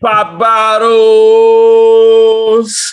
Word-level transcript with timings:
Pop 0.00 0.38
bottles. 0.38 0.94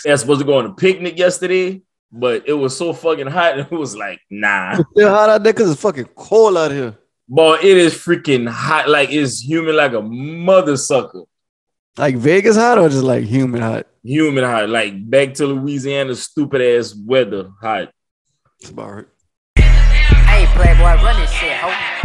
I 0.06 0.10
was 0.10 0.20
supposed 0.20 0.40
to 0.40 0.46
go 0.46 0.58
on 0.58 0.66
a 0.66 0.72
picnic 0.74 1.16
yesterday, 1.16 1.82
but 2.10 2.48
it 2.48 2.52
was 2.52 2.76
so 2.76 2.92
fucking 2.92 3.28
hot. 3.28 3.58
It 3.70 3.70
was 3.70 3.96
like, 3.96 4.20
nah. 4.28 4.78
It's 4.78 4.90
still 4.90 5.10
hot 5.10 5.28
out 5.28 5.44
there 5.44 5.52
because 5.52 5.70
it's 5.70 5.80
fucking 5.80 6.08
cold 6.16 6.56
out 6.56 6.72
here. 6.72 6.98
But 7.28 7.62
it 7.64 7.76
is 7.76 7.94
freaking 7.94 8.48
hot. 8.48 8.88
Like 8.88 9.12
it's 9.12 9.40
humid 9.40 9.76
like 9.76 9.92
a 9.92 10.02
mother 10.02 10.76
sucker. 10.76 11.22
Like 11.96 12.16
Vegas 12.16 12.56
hot 12.56 12.78
or 12.78 12.88
just 12.88 13.04
like 13.04 13.24
humid 13.24 13.62
hot? 13.62 13.86
Humid 14.02 14.42
hot. 14.44 14.68
Like 14.68 15.08
back 15.08 15.34
to 15.34 15.46
Louisiana, 15.46 16.16
stupid 16.16 16.60
ass 16.60 16.92
weather 16.94 17.50
hot. 17.60 17.90
It's 18.60 18.70
about 18.70 18.90
right. 18.90 19.06
Hey, 19.56 20.46
Playboy, 20.54 21.02
run 21.02 21.20
this 21.20 21.30
shit, 21.30 21.52
ho. 21.52 21.95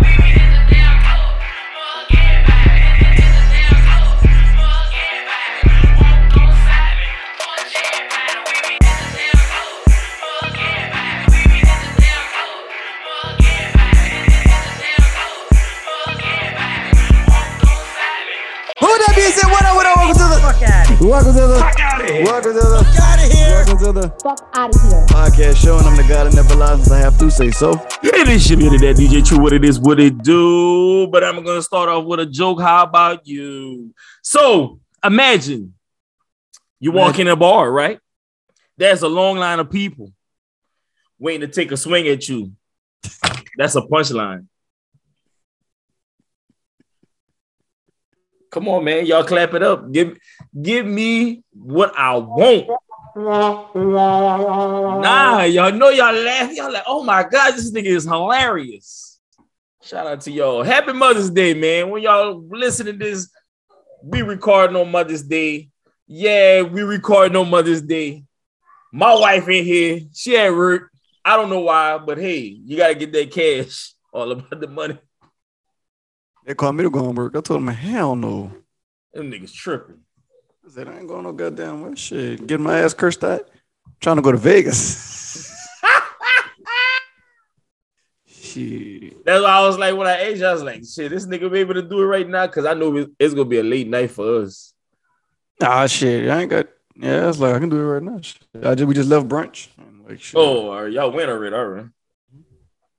Fuck 21.02 21.14
out 21.14 21.28
of 21.28 21.34
Welcome 21.34 21.34
to 21.34 21.40
the 21.42 22.24
Welcome 22.26 22.54
to 22.54 22.60
the 22.60 23.42
Welcome 23.50 23.78
to 23.80 23.92
the 23.92 24.10
fuck 24.22 24.50
out 24.54 24.76
of 24.76 24.82
here. 24.84 25.06
podcast 25.08 25.56
show, 25.56 25.80
and 25.80 25.88
I'm 25.88 25.98
the 25.98 26.04
guy 26.04 26.26
that 26.26 26.34
never 26.36 26.54
lies 26.54 26.78
since 26.78 26.92
I 26.92 27.00
have 27.00 27.18
to 27.18 27.32
say 27.32 27.50
so. 27.50 27.72
It 28.04 28.28
is 28.30 28.48
your 28.48 28.60
that 28.60 28.98
DJ 28.98 29.26
Truth. 29.26 29.42
What 29.42 29.54
it 29.54 29.66
is, 29.66 29.80
what 29.80 30.00
it 30.00 30.22
do. 30.22 31.08
But 31.08 31.24
I'm 31.24 31.44
gonna 31.44 31.64
start 31.64 31.90
off 31.90 32.06
with 32.06 32.20
a 32.20 32.28
joke. 32.28 32.62
How 32.62 32.84
about 32.84 33.26
you? 33.26 33.96
So 34.22 34.80
imagine 35.04 35.74
you 36.80 36.92
walk 36.92 37.18
in 37.18 37.28
a 37.28 37.36
bar, 37.36 37.72
right? 37.72 38.00
There's 38.78 39.02
a 39.02 39.10
long 39.10 39.38
line 39.38 39.58
of 39.58 39.72
people 39.72 40.14
waiting 41.18 41.42
to 41.42 41.48
take 41.48 41.72
a 41.72 41.78
swing 41.78 42.08
at 42.10 42.30
you. 42.30 42.52
That's 43.58 43.76
a 43.76 43.82
punchline. 43.82 44.46
Come 48.52 48.68
on, 48.68 48.84
man. 48.84 49.06
Y'all 49.06 49.24
clap 49.24 49.54
it 49.54 49.64
up. 49.64 49.92
Give, 49.92 50.18
give 50.62 50.86
me 50.86 51.44
what 51.54 51.98
I 51.98 52.18
want. 52.18 52.68
Nah, 55.02 55.44
y'all 55.44 55.72
know 55.72 55.90
y'all 55.90 56.14
laugh. 56.14 56.52
Y'all 56.54 56.72
like, 56.72 56.84
oh 56.86 57.04
my 57.04 57.24
God, 57.24 57.52
this 57.52 57.72
nigga 57.72 57.86
is 57.86 58.04
hilarious. 58.04 59.20
Shout 59.82 60.06
out 60.06 60.22
to 60.22 60.32
y'all. 60.32 60.64
Happy 60.64 60.94
Mother's 60.94 61.30
Day, 61.30 61.54
man. 61.54 61.90
When 61.90 62.04
y'all 62.04 62.44
listen 62.50 62.86
to 62.88 62.94
this, 62.94 63.32
we 64.04 64.22
recording 64.22 64.76
on 64.76 64.92
Mother's 64.92 65.24
Day. 65.24 65.70
Yeah, 66.08 66.62
we 66.64 66.82
recording 66.82 67.38
on 67.38 67.50
Mother's 67.50 67.82
Day. 67.82 68.24
My 68.92 69.14
wife 69.16 69.48
in 69.48 69.64
here. 69.64 70.02
She 70.14 70.38
at 70.38 70.52
work. 70.52 70.92
I 71.24 71.38
don't 71.38 71.50
know 71.50 71.62
why, 71.62 71.98
but 72.00 72.18
hey, 72.18 72.40
you 72.40 72.76
gotta 72.78 72.96
get 72.96 73.14
that 73.14 73.32
cash. 73.32 73.94
All 74.14 74.32
about 74.32 74.60
the 74.60 74.68
money. 74.68 75.00
They 76.46 76.56
called 76.56 76.76
me 76.76 76.84
to 76.84 76.90
go 76.90 77.06
on 77.08 77.16
work. 77.16 77.36
I 77.36 77.42
told 77.42 77.62
them, 77.62 77.68
hell 77.68 78.16
no. 78.16 78.52
Them 79.14 79.32
niggas 79.32 79.54
tripping. 79.54 80.00
I 80.66 80.70
said, 80.70 80.88
I 80.88 80.98
ain't 80.98 81.08
going 81.08 81.24
no 81.24 81.34
goddamn 81.34 81.82
well, 81.82 81.96
shit. 81.96 82.46
Get 82.48 82.60
my 82.60 82.80
ass 82.80 82.94
cursed 82.94 83.24
out. 83.24 83.50
trying 84.00 84.16
to 84.16 84.22
go 84.22 84.32
to 84.32 84.38
Vegas. 84.38 85.52
shit. 88.52 89.24
That's 89.26 89.44
why 89.44 89.50
I 89.50 89.62
was 89.68 89.78
like, 89.78 89.96
when 89.96 90.08
I 90.08 90.22
aged, 90.22 90.44
I 90.44 90.54
was 90.54 90.64
like, 90.64 90.84
shit, 90.86 91.12
this 91.12 91.26
nigga 91.26 91.52
be 91.52 91.60
able 91.60 91.76
to 91.76 91.82
do 91.82 92.02
it 92.02 92.06
right 92.06 92.28
now 92.28 92.48
because 92.48 92.66
I 92.66 92.74
know 92.74 93.08
it's 93.20 93.34
gonna 93.34 93.46
be 93.46 93.60
a 93.60 93.64
late 93.64 93.88
night 93.88 94.12
for 94.12 94.42
us. 94.42 94.74
Ah, 95.62 95.86
shit. 95.88 96.30
I 96.30 96.42
ain't 96.42 96.50
got. 96.50 96.68
Yeah, 96.96 97.30
it's 97.30 97.40
like 97.40 97.56
I 97.56 97.60
can 97.60 97.70
do 97.70 97.80
it 97.80 97.84
right 97.84 98.04
now. 98.04 98.20
Shit. 98.22 98.44
I 98.64 98.76
just 98.76 98.88
we 98.88 98.94
just 98.94 99.10
left 99.10 99.28
brunch. 99.28 99.70
I'm 99.78 100.04
like, 100.08 100.20
shit. 100.20 100.40
Oh, 100.40 100.70
all 100.70 100.84
right, 100.84 100.92
y'all 100.92 101.12
went 101.12 101.30
already, 101.30 101.56
all 101.56 101.66
right. 101.66 101.86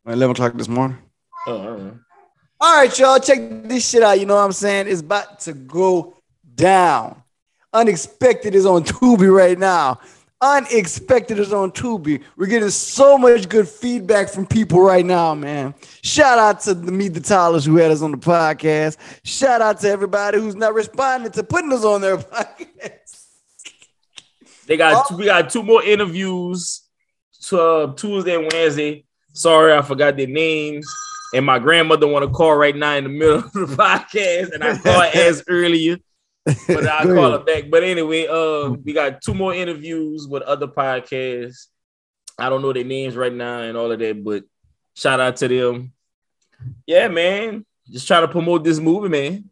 Eleven 0.06 0.30
o'clock 0.30 0.54
this 0.54 0.68
morning. 0.68 0.98
Oh, 1.46 1.58
all 1.58 1.70
right. 1.72 1.94
All 2.64 2.76
right, 2.76 2.96
y'all, 2.96 3.18
check 3.18 3.40
this 3.64 3.90
shit 3.90 4.04
out. 4.04 4.20
You 4.20 4.26
know 4.26 4.36
what 4.36 4.44
I'm 4.44 4.52
saying? 4.52 4.86
It's 4.86 5.00
about 5.00 5.40
to 5.40 5.52
go 5.52 6.14
down. 6.54 7.20
Unexpected 7.72 8.54
is 8.54 8.66
on 8.66 8.84
Tubi 8.84 9.34
right 9.34 9.58
now. 9.58 9.98
Unexpected 10.40 11.40
is 11.40 11.52
on 11.52 11.72
Tubi. 11.72 12.22
We're 12.36 12.46
getting 12.46 12.70
so 12.70 13.18
much 13.18 13.48
good 13.48 13.66
feedback 13.66 14.28
from 14.28 14.46
people 14.46 14.80
right 14.80 15.04
now, 15.04 15.34
man. 15.34 15.74
Shout 16.04 16.38
out 16.38 16.60
to 16.60 16.74
the 16.74 16.92
Meet 16.92 17.14
the 17.14 17.20
Tyler's 17.20 17.64
who 17.64 17.78
had 17.78 17.90
us 17.90 18.00
on 18.00 18.12
the 18.12 18.16
podcast. 18.16 18.96
Shout 19.24 19.60
out 19.60 19.80
to 19.80 19.88
everybody 19.88 20.38
who's 20.38 20.54
not 20.54 20.72
responding 20.72 21.32
to 21.32 21.42
putting 21.42 21.72
us 21.72 21.84
on 21.84 22.00
their 22.00 22.16
podcast. 22.18 23.26
They 24.68 24.76
got 24.76 25.08
two, 25.08 25.16
we 25.16 25.24
got 25.24 25.50
two 25.50 25.64
more 25.64 25.82
interviews 25.82 26.82
to, 27.48 27.60
uh, 27.60 27.94
Tuesday 27.94 28.36
and 28.36 28.48
Wednesday. 28.52 29.04
Sorry, 29.32 29.76
I 29.76 29.82
forgot 29.82 30.16
their 30.16 30.28
names. 30.28 30.86
And 31.34 31.46
my 31.46 31.58
grandmother 31.58 32.06
want 32.06 32.24
to 32.24 32.30
call 32.30 32.54
right 32.54 32.76
now 32.76 32.94
in 32.94 33.04
the 33.04 33.10
middle 33.10 33.38
of 33.38 33.52
the 33.52 33.66
podcast, 33.76 34.52
and 34.52 34.62
I 34.62 34.76
called 34.78 35.04
as 35.14 35.42
earlier, 35.48 35.96
but 36.44 36.86
I'll 36.86 37.06
call 37.06 37.26
ahead. 37.26 37.32
her 37.32 37.44
back. 37.44 37.64
But 37.70 37.84
anyway, 37.84 38.26
uh, 38.26 38.70
we 38.70 38.92
got 38.92 39.22
two 39.22 39.34
more 39.34 39.54
interviews 39.54 40.26
with 40.28 40.42
other 40.42 40.68
podcasts. 40.68 41.68
I 42.38 42.48
don't 42.48 42.62
know 42.62 42.72
their 42.72 42.84
names 42.84 43.16
right 43.16 43.32
now 43.32 43.60
and 43.60 43.76
all 43.76 43.90
of 43.90 43.98
that, 43.98 44.24
but 44.24 44.44
shout 44.94 45.20
out 45.20 45.36
to 45.36 45.48
them. 45.48 45.92
Yeah, 46.86 47.08
man. 47.08 47.64
Just 47.90 48.06
trying 48.06 48.26
to 48.26 48.28
promote 48.28 48.64
this 48.64 48.78
movie, 48.78 49.08
man. 49.08 49.50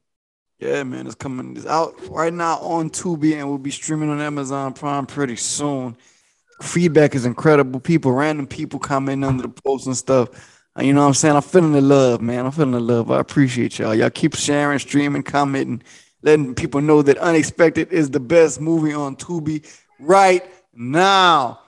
Yeah, 0.58 0.82
man, 0.82 1.06
it's 1.06 1.14
coming. 1.14 1.56
It's 1.56 1.66
out 1.66 1.94
right 2.08 2.32
now 2.32 2.58
on 2.58 2.90
Tubi 2.90 3.34
and 3.34 3.48
we'll 3.48 3.58
be 3.58 3.70
streaming 3.70 4.10
on 4.10 4.20
Amazon 4.20 4.74
Prime 4.74 5.06
pretty 5.06 5.36
soon. 5.36 5.96
Feedback 6.60 7.14
is 7.14 7.24
incredible. 7.24 7.80
People, 7.80 8.12
random 8.12 8.46
people 8.46 8.78
commenting 8.78 9.24
under 9.24 9.44
the 9.44 9.48
posts 9.48 9.86
and 9.86 9.96
stuff. 9.96 10.49
Uh, 10.78 10.82
You 10.82 10.92
know 10.92 11.00
what 11.02 11.08
I'm 11.08 11.14
saying? 11.14 11.36
I'm 11.36 11.42
feeling 11.42 11.72
the 11.72 11.80
love, 11.80 12.20
man. 12.20 12.46
I'm 12.46 12.52
feeling 12.52 12.72
the 12.72 12.80
love. 12.80 13.10
I 13.10 13.20
appreciate 13.20 13.78
y'all. 13.78 13.94
Y'all 13.94 14.10
keep 14.10 14.34
sharing, 14.36 14.78
streaming, 14.78 15.22
commenting, 15.22 15.82
letting 16.22 16.54
people 16.54 16.80
know 16.80 17.02
that 17.02 17.18
Unexpected 17.18 17.92
is 17.92 18.10
the 18.10 18.20
best 18.20 18.60
movie 18.60 18.92
on 18.94 19.16
Tubi 19.16 19.66
right 19.98 20.44
now. 20.72 21.60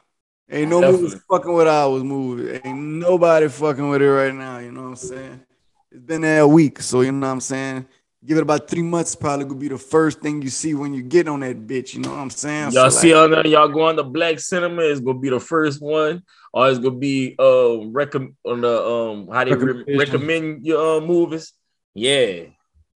Ain't 0.50 0.70
no 0.70 0.80
movie 0.82 1.04
Definitely. 1.04 1.20
fucking 1.30 1.52
with 1.54 1.66
ours 1.66 2.02
movie. 2.04 2.60
Ain't 2.64 2.78
nobody 2.78 3.48
fucking 3.48 3.88
with 3.88 4.02
it 4.02 4.10
right 4.10 4.34
now. 4.34 4.58
You 4.58 4.70
know 4.70 4.82
what 4.82 4.88
I'm 4.88 4.96
saying? 4.96 5.40
It's 5.90 6.02
been 6.02 6.20
there 6.22 6.40
a 6.40 6.48
week, 6.48 6.80
so 6.80 7.00
you 7.00 7.12
know 7.12 7.26
what 7.26 7.32
I'm 7.32 7.40
saying. 7.40 7.86
Give 8.24 8.38
it 8.38 8.42
about 8.42 8.68
three 8.68 8.82
months, 8.82 9.16
probably 9.16 9.46
gonna 9.46 9.58
be 9.58 9.68
the 9.68 9.78
first 9.78 10.20
thing 10.20 10.42
you 10.42 10.48
see 10.48 10.74
when 10.74 10.94
you 10.94 11.02
get 11.02 11.26
on 11.26 11.40
that 11.40 11.66
bitch. 11.66 11.94
You 11.94 12.00
know 12.00 12.10
what 12.10 12.20
I'm 12.20 12.30
saying? 12.30 12.70
Y'all 12.70 12.88
So, 12.88 13.00
see 13.00 13.14
like, 13.14 13.24
on 13.24 13.30
there, 13.32 13.46
y'all 13.48 13.68
go 13.68 13.82
on 13.82 13.96
the 13.96 14.04
black 14.04 14.38
cinema, 14.38 14.82
it's 14.82 15.00
gonna 15.00 15.18
be 15.18 15.28
the 15.28 15.40
first 15.40 15.82
one, 15.82 16.22
or 16.52 16.70
it's 16.70 16.78
gonna 16.78 16.96
be 16.96 17.34
uh 17.38 17.84
recommend 17.88 18.36
on 18.44 18.60
the 18.60 18.84
um 18.86 19.28
how 19.32 19.42
they 19.42 19.54
re- 19.54 19.96
recommend 19.96 20.64
your 20.64 20.98
uh, 20.98 21.00
movies. 21.00 21.52
Yeah. 21.94 22.44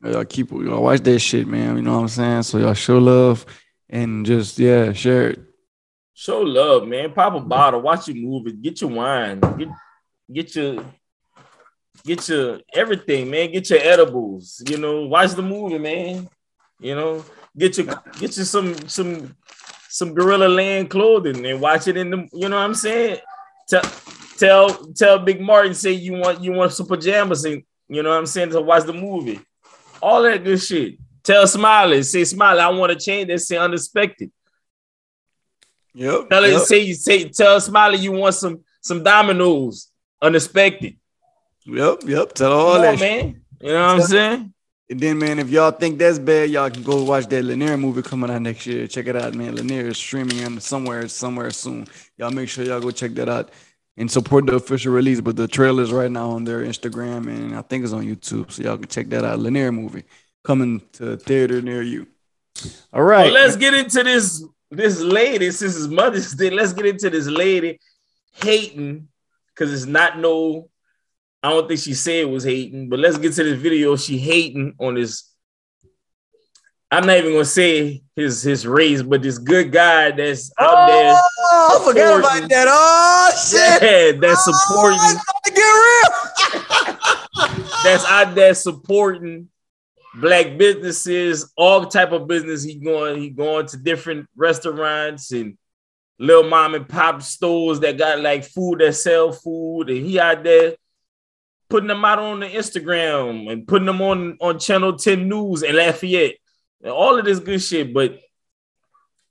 y'all 0.05 0.25
keep 0.25 0.53
y'all 0.53 0.83
watch 0.83 1.01
that 1.01 1.19
shit, 1.19 1.49
man. 1.49 1.77
You 1.77 1.83
know 1.83 1.95
what 1.97 2.03
I'm 2.03 2.09
saying? 2.09 2.43
So 2.45 2.59
y'all 2.59 2.75
show 2.75 2.99
love 2.99 3.45
and 3.91 4.25
just 4.25 4.59
yeah, 4.61 4.93
share 4.93 5.31
it. 5.31 5.41
Show 6.15 6.41
love, 6.43 6.87
man. 6.87 7.13
Pop 7.13 7.35
a 7.35 7.41
bottle, 7.41 7.83
watch 7.83 8.07
your 8.07 8.17
movie, 8.17 8.53
get 8.53 8.81
your 8.81 8.91
wine, 8.91 9.41
get 9.41 9.69
get 10.33 10.55
your 10.55 10.85
get 12.07 12.29
your 12.29 12.61
everything, 12.73 13.31
man. 13.31 13.53
Get 13.53 13.69
your 13.69 13.81
edibles, 13.81 14.63
you 14.69 14.79
know, 14.79 15.07
watch 15.07 15.33
the 15.33 15.43
movie, 15.43 15.79
man. 15.79 16.29
You 16.81 16.95
know, 16.95 17.25
get 17.57 17.77
your 17.77 17.87
get 18.19 18.37
you 18.37 18.45
some 18.45 18.89
some 18.89 19.37
some 19.89 20.15
Guerilla 20.15 20.49
Land 20.49 20.91
clothing 20.91 21.45
and 21.45 21.61
watch 21.61 21.89
it 21.89 21.97
in 21.97 22.11
the 22.11 22.29
you 22.33 22.49
know 22.49 22.57
what 22.57 22.63
I'm 22.63 22.75
saying? 22.75 23.19
Tell 23.69 23.83
tell 24.39 24.69
tell 24.95 25.19
Big 25.19 25.41
Martin 25.41 25.75
say 25.75 25.93
you 25.93 26.13
want 26.15 26.43
you 26.43 26.53
want 26.53 26.73
some 26.73 26.87
pajamas 26.87 27.45
and 27.45 27.63
you 27.89 28.03
know 28.03 28.11
what 28.11 28.19
I'm 28.19 28.27
saying 28.27 28.51
to 28.51 28.61
watch 28.61 28.85
the 28.85 28.93
movie. 28.93 29.41
All 30.01 30.23
that 30.23 30.45
good 30.45 30.63
shit. 30.63 30.99
Tell 31.23 31.47
Smiley, 31.47 32.05
say 32.05 32.23
Smiley, 32.23 32.61
I 32.61 32.69
want 32.69 32.93
to 32.93 32.99
change 32.99 33.29
that, 33.29 33.41
say 33.41 33.57
unexpected. 33.57 34.31
Yep. 35.95 36.29
Tell 36.29 36.47
yep. 36.47 36.61
say, 36.61 36.81
you 36.81 36.95
say, 36.95 37.29
tell 37.31 37.59
Smiley 37.61 37.99
you 37.99 38.13
want 38.13 38.35
some 38.35 38.61
some 38.83 39.03
dominoes, 39.03 39.91
unexpected. 40.23 40.99
Yep, 41.67 42.03
yep. 42.07 42.33
Tell 42.33 42.53
all 42.53 42.73
Come 42.75 42.83
that 42.83 42.95
on, 42.95 43.01
man. 43.01 43.43
You 43.61 43.69
know 43.69 43.87
what 43.87 44.01
I'm 44.01 44.03
saying? 44.03 44.53
And 44.89 45.01
then, 45.01 45.19
man, 45.19 45.41
if 45.41 45.51
y'all 45.51 45.73
think 45.73 45.99
that's 45.99 46.19
bad, 46.19 46.49
y'all 46.51 46.71
can 46.71 46.85
go 46.85 47.03
watch 47.03 47.27
that 47.27 47.43
Lanier 47.43 47.77
movie 47.77 48.03
coming 48.03 48.31
out 48.31 48.41
next 48.41 48.67
year. 48.67 48.87
Check 48.87 49.09
it 49.09 49.17
out, 49.17 49.35
man. 49.35 49.57
Lanier 49.57 49.89
is 49.89 49.97
streaming 49.97 50.45
on 50.45 50.61
somewhere, 50.61 51.09
somewhere 51.09 51.51
soon. 51.51 51.89
Y'all 52.17 52.31
make 52.31 52.49
sure 52.49 52.65
y'all 52.65 52.81
go 52.81 52.93
check 52.93 53.13
that 53.15 53.29
out 53.29 53.51
and 53.97 54.09
support 54.09 54.47
the 54.47 54.55
official 54.55 54.93
release. 54.93 55.21
But 55.21 55.35
the 55.35 55.49
trailer's 55.49 55.93
right 55.93 56.11
now 56.11 56.31
on 56.31 56.45
their 56.45 56.61
Instagram 56.61 57.27
and 57.27 57.57
I 57.57 57.63
think 57.63 57.83
it's 57.83 57.93
on 57.93 58.05
YouTube, 58.05 58.53
so 58.53 58.63
y'all 58.63 58.79
can 58.79 58.87
check 58.87 59.09
that 59.09 59.25
out. 59.25 59.41
Lanier 59.41 59.73
movie 59.73 60.05
coming 60.45 60.81
to 60.93 61.13
a 61.13 61.17
theater 61.17 61.61
near 61.61 61.83
you. 61.83 62.07
All 62.93 63.03
right. 63.03 63.25
Well, 63.25 63.35
let's 63.35 63.57
get 63.57 63.75
into 63.75 64.05
this 64.05 64.45
this 64.71 65.01
lady 65.01 65.51
since 65.51 65.77
it's 65.77 65.89
Mother's 65.89 66.33
Day. 66.33 66.51
Let's 66.51 66.73
get 66.73 66.87
into 66.87 67.11
this 67.11 67.27
lady 67.27 67.81
hating 68.35 69.09
because 69.49 69.73
it's 69.73 69.87
not 69.87 70.19
no. 70.19 70.69
I 71.47 71.51
don't 71.51 71.69
think 71.69 71.81
she 71.81 71.95
said 71.95 72.17
it 72.17 72.31
was 72.31 72.45
hating, 72.45 72.89
but 72.89 72.99
let's 72.99 73.19
get 73.19 73.33
to 73.35 73.45
this 73.45 73.61
video. 73.61 73.97
She 73.97 74.19
hating 74.19 74.75
on 74.79 74.95
this 74.95 75.37
I'm 76.91 77.05
not 77.05 77.17
even 77.17 77.33
gonna 77.33 77.45
say 77.45 78.03
his 78.15 78.43
his 78.43 78.67
race, 78.67 79.03
but 79.03 79.21
this 79.21 79.39
good 79.39 79.73
guy 79.73 80.13
that's 80.13 80.53
out 80.59 80.75
oh, 80.75 80.87
there. 80.87 81.15
Oh, 81.17 81.81
I 81.81 81.85
forgot 81.85 82.15
supporting- 82.15 82.45
about 82.45 82.51
that. 82.51 82.67
Oh 82.71 83.31
shit. 83.51 83.83
Yeah, 83.83 84.21
that's 84.21 84.47
oh, 84.47 84.53
supporting. 84.53 84.99
Oh, 85.03 85.19
it's 85.19 85.43
to 85.43 85.53
get 85.53 85.73
real. 87.51 87.83
That's 87.83 88.05
out 88.05 88.35
there 88.35 88.55
supporting 88.55 89.49
black 90.15 90.57
businesses, 90.57 91.53
all 91.57 91.87
type 91.87 92.13
of 92.13 92.29
business. 92.29 92.63
He 92.63 92.77
going, 92.77 93.21
he 93.21 93.31
going 93.31 93.67
to 93.67 93.77
different 93.77 94.29
restaurants 94.37 95.33
and 95.33 95.59
little 96.19 96.49
mom 96.49 96.75
and 96.75 96.89
pop 96.89 97.21
stores 97.21 97.81
that 97.81 97.99
got 97.99 98.21
like 98.21 98.45
food 98.45 98.79
that 98.79 98.95
sell 98.95 99.33
food, 99.33 99.91
and 99.91 100.07
he 100.07 100.21
out 100.21 100.45
there 100.45 100.77
putting 101.69 101.89
them 101.89 102.05
out 102.05 102.19
on 102.19 102.41
the 102.41 102.47
Instagram 102.47 103.51
and 103.51 103.67
putting 103.67 103.87
them 103.87 104.01
on 104.01 104.37
on 104.41 104.59
Channel 104.59 104.97
10 104.97 105.29
News 105.29 105.63
and 105.63 105.77
Lafayette 105.77 106.37
and 106.83 106.93
all 106.93 107.19
of 107.19 107.25
this 107.25 107.39
good 107.39 107.63
shit. 107.63 107.93
But 107.93 108.19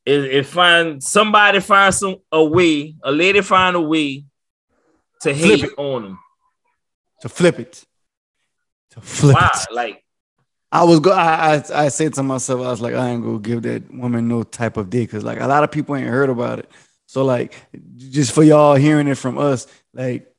it, 0.06 0.26
it 0.26 0.46
find 0.46 1.04
somebody 1.04 1.60
find 1.60 1.94
some 1.94 2.18
a 2.32 2.44
way, 2.44 2.96
a 3.04 3.12
lady 3.12 3.42
find 3.42 3.76
a 3.76 3.82
way 3.82 4.26
to 5.22 5.34
hate 5.34 5.62
Flip 5.62 5.74
on 5.78 6.04
them. 6.04 6.20
To 7.22 7.30
flip 7.30 7.60
it. 7.60 7.84
To 8.92 9.02
flip 9.02 9.38
it. 9.38 9.74
Like 9.74 10.04
I 10.72 10.84
was 10.84 11.00
go. 11.00 11.12
I, 11.12 11.56
I 11.56 11.86
I 11.86 11.88
said 11.88 12.14
to 12.16 12.24
myself, 12.24 12.60
I 12.60 12.70
was 12.70 12.82
like, 12.82 12.94
I 12.94 13.10
ain't 13.10 13.24
gonna 13.24 13.40
give 13.40 13.64
that 13.64 13.92
woman 13.94 14.28
no 14.28 14.44
type 14.44 14.78
of 14.78 14.90
dick 14.90 15.10
because 15.10 15.24
like 15.24 15.40
a 15.40 15.48
lot 15.48 15.64
of 15.64 15.72
people 15.72 15.96
ain't 15.96 16.10
heard 16.10 16.30
about 16.30 16.60
it. 16.60 16.70
So 17.08 17.24
like, 17.24 17.56
just 17.96 18.34
for 18.34 18.44
y'all 18.44 18.76
hearing 18.76 19.08
it 19.08 19.16
from 19.16 19.38
us, 19.38 19.68
like 19.94 20.35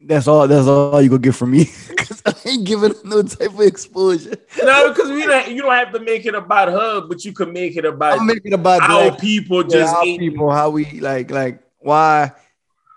that's 0.00 0.28
all. 0.28 0.46
That's 0.46 0.66
all 0.66 1.00
you 1.00 1.08
gonna 1.08 1.20
get 1.20 1.34
from 1.34 1.52
me 1.52 1.64
because 1.88 2.22
I 2.26 2.34
ain't 2.46 2.66
giving 2.66 2.94
no 3.04 3.22
type 3.22 3.50
of 3.50 3.60
exposure. 3.60 4.36
no, 4.62 4.88
because 4.88 5.10
we 5.10 5.26
don't, 5.26 5.50
you 5.50 5.62
don't 5.62 5.72
have 5.72 5.92
to 5.92 6.00
make 6.00 6.26
it 6.26 6.34
about 6.34 6.68
her, 6.68 7.00
but 7.02 7.24
you 7.24 7.32
can 7.32 7.52
make 7.52 7.76
it 7.76 7.84
about 7.84 8.20
I'm 8.20 8.26
making 8.26 8.52
about 8.52 8.82
our 8.82 9.08
black 9.08 9.20
people 9.20 9.62
yeah, 9.62 9.68
just 9.68 9.96
hating. 9.96 10.18
people 10.18 10.50
how 10.50 10.70
we 10.70 11.00
like 11.00 11.30
like 11.30 11.62
why 11.78 12.32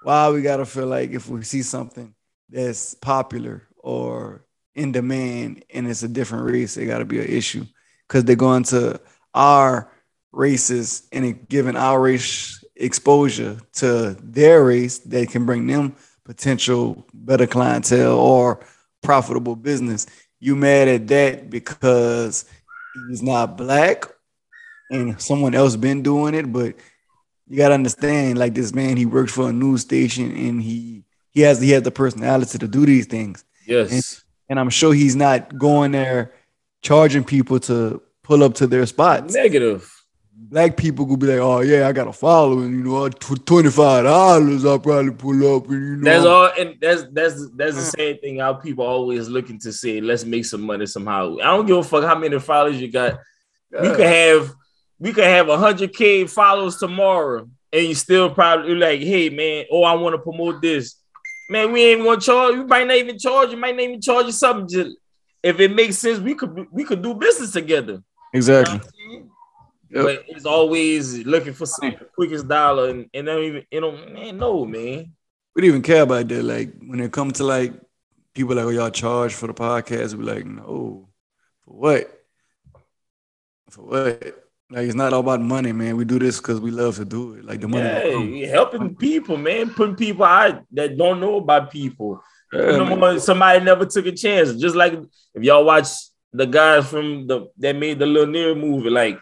why 0.04 0.30
we 0.30 0.42
gotta 0.42 0.66
feel 0.66 0.88
like 0.88 1.12
if 1.12 1.30
we 1.30 1.44
see 1.44 1.62
something 1.62 2.14
that's 2.50 2.96
popular 2.96 3.64
or 3.78 4.44
in 4.76 4.92
demand 4.92 5.64
and 5.74 5.88
it's 5.88 6.04
a 6.04 6.08
different 6.08 6.46
race, 6.46 6.78
it 6.78 6.86
gotta 6.86 7.06
be 7.06 7.20
an 7.20 7.28
issue 7.28 7.66
because 8.08 8.26
they're 8.26 8.36
going 8.36 8.64
to 8.64 9.00
our 9.34 9.92
races 10.32 11.08
and 11.12 11.26
it 11.26 11.50
giving 11.50 11.76
our 11.76 12.00
race 12.00 12.64
exposure 12.76 13.58
to 13.74 14.16
their 14.22 14.64
race 14.64 15.00
that 15.00 15.30
can 15.30 15.46
bring 15.46 15.68
them 15.68 15.96
potential 16.30 17.04
better 17.12 17.48
clientele 17.48 18.16
or 18.16 18.60
profitable 19.02 19.56
business. 19.56 20.06
You 20.40 20.56
mad 20.56 20.88
at 20.88 21.08
that 21.08 21.50
because 21.50 22.46
he's 23.10 23.24
not 23.24 23.58
black 23.58 24.06
and 24.92 25.20
someone 25.20 25.56
else 25.56 25.76
been 25.76 26.04
doing 26.04 26.36
it, 26.36 26.54
but 26.54 26.76
you 27.48 27.58
gotta 27.58 27.74
understand, 27.74 28.38
like 28.38 28.54
this 28.54 28.76
man, 28.76 28.96
he 28.96 29.08
works 29.08 29.34
for 29.34 29.50
a 29.50 29.52
news 29.52 29.82
station 29.82 30.30
and 30.38 30.62
he 30.62 31.04
he 31.32 31.42
has 31.42 31.60
he 31.60 31.72
has 31.72 31.82
the 31.82 31.90
personality 31.90 32.60
to 32.60 32.68
do 32.68 32.86
these 32.86 33.08
things. 33.08 33.44
Yes. 33.66 34.24
And 34.50 34.60
I'm 34.60 34.70
sure 34.70 34.94
he's 34.94 35.16
not 35.16 35.58
going 35.58 35.94
there 35.94 36.34
charging 36.84 37.24
people 37.24 37.60
to 37.62 38.04
pull 38.22 38.44
up 38.44 38.54
to 38.56 38.68
their 38.68 38.86
spots. 38.86 39.34
Negative. 39.34 39.92
Black 40.50 40.76
people 40.76 41.06
could 41.06 41.20
be 41.20 41.28
like, 41.28 41.40
oh 41.40 41.60
yeah, 41.60 41.88
I 41.88 41.92
got 41.92 42.08
a 42.08 42.14
following, 42.14 42.72
you 42.72 42.84
know, 42.84 43.08
twenty 43.10 43.70
five 43.70 44.04
dollars, 44.04 44.66
I'll 44.66 44.80
probably 44.80 45.12
pull 45.12 45.56
up 45.56 45.68
and 45.70 45.74
you 45.74 45.96
know 45.98 46.04
That's 46.04 46.26
all, 46.26 46.52
and 46.58 46.76
that's 46.82 47.04
that's 47.12 47.50
that's 47.56 47.76
the 47.76 47.82
mm. 47.82 47.96
same 47.96 48.18
thing. 48.18 48.40
How 48.40 48.54
people 48.54 48.84
always 48.84 49.30
looking 49.30 49.60
to 49.60 49.72
say, 49.72 50.02
"Let's 50.02 50.26
make 50.26 50.46
some 50.46 50.62
money 50.62 50.88
somehow." 50.88 51.38
I 51.38 51.56
don't 51.56 51.68
give 51.68 51.78
a 51.78 51.84
fuck 51.84 52.04
how 52.04 52.18
many 52.18 52.40
followers 52.40 52.82
you 52.82 52.92
got. 52.92 53.20
We 53.72 53.90
could 53.90 54.00
have 54.00 54.52
we 54.98 55.14
could 55.14 55.26
have 55.26 55.48
hundred 55.48 55.94
k 55.94 56.26
followers 56.26 56.78
tomorrow, 56.78 57.48
and 57.72 57.86
you 57.86 57.94
still 57.94 58.32
probably 58.32 58.74
like, 58.74 59.02
"Hey 59.02 59.30
man, 59.30 59.66
oh 59.72 59.84
I 59.84 59.94
want 59.94 60.16
to 60.16 60.20
promote 60.20 60.62
this." 60.62 60.96
Man, 61.52 61.72
we 61.72 61.84
ain't 61.84 62.04
gonna 62.04 62.20
charge. 62.20 62.56
You 62.56 62.66
might 62.66 62.88
not 62.88 62.98
even 62.98 63.20
charge. 63.20 63.52
You 63.52 63.58
might 63.58 63.76
not 63.76 63.84
even 63.84 64.02
charge 64.02 64.26
you 64.26 64.32
something. 64.32 64.68
Just 64.68 64.98
if 65.44 65.60
it 65.60 65.74
makes 65.74 65.98
sense, 65.98 66.20
we 66.20 66.34
could 66.34 66.68
we 66.72 66.84
could 66.84 67.02
do 67.02 67.14
business 67.14 67.52
together. 67.52 68.02
Exactly. 68.34 68.80
Yep. 69.92 70.04
But 70.04 70.24
it's 70.28 70.46
always 70.46 71.26
looking 71.26 71.54
for 71.54 71.66
some 71.66 71.96
quickest 72.14 72.48
dollar, 72.48 72.90
and, 72.90 73.10
and 73.14 73.26
don't 73.26 73.44
even 73.44 73.66
you 73.72 73.82
know, 73.82 73.92
man, 73.92 74.38
no 74.38 74.66
man. 74.66 75.12
We 75.56 75.62
don't 75.62 75.70
even 75.70 75.82
care 75.82 76.04
about 76.04 76.28
that. 76.28 76.44
Like 76.44 76.74
when 76.80 77.00
it 77.00 77.12
comes 77.12 77.34
to 77.38 77.44
like 77.44 77.74
people 78.34 78.56
like, 78.56 78.66
oh, 78.66 78.70
y'all 78.70 78.92
charge 78.92 79.34
for 79.34 79.48
the 79.48 79.54
podcast, 79.54 80.14
we're 80.16 80.34
like, 80.34 80.46
no, 80.46 81.10
for 81.62 81.74
what? 81.74 82.24
For 83.70 83.82
what? 83.82 84.46
Like 84.72 84.86
it's 84.86 84.96
not 84.96 85.14
all 85.14 85.22
about 85.22 85.42
money, 85.42 85.72
man. 85.72 85.98
We 85.98 86.06
do 86.06 86.20
this 86.20 86.38
because 86.38 86.62
we 86.62 86.70
love 86.70 86.98
to 86.98 87.06
do 87.06 87.34
it. 87.34 87.46
Like 87.46 87.60
the 87.60 87.68
money. 87.68 88.12
Come. 88.12 88.34
helping 88.44 88.96
people, 88.96 89.38
man. 89.38 89.72
Putting 89.72 89.96
people 89.96 90.26
out 90.26 90.64
that 90.74 90.96
don't 90.98 91.20
know 91.20 91.38
about 91.38 91.72
people. 91.72 92.24
Yeah, 92.54 92.60
Putting 92.66 92.90
them 92.90 93.00
man. 93.00 93.04
on- 93.16 93.20
somebody 93.20 93.64
never 93.66 93.86
took 93.86 94.06
a 94.06 94.12
chance. 94.12 94.54
Just 94.54 94.76
like 94.76 94.94
if 95.34 95.44
y'all 95.44 95.66
watch 95.66 95.88
the 96.32 96.46
guys 96.46 96.88
from 96.88 97.26
the 97.26 97.48
that 97.58 97.76
made 97.76 97.98
the 97.98 98.06
Lanier 98.06 98.54
movie, 98.54 98.92
like 98.92 99.20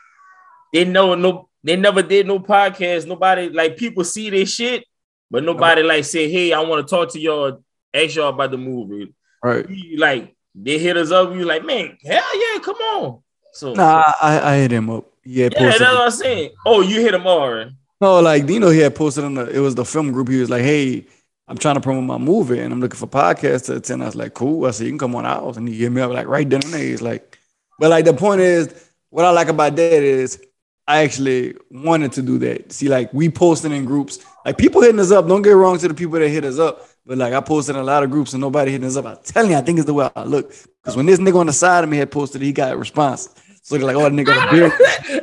they 0.74 0.86
know 0.86 1.16
no, 1.16 1.50
they 1.64 1.75
never 1.75 2.02
did 2.02 2.28
no 2.28 2.40
podcast. 2.40 3.08
Nobody 3.08 3.50
like 3.50 3.78
people 3.78 4.04
see 4.04 4.30
this 4.30 4.54
shit, 4.54 4.86
but 5.30 5.44
uh-huh. 5.44 5.54
nobody 5.54 5.84
like 5.84 6.06
say, 6.06 6.30
hey, 6.30 6.54
I 6.54 6.62
want 6.62 6.88
to 6.88 6.96
talk 6.96 7.12
to 7.14 7.19
y'all, 7.19 7.64
ask 7.94 8.16
y'all 8.16 8.30
about 8.30 8.52
the 8.52 8.58
movie. 8.58 9.14
Right. 9.44 9.68
We, 9.68 9.96
like 9.98 10.36
they 10.56 10.80
hit 10.80 10.98
us 10.98 11.12
up, 11.12 11.34
You 11.34 11.46
like, 11.46 11.66
man, 11.66 11.98
hell 12.04 12.54
yeah, 12.54 12.60
come 12.62 12.75
on. 12.75 13.22
So 13.54 13.74
Nah, 13.74 14.04
I, 14.22 14.54
I 14.54 14.58
hit 14.58 14.72
him 14.72 14.90
up. 14.90 15.06
Had 15.24 15.34
yeah, 15.34 15.50
that's 15.50 15.80
what 15.80 16.02
I'm 16.02 16.12
saying. 16.12 16.52
Oh, 16.66 16.81
you 16.81 17.02
hit 17.02 17.14
him 17.14 17.28
already. 17.28 17.75
No, 18.00 18.22
like 18.22 18.48
you 18.48 18.60
know, 18.60 18.69
he 18.69 18.80
had 18.80 18.96
posted 18.96 19.24
on 19.24 19.34
the. 19.34 19.50
It 19.50 19.60
was 19.60 19.75
the 19.75 19.84
film 19.84 20.12
group. 20.12 20.30
He 20.30 20.40
was 20.40 20.50
like, 20.50 20.62
"Hey, 20.62 21.06
I'm 21.48 21.58
trying 21.58 21.75
to 21.75 21.81
promote 21.81 22.04
my 22.04 22.18
movie, 22.18 22.60
and 22.60 22.72
I'm 22.72 22.80
looking 22.80 22.98
for 22.98 23.08
podcasts 23.08 23.66
to 23.66 23.78
attend." 23.78 24.04
I 24.04 24.06
was 24.06 24.16
like, 24.16 24.36
"Cool." 24.36 24.66
I 24.66 24.72
said, 24.72 24.86
"You 24.86 24.92
can 24.92 25.00
come 25.00 25.16
on 25.16 25.25
out," 25.25 25.58
and 25.58 25.68
he 25.68 25.80
hit 25.80 25.92
me 25.92 26.02
up 26.02 26.12
like 26.12 26.28
right 26.28 26.50
then 26.50 26.64
and 26.64 26.74
there. 26.74 26.84
He's 26.84 27.02
like, 27.02 27.38
"But 27.80 27.90
like 27.90 28.06
the 28.06 28.14
point 28.14 28.42
is, 28.42 28.90
what 29.10 29.25
I 29.25 29.31
like 29.31 29.50
about 29.50 29.75
that 29.75 30.04
is." 30.04 30.40
I 30.88 31.04
actually 31.04 31.56
wanted 31.69 32.13
to 32.13 32.22
do 32.22 32.38
that. 32.39 32.72
See, 32.72 32.88
like 32.88 33.13
we 33.13 33.30
posting 33.30 33.74
in 33.74 33.84
groups, 33.84 34.19
like 34.45 34.57
people 34.57 34.81
hitting 34.81 35.00
us 35.00 35.12
up. 35.12 35.28
Don't 35.28 35.42
get 35.42 35.51
wrong 35.51 35.78
to 35.80 35.88
the 35.88 35.94
people 35.94 36.18
that 36.19 36.30
hit 36.30 36.45
us 36.45 36.60
up, 36.60 36.88
but 37.06 37.18
like 37.18 37.34
I 37.34 37.42
posted 37.42 37.75
in 37.75 37.81
a 37.81 37.86
lot 37.86 38.04
of 38.04 38.12
groups 38.12 38.34
and 38.34 38.42
nobody 38.42 38.72
hitting 38.72 38.88
us 38.88 38.95
up. 38.95 39.06
I'm 39.06 39.18
telling 39.24 39.51
you, 39.51 39.57
I 39.57 39.62
think 39.62 39.80
it's 39.80 39.86
the 39.86 39.94
way 39.94 40.10
I 40.16 40.24
look. 40.24 40.54
Because 40.81 40.95
when 40.95 41.06
this 41.06 41.19
nigga 41.19 41.39
on 41.39 41.48
the 41.48 41.54
side 41.54 41.84
of 41.84 41.89
me 41.89 41.98
had 41.98 42.10
posted, 42.10 42.42
he 42.42 42.54
got 42.54 42.74
a 42.74 42.78
response. 42.78 43.30
So 43.68 43.78
they're 43.78 43.86
like, 43.86 43.98
"Oh, 43.98 44.04
the 44.04 44.12
nigga 44.12 44.48
a 44.48 44.50
beard." 44.50 44.72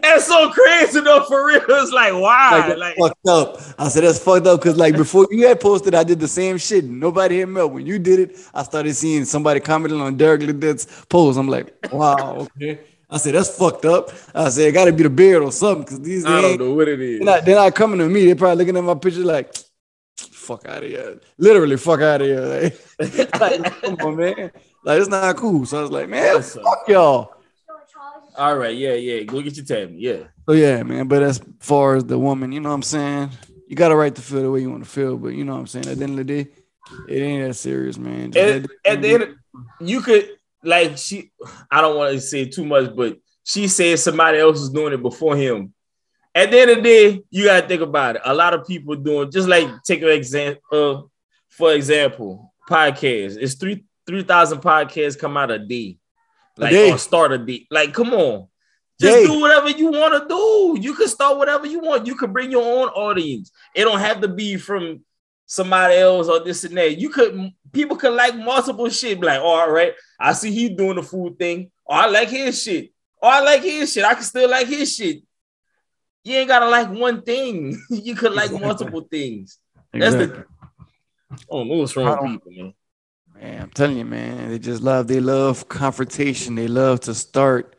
That's 0.02 0.26
so 0.26 0.50
crazy 0.50 1.00
though, 1.00 1.24
for 1.24 1.46
real. 1.46 1.62
It's 1.66 1.92
like, 1.92 2.12
why? 2.12 2.74
like, 2.76 2.76
Like, 2.76 2.96
fucked 2.98 3.26
up. 3.26 3.58
I 3.78 3.88
said 3.88 4.04
that's 4.04 4.18
fucked 4.18 4.46
up 4.46 4.60
because 4.60 4.76
like 4.76 4.96
before 4.98 5.26
you 5.30 5.46
had 5.46 5.60
posted, 5.60 5.94
I 5.94 6.04
did 6.04 6.20
the 6.20 6.28
same 6.28 6.58
shit. 6.58 6.84
Nobody 6.84 7.38
hit 7.38 7.48
me 7.48 7.62
up. 7.62 7.70
When 7.70 7.86
you 7.86 7.98
did 7.98 8.20
it, 8.20 8.36
I 8.52 8.62
started 8.64 8.94
seeing 8.94 9.24
somebody 9.24 9.60
commenting 9.60 9.98
on 10.02 10.18
Derek 10.18 10.42
Lidet's 10.42 11.06
post. 11.06 11.38
I'm 11.38 11.48
like, 11.48 11.74
wow, 11.90 12.46
okay. 12.60 12.80
I 13.14 13.18
said 13.18 13.36
that's 13.36 13.56
fucked 13.56 13.84
up. 13.84 14.10
I 14.34 14.48
said 14.48 14.66
it 14.66 14.72
got 14.72 14.86
to 14.86 14.92
be 14.92 15.04
the 15.04 15.10
beard 15.10 15.40
or 15.40 15.52
something 15.52 15.84
because 15.84 16.00
these 16.00 16.26
I 16.26 16.40
don't 16.40 16.58
know 16.58 16.74
what 16.74 16.88
it 16.88 17.00
is. 17.00 17.20
they're 17.20 17.24
not, 17.24 17.44
they're 17.44 17.54
not 17.54 17.72
coming 17.72 18.00
to 18.00 18.08
me. 18.08 18.26
They're 18.26 18.34
probably 18.34 18.64
looking 18.64 18.76
at 18.76 18.82
my 18.82 18.96
picture 18.96 19.20
like, 19.20 19.54
fuck 20.16 20.66
out 20.66 20.82
of 20.82 20.90
here. 20.90 21.20
Literally, 21.38 21.76
fuck 21.76 22.00
out 22.00 22.22
of 22.22 22.26
here. 22.26 22.40
Like, 22.98 23.40
like, 23.40 23.82
come 23.82 23.96
on, 24.00 24.16
man. 24.16 24.50
Like 24.84 25.00
it's 25.00 25.08
not 25.08 25.36
cool. 25.36 25.64
So 25.64 25.78
I 25.78 25.82
was 25.82 25.92
like, 25.92 26.08
man, 26.08 26.42
fuck 26.42 26.88
y'all. 26.88 27.34
All 28.36 28.56
right, 28.56 28.74
yeah, 28.74 28.94
yeah. 28.94 29.22
Go 29.22 29.40
get 29.42 29.56
your 29.56 29.64
tab. 29.64 29.92
Yeah. 29.94 30.24
So 30.46 30.52
yeah, 30.54 30.82
man. 30.82 31.06
But 31.06 31.22
as 31.22 31.40
far 31.60 31.94
as 31.94 32.04
the 32.06 32.18
woman, 32.18 32.50
you 32.50 32.58
know 32.58 32.70
what 32.70 32.74
I'm 32.74 32.82
saying? 32.82 33.30
You 33.68 33.76
got 33.76 33.92
a 33.92 33.96
right 33.96 34.12
to 34.12 34.22
feel 34.22 34.42
the 34.42 34.50
way 34.50 34.60
you 34.60 34.70
want 34.72 34.82
to 34.82 34.90
feel, 34.90 35.16
but 35.16 35.28
you 35.28 35.44
know 35.44 35.52
what 35.52 35.60
I'm 35.60 35.66
saying? 35.68 35.86
At 35.86 35.98
the 35.98 36.02
end 36.02 36.18
of 36.18 36.26
the 36.26 36.42
day, 36.42 36.50
it 37.08 37.22
ain't 37.22 37.46
that 37.46 37.54
serious, 37.54 37.96
man. 37.96 38.36
At, 38.36 38.66
at 38.84 39.02
the 39.02 39.14
end, 39.14 39.36
you 39.78 40.00
could 40.00 40.30
like 40.64 40.98
she. 40.98 41.30
I 41.70 41.80
don't 41.80 41.96
want 41.96 42.12
to 42.12 42.20
say 42.20 42.46
too 42.46 42.64
much, 42.64 42.94
but 42.94 43.18
she 43.44 43.68
said 43.68 43.98
somebody 43.98 44.38
else 44.38 44.60
was 44.60 44.70
doing 44.70 44.92
it 44.92 45.02
before 45.02 45.36
him. 45.36 45.74
At 46.34 46.50
the 46.50 46.58
end 46.58 46.70
of 46.70 46.76
the 46.78 46.82
day, 46.82 47.22
you 47.30 47.44
gotta 47.44 47.66
think 47.66 47.82
about 47.82 48.16
it. 48.16 48.22
A 48.24 48.34
lot 48.34 48.54
of 48.54 48.66
people 48.66 48.96
doing 48.96 49.30
just 49.30 49.48
like 49.48 49.68
take 49.84 50.02
an 50.02 50.08
example. 50.08 50.62
Uh, 50.72 51.02
for 51.50 51.72
example, 51.72 52.52
podcasts. 52.68 53.36
It's 53.40 53.54
three 53.54 53.84
three 54.06 54.22
thousand 54.22 54.58
podcasts 54.60 55.18
come 55.18 55.36
out 55.36 55.50
a 55.50 55.58
day, 55.58 55.98
like 56.56 56.72
day. 56.72 56.90
or 56.90 56.98
start 56.98 57.32
a 57.32 57.38
day. 57.38 57.66
Like, 57.70 57.92
come 57.94 58.12
on. 58.12 58.48
Day. 58.98 59.08
Just 59.08 59.32
do 59.32 59.40
whatever 59.40 59.70
you 59.70 59.90
want 59.90 60.22
to 60.22 60.28
do. 60.28 60.76
You 60.80 60.94
can 60.94 61.08
start 61.08 61.36
whatever 61.36 61.66
you 61.66 61.80
want. 61.80 62.06
You 62.06 62.14
can 62.16 62.32
bring 62.32 62.50
your 62.50 62.62
own 62.62 62.88
audience. 62.88 63.50
It 63.74 63.84
don't 63.84 63.98
have 63.98 64.20
to 64.20 64.28
be 64.28 64.56
from 64.56 65.04
somebody 65.46 65.96
else 65.96 66.28
or 66.28 66.40
this 66.40 66.64
and 66.64 66.76
that. 66.76 66.98
You 66.98 67.10
could 67.10 67.52
people 67.72 67.96
could 67.96 68.14
like 68.14 68.36
multiple 68.36 68.88
shit. 68.88 69.20
Be 69.20 69.26
like, 69.26 69.40
oh, 69.40 69.46
all 69.46 69.70
right, 69.70 69.92
I 70.18 70.32
see 70.32 70.52
he 70.52 70.68
doing 70.68 70.96
the 70.96 71.02
food 71.02 71.38
thing. 71.38 71.70
Oh, 71.88 71.94
I 71.94 72.06
like 72.06 72.28
his 72.28 72.62
shit. 72.62 72.92
Oh, 73.22 73.28
I 73.28 73.40
like 73.40 73.62
his 73.62 73.92
shit. 73.92 74.04
I 74.04 74.14
can 74.14 74.22
still 74.22 74.48
like 74.50 74.66
his 74.66 74.94
shit. 74.94 75.22
You 76.24 76.36
ain't 76.36 76.48
gotta 76.48 76.68
like 76.68 76.90
one 76.90 77.22
thing. 77.22 77.80
you 77.90 78.14
could 78.14 78.32
like 78.32 78.46
Exactly. 78.46 78.66
multiple 78.66 79.08
things. 79.10 79.58
That's 79.92 80.14
Exactly. 80.14 80.42
the 81.30 81.44
oh, 81.48 81.64
what's 81.64 81.96
wrong 81.96 82.32
with 82.32 82.44
people, 82.44 82.64
man. 82.64 82.74
Man, 83.34 83.62
I'm 83.62 83.70
telling 83.70 83.98
you, 83.98 84.04
man, 84.04 84.48
they 84.48 84.58
just 84.58 84.82
love, 84.82 85.08
they 85.08 85.20
love 85.20 85.68
confrontation. 85.68 86.54
They 86.54 86.68
love 86.68 87.00
to 87.00 87.14
start 87.14 87.76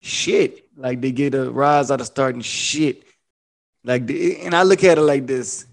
shit. 0.00 0.62
like 0.76 1.00
they 1.00 1.12
get 1.12 1.34
a 1.34 1.50
rise 1.50 1.90
out 1.90 2.00
of 2.00 2.06
starting 2.06 2.40
shit. 2.40 3.04
Like, 3.84 4.06
the, 4.06 4.40
and 4.40 4.54
I 4.54 4.62
look 4.62 4.82
at 4.82 4.98
it 4.98 5.02
like 5.02 5.26
this. 5.26 5.66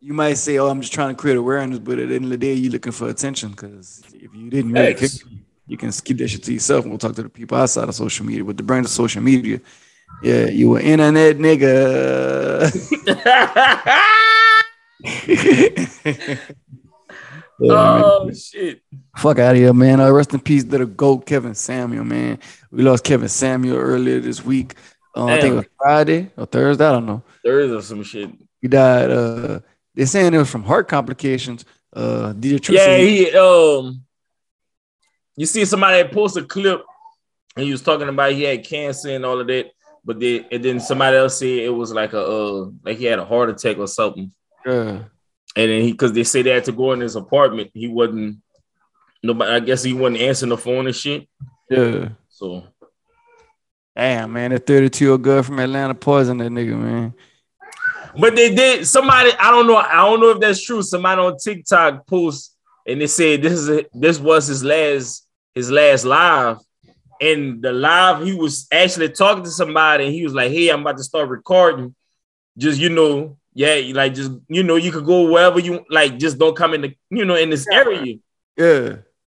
You 0.00 0.14
might 0.14 0.34
say, 0.34 0.58
"Oh, 0.58 0.68
I'm 0.68 0.80
just 0.80 0.92
trying 0.92 1.14
to 1.14 1.20
create 1.20 1.36
awareness," 1.36 1.78
but 1.80 1.98
at 1.98 2.08
the 2.08 2.14
end 2.14 2.24
of 2.24 2.30
the 2.30 2.38
day, 2.38 2.54
you're 2.54 2.72
looking 2.72 2.92
for 2.92 3.08
attention. 3.08 3.50
Because 3.50 4.02
if 4.14 4.34
you 4.34 4.48
didn't 4.48 4.72
really 4.72 4.94
care, 4.94 5.08
you 5.66 5.76
can 5.76 5.90
keep 5.90 6.18
that 6.18 6.28
shit 6.28 6.44
to 6.44 6.52
yourself 6.52 6.84
and 6.84 6.92
we'll 6.92 6.98
talk 6.98 7.14
to 7.16 7.22
the 7.22 7.28
people 7.28 7.58
outside 7.58 7.88
of 7.88 7.94
social 7.94 8.24
media. 8.24 8.44
With 8.44 8.56
the 8.56 8.62
brand 8.62 8.86
of 8.86 8.92
social 8.92 9.22
media, 9.22 9.60
yeah, 10.22 10.46
you 10.46 10.76
an 10.76 10.82
internet 10.82 11.38
nigga. 11.38 12.72
Yeah, 17.60 17.74
man. 17.74 18.02
oh 18.04 18.32
shit. 18.32 18.82
Fuck 19.16 19.40
out 19.40 19.52
of 19.52 19.56
here, 19.56 19.72
man. 19.72 20.00
Uh, 20.00 20.10
rest 20.10 20.32
in 20.32 20.40
peace 20.40 20.62
to 20.64 20.78
the 20.78 20.86
GOAT, 20.86 21.26
Kevin 21.26 21.54
Samuel, 21.54 22.04
man. 22.04 22.38
We 22.70 22.82
lost 22.82 23.02
Kevin 23.02 23.28
Samuel 23.28 23.76
earlier 23.76 24.20
this 24.20 24.44
week. 24.44 24.74
Uh, 25.16 25.26
I 25.26 25.40
think 25.40 25.52
it 25.52 25.56
was 25.56 25.66
Friday 25.76 26.30
or 26.36 26.46
Thursday. 26.46 26.86
I 26.86 26.92
don't 26.92 27.06
know. 27.06 27.22
Thursday 27.44 27.74
or 27.74 27.82
some 27.82 28.04
shit. 28.04 28.30
He 28.62 28.68
died. 28.68 29.10
Uh, 29.10 29.60
they're 29.98 30.06
saying 30.06 30.32
it 30.32 30.38
was 30.38 30.48
from 30.48 30.62
heart 30.62 30.86
complications. 30.86 31.64
Uh, 31.92 32.32
DJ 32.32 32.72
Yeah, 32.72 32.98
he 32.98 33.32
um 33.32 34.04
you 35.36 35.44
see 35.44 35.64
somebody 35.64 36.08
posted 36.08 36.44
a 36.44 36.46
clip 36.46 36.84
and 37.56 37.64
he 37.64 37.72
was 37.72 37.82
talking 37.82 38.08
about 38.08 38.30
he 38.30 38.44
had 38.44 38.64
cancer 38.64 39.08
and 39.08 39.24
all 39.24 39.40
of 39.40 39.48
that, 39.48 39.72
but 40.04 40.20
then 40.20 40.44
and 40.52 40.64
then 40.64 40.78
somebody 40.78 41.16
else 41.16 41.40
said 41.40 41.48
it 41.48 41.74
was 41.74 41.92
like 41.92 42.12
a 42.12 42.24
uh 42.24 42.66
like 42.84 42.98
he 42.98 43.06
had 43.06 43.18
a 43.18 43.24
heart 43.24 43.50
attack 43.50 43.76
or 43.78 43.88
something. 43.88 44.32
yeah. 44.64 45.02
And 45.56 45.70
then 45.70 45.82
he 45.82 45.90
because 45.90 46.12
they 46.12 46.22
said 46.22 46.46
they 46.46 46.50
had 46.50 46.64
to 46.66 46.72
go 46.72 46.92
in 46.92 47.00
his 47.00 47.16
apartment, 47.16 47.72
he 47.74 47.88
wasn't 47.88 48.38
nobody 49.20 49.50
I 49.50 49.58
guess 49.58 49.82
he 49.82 49.94
wasn't 49.94 50.20
answering 50.20 50.50
the 50.50 50.58
phone 50.58 50.86
and 50.86 50.94
shit. 50.94 51.28
yeah. 51.68 52.10
So 52.28 52.62
Damn, 53.96 54.32
man. 54.32 54.52
That 54.52 54.64
32 54.64 55.04
year 55.04 55.12
old 55.12 55.22
girl 55.22 55.42
from 55.42 55.58
Atlanta 55.58 55.92
poisoned 55.92 56.40
that 56.40 56.52
nigga, 56.52 56.78
man. 56.78 57.14
But 58.18 58.34
they 58.34 58.54
did 58.54 58.86
somebody 58.86 59.30
I 59.38 59.50
don't 59.50 59.66
know, 59.66 59.76
I 59.76 59.96
don't 59.96 60.20
know 60.20 60.30
if 60.30 60.40
that's 60.40 60.62
true. 60.62 60.82
Somebody 60.82 61.20
on 61.20 61.36
TikTok 61.38 62.06
post 62.06 62.56
and 62.88 63.00
they 63.00 63.06
said 63.06 63.42
this 63.42 63.52
is 63.52 63.68
a, 63.68 63.86
this 63.92 64.18
was 64.18 64.46
his 64.46 64.64
last 64.64 65.26
his 65.54 65.70
last 65.70 66.04
live. 66.04 66.58
And 67.20 67.60
the 67.60 67.72
live, 67.72 68.24
he 68.24 68.32
was 68.32 68.68
actually 68.70 69.10
talking 69.10 69.42
to 69.42 69.50
somebody, 69.50 70.04
and 70.04 70.14
he 70.14 70.22
was 70.22 70.34
like, 70.34 70.52
"Hey, 70.52 70.68
I'm 70.68 70.82
about 70.82 70.96
to 70.98 71.02
start 71.02 71.28
recording. 71.28 71.94
Just 72.56 72.78
you 72.80 72.90
know, 72.90 73.36
yeah, 73.54 73.80
like 73.92 74.14
just 74.14 74.30
you 74.48 74.62
know, 74.62 74.76
you 74.76 74.92
could 74.92 75.04
go 75.04 75.30
wherever 75.30 75.58
you 75.58 75.84
like. 75.90 76.16
Just 76.18 76.38
don't 76.38 76.56
come 76.56 76.74
in 76.74 76.82
the 76.82 76.94
you 77.10 77.24
know 77.24 77.34
in 77.34 77.50
this 77.50 77.66
area." 77.72 78.16
Yeah. 78.56 78.96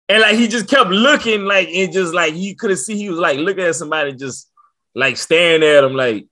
And 0.09 0.23
like 0.23 0.37
he 0.37 0.47
just 0.47 0.69
kept 0.69 0.91
looking, 0.91 1.45
like 1.45 1.69
and 1.69 1.93
just 1.93 2.13
like 2.13 2.35
he 2.35 2.55
could 2.55 2.71
have 2.71 2.79
see 2.79 2.97
he 2.97 3.09
was 3.09 3.19
like 3.19 3.39
looking 3.39 3.65
at 3.65 3.77
somebody, 3.77 4.13
just 4.13 4.51
like 4.95 5.17
staring 5.17 5.63
at 5.63 5.85
him, 5.85 5.95
like. 5.95 6.27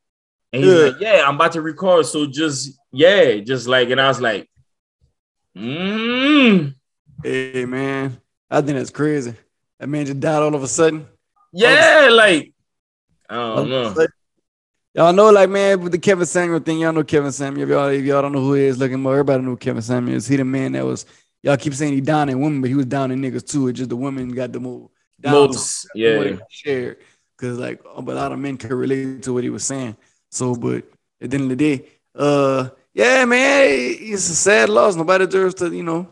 And 0.53 0.65
he's 0.65 0.73
Yeah. 0.73 0.81
like, 0.87 1.01
"Yeah, 1.01 1.23
I'm 1.27 1.35
about 1.35 1.53
to 1.53 1.63
record, 1.63 2.07
so 2.07 2.27
just 2.27 2.79
yeah, 2.93 3.37
just 3.37 3.67
like." 3.67 3.91
And 3.91 4.01
I 4.01 4.09
was 4.09 4.21
like, 4.21 4.49
"Hmm." 5.55 6.69
Hey, 7.23 7.65
man. 7.65 8.21
I 8.51 8.61
think 8.63 8.79
that's 8.79 8.91
crazy. 8.91 9.35
That 9.79 9.89
man 9.89 10.07
just 10.07 10.21
died 10.21 10.43
all 10.43 10.55
of 10.55 10.63
a 10.63 10.69
sudden. 10.69 11.07
Yeah, 11.53 12.09
like 12.11 12.53
I 13.29 13.35
don't 13.35 13.69
know. 13.69 13.93
sudden. 13.95 14.09
Y'all 14.95 15.13
know, 15.13 15.31
like, 15.31 15.51
man, 15.51 15.81
with 15.81 15.93
the 15.93 15.99
Kevin 15.99 16.27
Samuel 16.27 16.61
thing, 16.61 16.81
y'all 16.81 16.93
know 16.93 17.05
Kevin 17.05 17.31
Samuel. 17.31 17.63
If 17.65 17.69
y'all, 17.69 17.89
if 17.89 18.05
y'all 18.05 18.23
don't 18.23 18.33
know 18.33 18.41
who 18.41 18.55
he 18.55 18.65
is, 18.65 18.79
looking 18.79 19.01
more, 19.01 19.13
everybody 19.13 19.43
know 19.43 19.55
Kevin 19.55 19.83
Samuel 19.83 20.17
is. 20.17 20.27
He 20.27 20.37
the 20.37 20.45
man 20.45 20.73
that 20.73 20.85
was, 20.85 21.07
y'all 21.43 21.57
keep 21.57 21.75
saying 21.75 21.93
he 21.93 22.01
down 22.01 22.29
in 22.29 22.41
women, 22.41 22.61
but 22.63 22.69
he 22.71 22.75
was 22.75 22.87
down 22.87 23.11
in 23.11 23.21
niggas 23.21 23.47
too. 23.47 23.69
It's 23.69 23.79
just 23.79 23.91
the 23.91 23.97
women 23.97 24.31
got 24.31 24.51
the 24.53 24.59
move. 24.61 24.89
Down 25.21 25.35
Most, 25.35 25.87
yeah. 25.95 26.23
he 26.23 26.39
shared. 26.51 26.97
Because, 27.37 27.59
like, 27.59 27.81
a 27.85 28.01
lot 28.01 28.33
of 28.33 28.39
men 28.39 28.57
could 28.57 28.73
relate 28.73 29.23
to 29.25 29.33
what 29.33 29.45
he 29.45 29.51
was 29.51 29.63
saying. 29.63 29.97
So, 30.31 30.55
but 30.55 30.85
at 31.21 31.31
the 31.31 31.37
end 31.37 31.51
of 31.51 31.57
the 31.57 31.57
day, 31.57 31.85
uh, 32.15 32.69
yeah, 32.95 33.25
man, 33.25 33.65
it's 33.69 34.29
a 34.29 34.35
sad 34.35 34.69
loss. 34.69 34.97
Nobody 34.97 35.27
deserves 35.27 35.55
to, 35.57 35.75
you 35.75 35.83
know, 35.83 36.09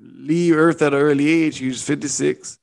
leave 0.00 0.56
Earth 0.56 0.82
at 0.82 0.92
an 0.92 1.00
early 1.00 1.28
age. 1.28 1.58
He 1.58 1.68
was 1.68 1.82
56. 1.82 2.58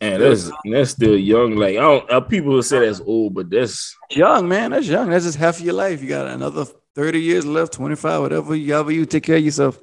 And 0.00 0.20
that's 0.20 0.50
that's 0.64 0.90
still 0.90 1.16
young. 1.16 1.54
Like 1.54 1.76
I 1.76 1.80
don't 1.80 2.10
uh, 2.10 2.20
people 2.20 2.54
will 2.54 2.62
say 2.64 2.80
that's 2.80 3.00
old, 3.00 3.34
but 3.34 3.48
that's 3.48 3.96
young, 4.10 4.48
man. 4.48 4.72
That's 4.72 4.88
young. 4.88 5.08
That's 5.08 5.24
just 5.24 5.38
half 5.38 5.60
of 5.60 5.64
your 5.64 5.74
life. 5.74 6.02
You 6.02 6.08
got 6.08 6.26
another 6.26 6.64
30 6.96 7.20
years 7.20 7.46
left, 7.46 7.72
25, 7.74 8.20
whatever. 8.20 8.56
You 8.56 8.72
however 8.72 8.90
you 8.90 9.06
take 9.06 9.22
care 9.22 9.36
of 9.36 9.44
yourself. 9.44 9.78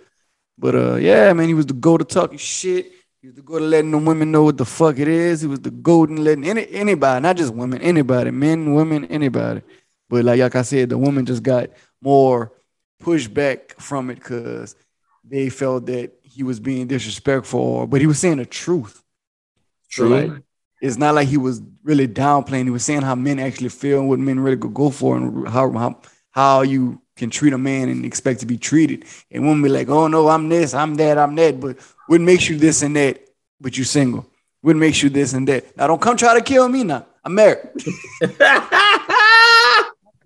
But 0.57 0.75
uh, 0.75 0.95
yeah, 0.95 1.31
man, 1.31 1.47
he 1.47 1.53
was 1.53 1.67
the 1.67 1.73
go 1.73 1.97
to 1.97 2.03
talking 2.03 2.37
shit. 2.37 2.91
He 3.21 3.27
was 3.27 3.37
the 3.37 3.41
go 3.41 3.59
to 3.59 3.65
letting 3.65 3.91
the 3.91 3.97
women 3.97 4.29
know 4.29 4.43
what 4.43 4.57
the 4.57 4.65
fuck 4.65 4.99
it 4.99 5.07
is. 5.07 5.39
He 5.39 5.47
was 5.47 5.61
the 5.61 5.71
golden 5.71 6.21
letting 6.21 6.43
any 6.43 6.69
anybody, 6.69 7.21
not 7.21 7.37
just 7.37 7.53
women, 7.53 7.81
anybody, 7.81 8.31
men, 8.31 8.73
women, 8.73 9.05
anybody. 9.05 9.61
But 10.09 10.25
like, 10.25 10.39
like 10.39 10.55
I 10.55 10.63
said, 10.63 10.89
the 10.89 10.97
woman 10.97 11.25
just 11.25 11.43
got 11.43 11.69
more 12.01 12.51
pushback 13.01 13.73
from 13.79 14.09
it 14.09 14.15
because 14.15 14.75
they 15.23 15.49
felt 15.49 15.85
that 15.85 16.11
he 16.23 16.43
was 16.43 16.59
being 16.59 16.87
disrespectful, 16.87 17.59
or, 17.59 17.87
but 17.87 18.01
he 18.01 18.07
was 18.07 18.19
saying 18.19 18.37
the 18.37 18.45
truth. 18.45 19.03
So, 19.89 20.07
true. 20.07 20.09
like, 20.09 20.43
it's 20.81 20.97
not 20.97 21.15
like 21.15 21.27
he 21.27 21.37
was 21.37 21.61
really 21.83 22.07
downplaying. 22.07 22.65
He 22.65 22.69
was 22.69 22.85
saying 22.85 23.01
how 23.01 23.15
men 23.15 23.39
actually 23.39 23.69
feel 23.69 23.99
and 23.99 24.09
what 24.09 24.19
men 24.19 24.39
really 24.39 24.57
could 24.57 24.73
go 24.73 24.89
for, 24.89 25.17
and 25.17 25.47
how 25.47 25.71
how 25.71 26.01
how 26.31 26.61
you 26.61 27.01
can 27.15 27.29
treat 27.29 27.53
a 27.53 27.57
man 27.57 27.89
and 27.89 28.05
expect 28.05 28.39
to 28.39 28.45
be 28.45 28.57
treated. 28.57 29.05
And 29.29 29.43
women 29.43 29.61
be 29.61 29.69
like, 29.69 29.89
"Oh 29.89 30.07
no, 30.07 30.29
I'm 30.29 30.49
this, 30.49 30.73
I'm 30.73 30.95
that, 30.95 31.17
I'm 31.17 31.35
that," 31.35 31.59
but 31.59 31.77
what 32.07 32.21
makes 32.21 32.49
you 32.49 32.57
this 32.57 32.81
and 32.81 32.95
that? 32.95 33.19
But 33.59 33.77
you're 33.77 33.85
single. 33.85 34.25
What 34.61 34.75
makes 34.75 35.03
you 35.03 35.09
this 35.09 35.33
and 35.33 35.47
that? 35.47 35.75
Now 35.77 35.87
don't 35.87 36.01
come 36.01 36.17
try 36.17 36.33
to 36.33 36.41
kill 36.41 36.67
me. 36.69 36.83
Now 36.83 37.05
I'm 37.23 37.35
married. 37.35 37.69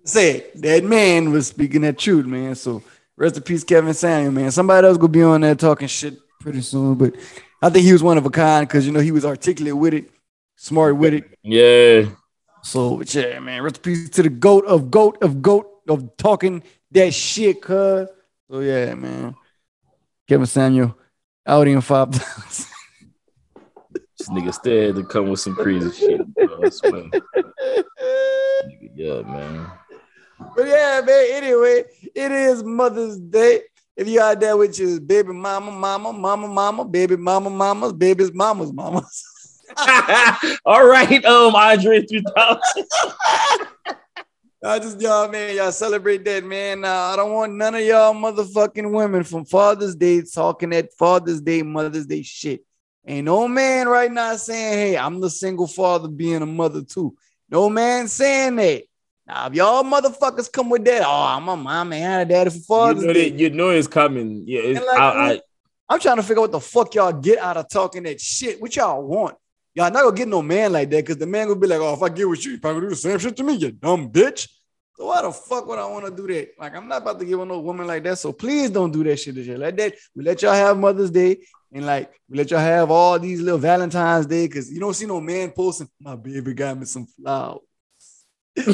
Say 0.04 0.46
that 0.56 0.84
man 0.84 1.32
was 1.32 1.46
speaking 1.46 1.80
that 1.82 1.98
truth, 1.98 2.26
man. 2.26 2.54
So 2.54 2.82
rest 3.16 3.36
in 3.36 3.42
peace, 3.42 3.64
Kevin 3.64 3.94
Samuel, 3.94 4.32
man. 4.32 4.50
Somebody 4.50 4.86
else 4.86 4.98
gonna 4.98 5.08
be 5.08 5.22
on 5.22 5.40
there 5.40 5.54
talking 5.54 5.88
shit 5.88 6.14
pretty 6.40 6.60
soon, 6.60 6.94
but 6.96 7.14
I 7.62 7.70
think 7.70 7.86
he 7.86 7.92
was 7.92 8.02
one 8.02 8.18
of 8.18 8.26
a 8.26 8.30
kind 8.30 8.68
because 8.68 8.86
you 8.86 8.92
know 8.92 9.00
he 9.00 9.12
was 9.12 9.24
articulate 9.24 9.76
with 9.76 9.94
it, 9.94 10.10
smart 10.56 10.96
with 10.96 11.14
it. 11.14 11.38
yeah. 11.42 12.10
So 12.62 13.02
yeah, 13.02 13.38
man. 13.40 13.62
Rest 13.62 13.76
in 13.78 13.82
peace 13.82 14.10
to 14.10 14.22
the 14.22 14.28
goat 14.30 14.64
of 14.66 14.90
goat 14.90 15.18
of 15.22 15.40
goat 15.42 15.70
of 15.88 16.16
talking 16.16 16.62
that 16.90 17.12
shit, 17.14 17.62
cuz. 17.62 18.08
So 18.50 18.60
yeah, 18.60 18.94
man. 18.94 19.34
Kevin 20.28 20.46
Samuel, 20.46 20.96
out 21.46 21.66
in 21.66 21.80
five 21.80 22.10
dollars. 22.10 22.66
This 24.16 24.28
nigga 24.28 24.54
still 24.54 24.86
had 24.86 24.94
to 24.94 25.04
come 25.04 25.28
with 25.28 25.40
some 25.40 25.54
crazy 25.54 25.90
shit. 25.92 26.34
Bro. 26.34 26.62
I 26.64 26.68
swear. 26.70 26.92
Nigga, 26.92 28.90
yeah, 28.94 29.22
man. 29.22 29.70
But 30.56 30.66
yeah, 30.66 31.00
man. 31.04 31.26
Anyway, 31.30 31.84
it 32.14 32.32
is 32.32 32.62
Mother's 32.62 33.18
Day. 33.18 33.62
If 33.96 34.08
you 34.08 34.20
out 34.20 34.40
there 34.40 34.56
with 34.56 34.78
your 34.78 35.00
baby 35.00 35.32
mama, 35.32 35.70
mama, 35.70 36.12
mama, 36.12 36.48
mama, 36.48 36.84
baby 36.84 37.16
mama, 37.16 37.48
mamas, 37.48 37.92
baby's 37.92 38.32
mamas, 38.32 38.72
mamas. 38.72 39.24
All 40.64 40.86
right, 40.86 41.24
um, 41.24 41.54
Andre 41.54 42.04
3000. 42.04 42.60
I 44.64 44.78
just 44.78 44.98
y'all, 44.98 45.28
man, 45.28 45.54
y'all 45.54 45.70
celebrate 45.72 46.24
that, 46.24 46.42
man. 46.42 46.80
Now 46.80 47.12
I 47.12 47.16
don't 47.16 47.32
want 47.32 47.52
none 47.52 47.74
of 47.74 47.82
y'all 47.82 48.14
motherfucking 48.14 48.90
women 48.90 49.22
from 49.22 49.44
Father's 49.44 49.94
Day 49.94 50.22
talking 50.22 50.70
that 50.70 50.94
Father's 50.94 51.42
Day, 51.42 51.62
Mother's 51.62 52.06
Day 52.06 52.22
shit. 52.22 52.64
Ain't 53.06 53.26
no 53.26 53.46
man 53.46 53.88
right 53.88 54.10
now 54.10 54.34
saying, 54.36 54.72
"Hey, 54.72 54.96
I'm 54.96 55.20
the 55.20 55.28
single 55.28 55.66
father 55.66 56.08
being 56.08 56.40
a 56.40 56.46
mother 56.46 56.82
too." 56.82 57.14
No 57.50 57.68
man 57.68 58.08
saying 58.08 58.56
that. 58.56 58.84
Now, 59.26 59.46
if 59.46 59.54
y'all 59.54 59.82
motherfuckers 59.82 60.52
come 60.52 60.68
with 60.68 60.84
that, 60.84 61.02
oh, 61.06 61.24
I'm 61.24 61.48
a 61.48 61.56
mom 61.56 61.92
and 61.94 62.22
a 62.22 62.24
daddy 62.24 62.50
for 62.50 62.56
You 62.56 62.62
Father's 62.62 63.04
know, 63.04 63.12
Day. 63.12 63.30
that, 63.30 63.38
you 63.38 63.50
know 63.50 63.70
it's 63.70 63.88
coming. 63.88 64.44
Yeah, 64.46 64.60
it's, 64.60 64.86
like, 64.86 64.98
I, 64.98 65.32
I, 65.32 65.40
I'm 65.88 66.00
trying 66.00 66.16
to 66.16 66.22
figure 66.22 66.40
out 66.40 66.42
what 66.42 66.52
the 66.52 66.60
fuck 66.60 66.94
y'all 66.94 67.12
get 67.12 67.38
out 67.38 67.56
of 67.56 67.68
talking 67.70 68.02
that 68.02 68.20
shit. 68.20 68.60
What 68.60 68.76
y'all 68.76 69.02
want? 69.02 69.36
Y'all 69.74 69.90
not 69.90 70.02
gonna 70.04 70.16
get 70.16 70.28
no 70.28 70.42
man 70.42 70.72
like 70.72 70.90
that 70.90 71.02
because 71.02 71.16
the 71.16 71.26
man 71.26 71.48
gonna 71.48 71.58
be 71.58 71.66
like, 71.66 71.80
oh, 71.80 71.94
if 71.94 72.02
I 72.02 72.08
get 72.08 72.28
with 72.28 72.44
you, 72.44 72.52
you 72.52 72.60
probably 72.60 72.82
do 72.82 72.90
the 72.90 72.96
same 72.96 73.18
shit 73.18 73.36
to 73.36 73.42
me, 73.42 73.54
you 73.54 73.72
dumb 73.72 74.10
bitch. 74.10 74.48
So 74.96 75.06
why 75.06 75.22
the 75.22 75.32
fuck 75.32 75.66
would 75.66 75.78
I 75.78 75.86
want 75.86 76.04
to 76.04 76.12
do 76.14 76.32
that? 76.32 76.50
Like, 76.58 76.76
I'm 76.76 76.86
not 76.86 77.02
about 77.02 77.18
to 77.18 77.24
give 77.24 77.40
with 77.40 77.48
no 77.48 77.58
woman 77.58 77.86
like 77.86 78.04
that. 78.04 78.18
So 78.18 78.32
please 78.32 78.70
don't 78.70 78.92
do 78.92 79.02
that 79.04 79.16
shit 79.16 79.34
to 79.34 79.42
you. 79.42 79.56
Like 79.56 79.76
that, 79.78 79.94
we 80.14 80.22
let 80.22 80.40
y'all 80.42 80.52
have 80.52 80.78
Mother's 80.78 81.10
Day 81.10 81.38
and 81.72 81.84
like 81.84 82.12
we 82.28 82.38
let 82.38 82.50
y'all 82.50 82.60
have 82.60 82.90
all 82.90 83.18
these 83.18 83.40
little 83.40 83.58
Valentine's 83.58 84.26
Day 84.26 84.46
because 84.46 84.70
you 84.70 84.78
don't 84.78 84.94
see 84.94 85.06
no 85.06 85.20
man 85.20 85.50
posting, 85.50 85.88
my 86.00 86.14
baby 86.14 86.54
got 86.54 86.78
me 86.78 86.84
some 86.84 87.06
flowers. 87.06 87.62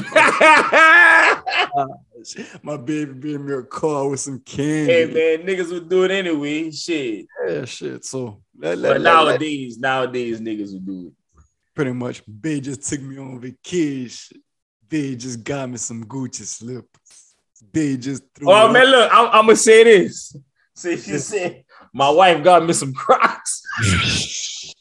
My 2.63 2.77
baby 2.77 3.15
gave 3.15 3.41
me 3.41 3.55
a 3.55 3.63
car 3.63 4.09
with 4.09 4.21
some 4.21 4.41
candy. 4.41 4.93
hey 4.93 5.07
man, 5.07 5.47
niggas 5.47 5.73
would 5.73 5.89
do 5.89 6.05
it 6.05 6.11
anyway. 6.11 6.71
Shit. 6.71 7.27
Yeah, 7.49 7.65
shit. 7.65 8.05
So 8.05 8.43
But 8.55 8.79
nowadays, 9.01 9.79
nowadays 9.79 10.41
niggas 10.41 10.73
would 10.75 10.87
do 10.87 11.07
it. 11.09 11.43
pretty 11.75 11.93
much. 11.93 12.23
They 12.29 12.61
just 12.61 12.83
took 12.83 13.01
me 13.01 13.19
on 13.19 13.41
vacation. 13.41 14.43
They 14.89 15.15
just 15.17 15.43
got 15.45 15.71
me 15.71 15.77
some 15.79 16.05
Gucci 16.05 16.45
slippers. 16.45 17.35
They 17.73 17.97
just 17.97 18.23
threw 18.35 18.51
Oh 18.51 18.71
man, 18.73 18.87
up. 18.87 18.91
look, 18.93 19.11
I'm, 19.13 19.27
I'm 19.29 19.47
gonna 19.47 19.57
say 19.57 19.85
this. 19.85 20.37
See, 20.75 20.97
she 20.97 21.19
said, 21.19 21.65
my 21.95 22.11
wife 22.11 22.43
got 22.45 22.65
me 22.67 22.73
some 22.73 22.93
Crocs. 22.93 23.63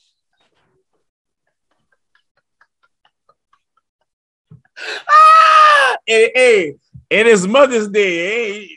ah, 5.10 5.98
and, 6.08 6.32
hey, 6.36 6.76
and 7.12 7.28
it's 7.28 7.46
Mother's 7.46 7.88
Day, 7.90 8.64
eh? 8.64 8.68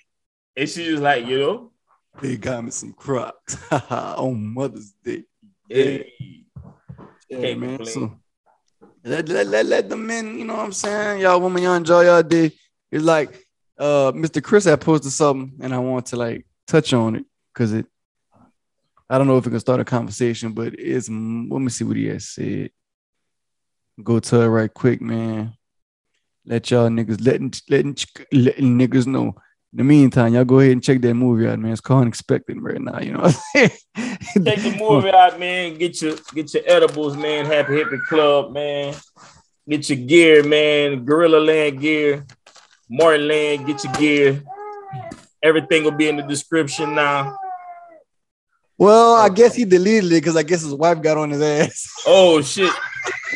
and 0.57 0.69
she 0.69 0.91
was 0.93 1.01
like, 1.01 1.27
you 1.27 1.39
know, 1.39 1.73
They 2.21 2.37
got 2.37 2.65
me 2.65 2.71
some 2.71 2.93
Crocs 2.93 3.59
on 3.91 4.55
Mother's 4.55 4.93
Day. 5.05 5.25
hey, 5.69 6.13
Yeah, 7.29 7.41
Can't 7.41 7.61
man. 7.61 7.77
complain. 7.79 7.87
So 7.95 8.19
let, 9.05 9.29
let, 9.29 9.47
let, 9.47 9.67
let 9.67 9.89
the 9.89 9.97
men, 9.97 10.39
you 10.39 10.45
know 10.45 10.57
what 10.57 10.65
I'm 10.65 10.73
saying? 10.73 11.21
Y'all 11.23 11.41
women, 11.41 11.63
y'all 11.63 11.75
enjoy 11.75 12.03
y'all 12.03 12.23
day. 12.23 12.53
It's 12.91 13.05
like 13.05 13.47
uh 13.79 14.13
Mr. 14.13 14.43
Chris 14.43 14.65
had 14.65 14.81
posted 14.81 15.13
something 15.13 15.59
and 15.65 15.75
I 15.75 15.79
want 15.79 16.07
to 16.07 16.17
like 16.17 16.47
touch 16.67 16.93
on 16.93 17.17
it 17.17 17.25
because 17.53 17.73
it 17.73 17.87
I 19.11 19.19
don't 19.19 19.27
know 19.27 19.39
if 19.39 19.47
it 19.47 19.51
can 19.51 19.61
start 19.61 19.81
a 19.81 19.85
conversation, 19.85 20.53
but 20.53 20.75
it's 20.79 21.09
mm, 21.09 21.51
let 21.51 21.61
me 21.61 21.69
see 21.71 21.85
what 21.85 21.97
he 21.97 22.07
has 22.07 22.29
said. 22.29 22.71
Go 24.03 24.21
to 24.21 24.41
it 24.41 24.47
right 24.47 24.73
quick, 24.73 25.01
man. 25.03 25.53
Let 26.45 26.71
y'all 26.71 26.89
niggas 26.89 27.25
letting 27.25 27.53
letting, 27.69 27.97
letting 28.33 28.79
niggas 28.79 29.07
know. 29.07 29.35
In 29.73 29.79
the 29.79 29.85
meantime, 29.85 30.35
y'all 30.35 30.45
go 30.45 30.59
ahead 30.59 30.73
and 30.73 30.83
check 30.83 31.01
that 31.01 31.15
movie 31.15 31.47
out, 31.47 31.59
man. 31.59 31.73
It's 31.73 31.81
called 31.81 32.03
Unexpected 32.03 32.61
right 32.61 32.81
now. 32.81 32.99
You 32.99 33.13
know 33.13 33.21
what 33.21 33.37
I'm 33.55 33.71
saying? 33.95 34.17
Take 34.45 34.63
the 34.63 34.77
movie 34.79 35.11
out, 35.11 35.39
man. 35.39 35.79
Get 35.79 36.03
your 36.03 36.17
get 36.35 36.53
your 36.53 36.63
edibles, 36.67 37.17
man. 37.17 37.47
Happy 37.47 37.75
Hippie 37.75 38.03
Club, 38.09 38.53
man. 38.53 38.95
Get 39.69 39.89
your 39.89 39.99
gear, 39.99 40.43
man. 40.43 41.05
Guerilla 41.05 41.39
Land 41.39 41.81
gear, 41.81 42.27
Martin 42.91 43.29
Land. 43.29 43.67
Get 43.67 43.85
your 43.85 43.93
gear. 43.95 44.43
Everything 45.43 45.85
will 45.85 45.93
be 45.93 46.09
in 46.09 46.17
the 46.17 46.23
description 46.23 46.95
now. 46.95 47.39
Well, 48.77 49.15
I 49.15 49.29
guess 49.29 49.55
he 49.55 49.65
deleted 49.65 50.13
it 50.13 50.17
because 50.17 50.37
I 50.37 50.43
guess 50.43 50.63
his 50.63 50.75
wife 50.75 51.01
got 51.01 51.17
on 51.17 51.31
his 51.31 51.41
ass. 51.41 51.87
Oh 52.05 52.43
shit! 52.43 52.73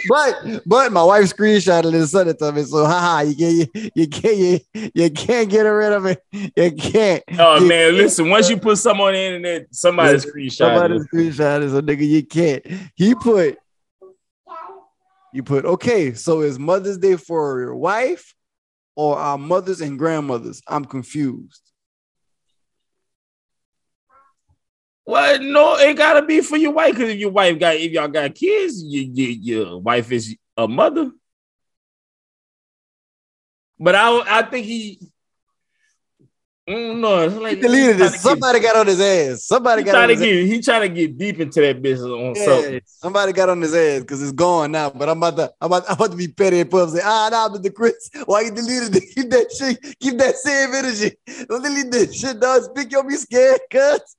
But 0.09 0.61
but 0.67 0.93
my 0.93 1.03
wife 1.03 1.25
screenshotted 1.35 1.87
it 1.87 1.95
and 1.95 2.09
sent 2.09 2.29
it 2.29 2.39
to 2.39 2.53
me. 2.53 2.63
So 2.65 2.85
haha, 2.85 3.21
you 3.21 3.35
can't 3.37 3.75
you, 3.75 3.91
you 3.95 4.09
can't 4.09 4.37
you, 4.37 4.91
you 4.95 5.11
can't 5.11 5.49
get 5.49 5.63
rid 5.63 5.93
of 5.93 6.07
it. 6.07 6.23
You 6.33 6.73
can't. 6.73 7.23
Oh 7.39 7.61
You 7.61 7.69
man, 7.69 7.87
can't. 7.89 7.97
listen. 7.97 8.31
Once 8.31 8.49
you 8.51 8.57
put 8.59 8.79
something 8.79 9.05
on 9.05 9.13
the 9.13 9.19
internet, 9.21 9.67
somebody 9.75 10.19
screenshot 10.19 10.53
Somebody 10.53 10.99
screenshot 10.99 11.63
it, 11.63 11.71
so 11.71 11.81
nigga, 11.83 12.07
you 12.07 12.25
can't. 12.27 12.65
He 12.95 13.15
put 13.15 13.59
you 15.33 15.43
put 15.43 15.65
okay. 15.65 16.15
So 16.15 16.41
is 16.43 16.59
Mother's 16.59 16.99
Day 16.99 17.17
for 17.17 17.61
your 17.61 17.77
wife 17.77 18.35
or 18.95 19.19
our 19.19 19.37
mothers 19.39 19.81
and 19.81 19.99
grandmothers? 19.99 20.63
I'm 20.67 20.85
confused. 20.85 21.61
Well, 25.07 25.41
no, 25.41 25.77
it 25.79 25.97
gotta 25.97 26.27
be 26.27 26.41
for 26.41 26.57
your 26.57 26.73
wife. 26.73 26.95
Because 26.95 27.11
if 27.11 27.19
your 27.19 27.31
wife 27.31 27.59
got, 27.59 27.77
if 27.77 27.93
y'all 27.93 28.09
got 28.09 28.35
kids, 28.35 28.83
you, 28.85 29.03
you, 29.03 29.27
your 29.29 29.79
wife 29.79 30.11
is 30.11 30.37
a 30.57 30.67
mother. 30.67 31.13
But 33.79 33.95
I, 33.95 34.41
I 34.41 34.43
think 34.43 34.67
he. 34.67 34.99
Mm, 36.69 36.99
no, 36.99 37.23
it's 37.23 37.35
like 37.37 37.57
He 37.57 37.63
deleted 37.63 38.01
it. 38.01 38.13
Somebody 38.15 38.59
got 38.59 38.75
on 38.75 38.87
his 38.89 39.01
ass. 39.01 39.45
Somebody 39.45 39.85
got 39.85 39.95
on 39.95 40.09
to 40.09 40.15
his 40.15 40.23
ass. 40.23 40.53
he 40.53 40.61
trying 40.61 40.81
to 40.83 40.89
get 40.89 41.17
deep 41.17 41.39
into 41.39 41.61
that 41.61 41.81
business 41.81 42.09
on 42.11 42.35
Yeah, 42.35 42.45
something. 42.45 42.81
somebody 42.87 43.33
got 43.33 43.49
on 43.49 43.63
his 43.63 43.73
ass 43.73 44.01
because 44.01 44.21
it's 44.21 44.33
gone 44.33 44.73
now. 44.73 44.91
But 44.91 45.09
I'm 45.09 45.19
about 45.19 45.37
to, 45.37 45.53
I'm 45.61 45.67
about, 45.67 45.85
I'm 45.89 45.95
about 45.95 46.11
to 46.11 46.17
be 46.17 46.27
petty 46.27 46.59
and 46.59 46.69
puff. 46.69 46.91
Say, 46.91 47.03
ah, 47.05 47.29
nah, 47.31 47.57
Mr. 47.57 47.73
Chris, 47.73 48.11
why 48.25 48.41
you 48.41 48.51
deleted 48.51 48.97
it? 48.97 49.05
Keep 49.15 49.31
that 49.31 49.53
shit, 49.53 49.99
keep 50.01 50.19
that 50.19 50.35
same 50.37 50.75
energy. 50.75 51.17
Don't 51.49 51.63
delete 51.63 51.91
that 51.93 52.13
shit, 52.13 52.41
dog. 52.41 52.65
Speak 52.65 52.91
your 52.91 53.05
be 53.05 53.15
scared, 53.15 53.61
cuz. 53.71 54.17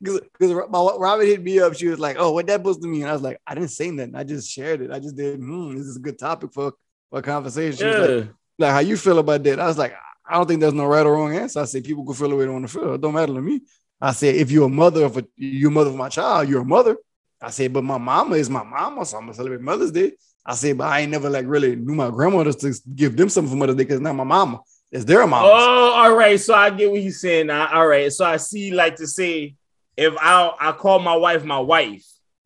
Because 0.00 0.52
my 0.68 0.90
Robin 0.98 1.26
hit 1.26 1.42
me 1.42 1.58
up. 1.60 1.74
She 1.74 1.88
was 1.88 1.98
like, 1.98 2.16
"Oh, 2.18 2.30
what 2.32 2.46
that 2.46 2.60
supposed 2.60 2.82
to 2.82 2.88
mean?" 2.88 3.04
I 3.06 3.12
was 3.12 3.22
like, 3.22 3.40
"I 3.46 3.54
didn't 3.54 3.70
say 3.70 3.90
nothing. 3.90 4.14
I 4.14 4.22
just 4.22 4.50
shared 4.50 4.82
it. 4.82 4.92
I 4.92 4.98
just 5.00 5.16
did. 5.16 5.38
Hmm, 5.40 5.76
this 5.76 5.86
is 5.86 5.96
a 5.96 6.00
good 6.00 6.18
topic 6.18 6.52
for 6.52 6.72
for 7.10 7.18
a 7.20 7.22
conversation." 7.22 7.78
She 7.78 7.86
was 7.86 7.98
like, 7.98 8.10
Yeah, 8.10 8.24
like, 8.58 8.72
how 8.72 8.78
you 8.80 8.96
feel 8.96 9.18
about 9.18 9.42
that? 9.44 9.58
I 9.58 9.66
was 9.66 9.78
like, 9.78 9.94
I 10.28 10.34
don't 10.34 10.46
think 10.46 10.60
there's 10.60 10.74
no 10.74 10.86
right 10.86 11.06
or 11.06 11.12
wrong 11.12 11.36
answer. 11.36 11.60
I 11.60 11.64
say 11.64 11.80
people 11.80 12.04
can 12.04 12.14
feel 12.14 12.28
the 12.28 12.36
way 12.36 12.44
they 12.44 12.50
want 12.50 12.66
to 12.66 12.72
feel. 12.72 12.94
It 12.94 13.00
don't 13.00 13.14
matter 13.14 13.34
to 13.34 13.40
me. 13.40 13.60
I 14.00 14.12
say 14.12 14.30
if 14.30 14.50
you're 14.50 14.66
a 14.66 14.68
mother 14.68 15.04
of 15.04 15.16
a 15.16 15.24
you're 15.36 15.70
mother 15.70 15.90
of 15.90 15.96
my 15.96 16.08
child, 16.08 16.48
you're 16.48 16.62
a 16.62 16.64
mother. 16.64 16.96
I 17.40 17.50
say, 17.50 17.68
but 17.68 17.84
my 17.84 17.98
mama 17.98 18.36
is 18.36 18.48
my 18.48 18.62
mama, 18.64 19.04
so 19.04 19.18
I'm 19.18 19.24
gonna 19.24 19.34
celebrate 19.34 19.60
Mother's 19.60 19.92
Day. 19.92 20.12
I 20.44 20.54
say, 20.54 20.72
but 20.72 20.86
I 20.86 21.00
ain't 21.00 21.10
never 21.10 21.28
like 21.28 21.44
really 21.46 21.76
knew 21.76 21.94
my 21.94 22.10
grandmothers 22.10 22.56
to 22.56 22.74
give 22.94 23.16
them 23.16 23.28
something 23.28 23.50
for 23.50 23.56
Mother's 23.56 23.76
Day 23.76 23.84
because 23.84 24.00
not 24.00 24.14
my 24.14 24.24
mama. 24.24 24.60
It's 24.90 25.04
their 25.04 25.26
mama. 25.26 25.46
Oh, 25.46 25.92
all 25.94 26.16
right. 26.16 26.40
So 26.40 26.54
I 26.54 26.70
get 26.70 26.90
what 26.90 27.00
he's 27.00 27.20
saying 27.20 27.48
now. 27.48 27.68
All 27.72 27.86
right. 27.86 28.10
So 28.12 28.24
I 28.24 28.36
see, 28.38 28.72
like 28.72 28.96
to 28.96 29.06
say, 29.06 29.54
if 29.96 30.14
I 30.18 30.52
I 30.58 30.72
call 30.72 30.98
my 31.00 31.16
wife 31.16 31.44
my 31.44 31.58
wife, 31.58 32.04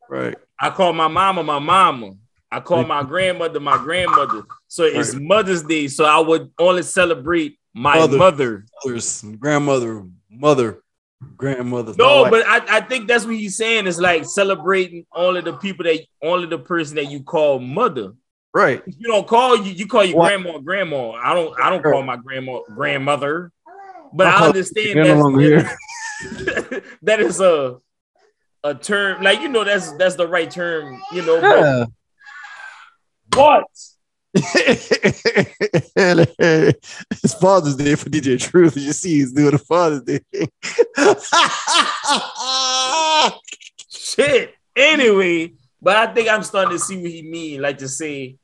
Right. 0.08 0.36
I 0.58 0.70
call 0.70 0.92
my 0.92 1.06
mama 1.06 1.44
my 1.44 1.60
mama. 1.60 2.12
I 2.50 2.58
call 2.58 2.84
my 2.84 3.04
grandmother 3.04 3.60
my 3.60 3.76
grandmother. 3.76 4.42
So 4.66 4.82
it's 4.82 5.14
Right. 5.14 5.22
Mother's 5.22 5.62
Day. 5.62 5.86
So 5.86 6.04
I 6.04 6.18
would 6.18 6.50
only 6.58 6.82
celebrate 6.82 7.59
my 7.74 7.96
Mother. 7.98 8.18
mother. 8.18 8.64
Mothers, 8.84 9.24
grandmother, 9.38 10.04
mother, 10.30 10.82
grandmother. 11.36 11.94
No, 11.98 12.28
but 12.30 12.46
I, 12.46 12.78
I 12.78 12.80
think 12.80 13.06
that's 13.08 13.24
what 13.24 13.34
he's 13.36 13.56
saying. 13.56 13.86
It's 13.86 13.98
like 13.98 14.24
celebrating 14.24 15.06
only 15.14 15.40
the 15.42 15.52
people 15.54 15.84
that 15.84 16.00
only 16.22 16.46
the 16.48 16.58
person 16.58 16.96
that 16.96 17.10
you 17.10 17.22
call 17.22 17.58
mother. 17.60 18.12
right. 18.54 18.82
You 18.86 19.08
don't 19.08 19.26
call 19.26 19.56
you 19.56 19.72
you 19.72 19.86
call 19.86 20.04
your 20.04 20.16
What? 20.18 20.28
grandma 20.28 20.58
grandma. 20.58 21.12
I 21.12 21.34
don't 21.34 21.58
I 21.60 21.70
don't 21.70 21.82
call 21.82 22.02
my 22.02 22.16
grandma 22.16 22.60
grandmother. 22.74 23.52
But 24.12 24.26
I 24.26 24.44
I, 24.44 24.46
understand 24.48 25.40
here. 25.40 25.70
that's, 27.02 27.38
a 27.40 27.78
a 28.64 28.74
term 28.74 29.22
like 29.22 29.40
you 29.40 29.48
know 29.48 29.62
that's 29.64 29.92
that's 29.92 30.16
the 30.16 30.26
right 30.26 30.50
term, 30.50 31.00
you 31.12 31.22
know. 31.24 31.40
but 31.40 31.60
Yeah. 31.60 31.84
What? 33.36 33.64
It's 34.34 36.04
Father's 37.34 37.74
Day 37.74 37.96
for 37.96 38.08
DJ 38.08 38.40
Truth. 38.40 38.76
You 38.76 38.92
see, 38.92 39.16
he's 39.16 39.32
doing 39.32 39.54
a 39.54 39.58
Father's 39.58 40.02
Day. 40.02 40.20
Shit. 43.90 44.54
Anyway, 44.76 45.54
but 45.82 45.96
I 45.96 46.14
think 46.14 46.28
I'm 46.28 46.44
starting 46.44 46.72
to 46.72 46.78
see 46.78 47.02
what 47.02 47.10
he 47.10 47.22
mean. 47.22 47.60
Like 47.60 47.78
to 47.78 47.88
say, 47.88 48.36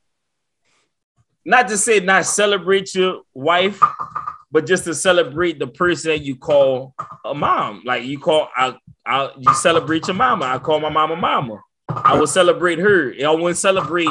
not 1.45 1.69
to 1.69 1.77
say 1.77 2.01
not 2.01 2.25
celebrate 2.25 2.93
your 2.93 3.21
wife, 3.33 3.81
but 4.51 4.67
just 4.67 4.83
to 4.85 4.93
celebrate 4.93 5.57
the 5.57 5.67
person 5.67 6.11
that 6.11 6.21
you 6.21 6.35
call 6.35 6.93
a 7.23 7.33
mom. 7.33 7.83
Like 7.85 8.03
you 8.03 8.19
call, 8.19 8.49
I, 8.57 8.75
I, 9.05 9.31
you 9.37 9.53
celebrate 9.53 10.07
your 10.07 10.17
mama. 10.17 10.47
I 10.47 10.59
call 10.59 10.81
my 10.81 10.89
mama 10.89 11.15
mama. 11.15 11.61
I 11.87 12.19
will 12.19 12.27
celebrate 12.27 12.79
her. 12.79 13.13
I 13.25 13.31
wouldn't 13.31 13.57
celebrate 13.57 14.09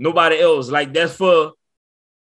nobody 0.00 0.40
else. 0.40 0.68
Like 0.70 0.92
that's 0.92 1.14
for 1.14 1.52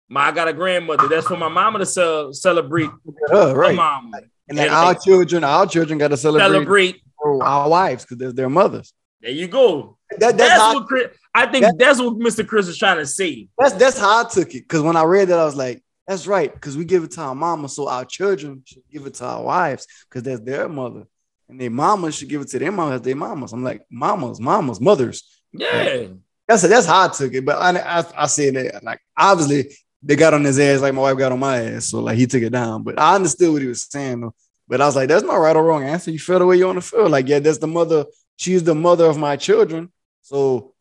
my. 0.08 0.28
I 0.28 0.32
got 0.32 0.48
a 0.48 0.54
grandmother. 0.54 1.08
That's 1.10 1.28
for 1.28 1.36
my 1.38 1.50
mama 1.50 1.80
to 1.80 1.86
ce- 1.86 2.40
celebrate 2.42 2.90
her 3.30 3.54
right. 3.54 3.76
mama. 3.76 4.22
And 4.48 4.58
then 4.58 4.68
And 4.68 4.76
our 4.76 4.86
like- 4.94 5.02
children, 5.04 5.44
our 5.44 5.66
children 5.66 5.98
got 6.00 6.10
to 6.10 6.18
celebrate, 6.18 6.46
Celebrate. 6.48 7.02
our 7.42 7.68
wives 7.70 8.04
because 8.06 8.18
they're 8.18 8.32
their 8.32 8.50
mothers. 8.50 8.94
There 9.22 9.32
you 9.32 9.48
go. 9.48 9.98
That, 10.12 10.20
that's, 10.20 10.38
That's 10.38 10.62
how, 10.62 10.74
what 10.76 10.86
Chris, 10.88 11.08
I 11.34 11.48
think. 11.48 11.66
that- 11.66 11.78
that's 11.80 12.00
what 12.00 12.14
Mr. 12.20 12.48
Chris 12.48 12.68
is 12.68 12.78
trying 12.78 12.98
to 12.98 13.08
say. 13.08 13.48
that's 13.58 13.74
that's 13.74 13.98
how 14.00 14.22
I 14.24 14.30
took 14.30 14.50
it. 14.54 14.62
Because 14.62 14.84
when 14.84 14.96
I 14.96 15.04
read 15.04 15.30
that, 15.30 15.40
I 15.40 15.46
was 15.46 15.56
like, 15.56 15.84
that's 16.08 16.28
right. 16.28 16.54
Because 16.54 16.78
we 16.78 16.86
give 16.86 17.04
it 17.04 17.12
to 17.12 17.22
our 17.22 17.34
mama, 17.34 17.68
so 17.68 17.88
our 17.90 18.06
children 18.06 18.62
should 18.66 18.84
give 18.92 19.08
it 19.08 19.16
to 19.16 19.26
our 19.26 19.42
wives 19.42 19.88
because 20.08 20.22
that's 20.22 20.42
their 20.42 20.70
mother. 20.70 21.08
And 21.50 21.60
their 21.60 21.72
mamas 21.72 22.16
should 22.16 22.30
give 22.30 22.42
it 22.42 22.48
to 22.50 22.60
their 22.60 22.72
mamas, 22.72 23.02
their 23.02 23.16
mamas. 23.16 23.54
I'm 23.54 23.64
like, 23.64 23.82
mamas, 23.90 24.40
mamas, 24.40 24.80
mothers. 24.80 25.24
Yeah. 25.52 25.72
That's 25.72 26.12
that's 26.48 26.86
how 26.86 27.06
I 27.06 27.08
took 27.10 27.34
it. 27.34 27.46
But 27.46 27.58
I, 27.58 28.00
I, 28.00 28.24
I 28.24 28.26
said 28.28 28.56
that 28.56 28.84
like 28.84 29.02
obviously 29.18 29.76
they 30.04 30.16
got 30.16 30.34
on 30.34 30.44
his 30.44 30.60
ass 30.60 30.82
like 30.82 30.94
my 30.94 31.02
wife 31.02 31.18
got 31.18 31.32
on 31.32 31.40
my 31.40 31.62
ass, 31.62 31.86
so 31.86 32.00
like 32.00 32.18
he 32.18 32.28
took 32.28 32.44
it 32.44 32.52
down. 32.52 32.84
But 32.84 33.00
I 33.00 33.16
understood 33.16 33.52
what 33.52 33.62
he 33.62 33.68
was 33.68 33.84
saying 33.84 34.22
though. 34.22 34.36
But 34.68 34.82
I 34.82 34.86
was 34.86 34.96
like, 34.96 35.10
that's 35.10 35.24
no 35.24 35.38
right 35.38 35.56
or 35.56 35.64
wrong 35.64 35.84
answer. 35.84 36.12
You 36.12 36.20
feel 36.20 36.40
the 36.40 36.46
way 36.46 36.58
you 36.58 36.66
want 36.66 36.78
to 36.78 36.88
feel. 36.88 37.10
Like 37.10 37.28
yeah, 37.28 37.40
that's 37.40 37.58
the 37.58 37.68
mother. 37.68 38.06
She's 38.36 38.64
the 38.64 38.76
mother 38.76 39.06
of 39.06 39.18
my 39.18 39.36
children. 39.38 39.92
So 40.22 40.74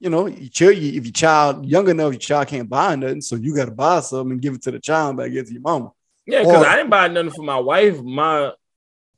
you 0.00 0.08
know, 0.08 0.26
you 0.26 0.48
chill, 0.48 0.72
you, 0.72 0.98
if 0.98 1.04
your 1.04 1.12
child 1.12 1.66
young 1.66 1.88
enough, 1.88 2.12
your 2.12 2.20
child 2.20 2.48
can't 2.48 2.68
buy 2.68 2.96
nothing, 2.96 3.20
so 3.20 3.36
you 3.36 3.54
got 3.54 3.66
to 3.66 3.70
buy 3.70 4.00
something 4.00 4.32
and 4.32 4.40
give 4.40 4.54
it 4.54 4.62
to 4.62 4.70
the 4.70 4.80
child, 4.80 5.16
but 5.16 5.30
give 5.30 5.44
it 5.44 5.48
to 5.48 5.52
your 5.52 5.62
mama. 5.62 5.92
Yeah, 6.26 6.40
because 6.40 6.64
I 6.64 6.76
didn't 6.76 6.90
buy 6.90 7.08
nothing 7.08 7.30
for 7.30 7.42
my 7.42 7.58
wife. 7.58 8.00
My 8.00 8.52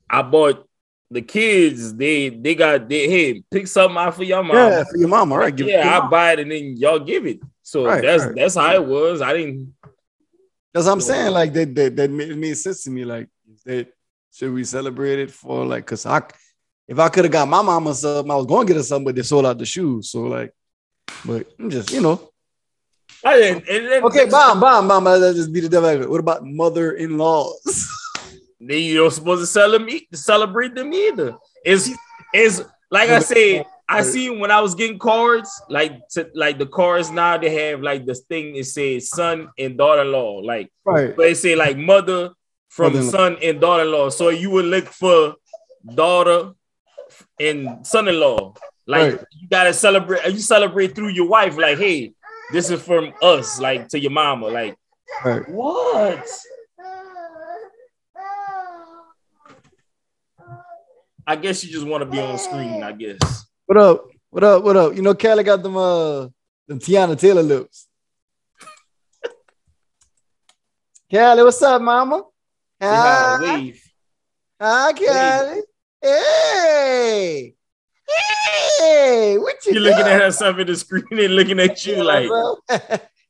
I 0.09 0.21
bought 0.21 0.67
the 1.13 1.21
kids. 1.21 1.95
They 1.95 2.29
they 2.29 2.55
got 2.55 2.89
they 2.89 3.07
hey 3.09 3.43
pick 3.51 3.67
something 3.67 3.97
out 3.97 4.15
for 4.15 4.23
your 4.23 4.43
mom. 4.43 4.55
Yeah, 4.55 4.83
for 4.83 4.97
your 4.97 5.07
mama, 5.09 5.37
right? 5.37 5.55
Give 5.55 5.67
it 5.67 5.71
yeah, 5.71 5.89
I 5.89 5.99
mama. 5.99 6.09
buy 6.09 6.31
it 6.33 6.39
and 6.39 6.51
then 6.51 6.77
y'all 6.77 6.99
give 6.99 7.25
it. 7.25 7.39
So 7.61 7.85
Right, 7.85 8.01
that's 8.01 8.25
right. 8.25 8.35
that's 8.35 8.55
how 8.55 8.73
it 8.73 8.85
was. 8.85 9.21
I 9.21 9.33
didn't. 9.33 9.73
That's 10.73 10.85
what 10.87 10.93
I'm 10.93 11.01
saying. 11.01 11.31
Like 11.31 11.53
that, 11.53 11.75
that, 11.75 11.95
that 11.95 12.09
made, 12.11 12.35
made 12.37 12.57
sense 12.57 12.83
to 12.83 12.89
me. 12.89 13.05
Like 13.05 13.29
that, 13.65 13.87
should 14.33 14.51
we 14.53 14.63
celebrate 14.63 15.19
it 15.19 15.31
for 15.31 15.65
like? 15.65 15.85
Cause 15.85 16.05
I, 16.05 16.21
if 16.87 16.99
I 16.99 17.09
could 17.09 17.25
have 17.25 17.31
got 17.31 17.47
my 17.47 17.61
mama 17.61 17.93
something, 17.93 18.31
I 18.31 18.35
was 18.35 18.45
going 18.47 18.67
to 18.67 18.73
get 18.73 18.77
her 18.77 18.83
something, 18.83 19.05
but 19.05 19.15
they 19.15 19.21
sold 19.21 19.45
out 19.45 19.57
the 19.57 19.65
shoes. 19.65 20.09
So 20.09 20.23
like, 20.23 20.53
but 21.25 21.47
I'm 21.59 21.69
just 21.69 21.91
you 21.91 22.01
know, 22.01 22.29
I 23.23 23.37
didn't. 23.37 23.69
And 23.69 23.85
then, 23.87 24.03
okay, 24.03 24.25
bomb, 24.25 24.59
bomb, 24.59 24.87
bomb. 24.87 25.03
Let's 25.05 25.37
just 25.37 25.53
be 25.53 25.61
the 25.61 25.69
devil. 25.69 26.09
What 26.09 26.19
about 26.19 26.45
mother-in-laws? 26.45 27.89
Then 28.67 28.79
you 28.81 28.95
don't 28.95 29.11
supposed 29.11 29.41
to 29.41 29.47
celebrate 29.47 30.07
celebrate 30.15 30.75
them 30.75 30.93
either. 30.93 31.35
It's 31.65 31.89
it's 32.33 32.61
like 32.91 33.09
I 33.09 33.19
said, 33.19 33.65
I 33.89 34.01
seen 34.03 34.39
when 34.39 34.51
I 34.51 34.61
was 34.61 34.75
getting 34.75 34.99
cards, 34.99 35.49
like 35.69 36.07
to, 36.09 36.29
like 36.35 36.57
the 36.59 36.65
cards 36.67 37.09
now 37.11 37.37
they 37.37 37.49
have 37.67 37.81
like 37.81 38.05
this 38.05 38.21
thing 38.21 38.55
it 38.55 38.65
says 38.65 39.09
son 39.09 39.49
and 39.57 39.77
daughter-in-law, 39.77 40.39
like 40.39 40.71
Right. 40.85 41.15
but 41.15 41.23
they 41.23 41.33
say 41.33 41.55
like 41.55 41.77
mother 41.77 42.31
from 42.69 42.93
Mother-in-law. 42.93 43.11
son 43.11 43.37
and 43.41 43.59
daughter-in-law. 43.61 44.09
So 44.09 44.29
you 44.29 44.49
would 44.51 44.65
look 44.65 44.85
for 44.85 45.35
daughter 45.93 46.53
and 47.39 47.85
son-in-law. 47.85 48.53
Like 48.87 49.13
Right. 49.17 49.25
you 49.39 49.47
gotta 49.49 49.73
celebrate, 49.73 50.25
you 50.31 50.39
celebrate 50.39 50.95
through 50.95 51.09
your 51.09 51.27
wife, 51.27 51.57
like, 51.57 51.77
hey, 51.77 52.13
this 52.51 52.69
is 52.69 52.81
from 52.81 53.13
us, 53.21 53.59
like 53.59 53.87
to 53.89 53.99
your 53.99 54.11
mama. 54.11 54.47
Like, 54.47 54.75
Right. 55.23 55.47
what? 55.49 56.27
I 61.25 61.35
guess 61.35 61.63
you 61.63 61.71
just 61.71 61.85
want 61.85 62.01
to 62.03 62.09
be 62.09 62.19
on 62.19 62.37
screen, 62.37 62.83
I 62.83 62.91
guess. 62.91 63.45
What 63.65 63.77
up? 63.77 64.05
What 64.29 64.43
up? 64.43 64.63
What 64.63 64.75
up? 64.75 64.95
You 64.95 65.01
know, 65.01 65.13
Kelly 65.13 65.43
got 65.43 65.63
them 65.63 65.77
uh 65.77 66.27
them 66.67 66.79
Teyana 66.79 67.17
Taylor 67.17 67.43
lips. 67.43 67.87
Kelly, 71.11 71.43
what's 71.43 71.61
up, 71.61 71.81
mama? 71.81 72.23
Hi, 72.81 73.37
Hi, 73.37 73.37
wave. 73.41 73.81
hi, 74.59 74.93
Kelly. 74.93 75.61
Hey, 76.01 77.55
hey, 78.79 79.37
what 79.37 79.65
you 79.65 79.73
You're 79.73 79.81
looking 79.81 80.05
at 80.05 80.21
herself 80.21 80.57
in 80.59 80.67
the 80.67 80.75
screen 80.75 81.05
and 81.11 81.35
looking 81.35 81.59
at 81.61 81.85
you 81.85 82.03
like, 82.03 82.27
bro. 82.27 82.57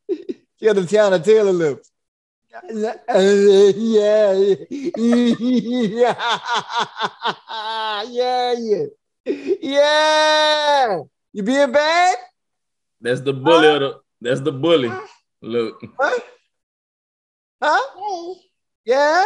she 0.10 0.66
got 0.66 0.76
the 0.76 0.82
Teyana 0.82 1.24
Taylor 1.24 1.52
lips. 1.52 1.92
Yeah, 2.54 2.94
yeah, 3.10 4.34
yeah, 4.96 6.14
yeah, 8.08 8.86
yeah. 9.60 11.00
You 11.34 11.44
being 11.44 11.72
bad? 11.72 12.18
that's 13.02 13.22
the 13.22 13.34
bully 13.34 13.68
of 13.70 13.80
the 13.80 14.00
that's 14.22 14.42
the 14.42 14.52
bully. 14.52 14.92
Look, 15.42 15.82
Huh? 16.00 16.20
Huh? 17.62 18.36
Yeah, 18.86 19.24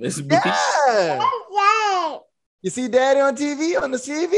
this 0.00 0.20
bitch. 0.20 0.40
yeah. 0.44 2.18
You 2.62 2.70
see 2.70 2.88
Daddy 2.88 3.20
on 3.20 3.36
TV 3.36 3.80
on 3.80 3.90
the 3.90 3.98
TV? 3.98 4.32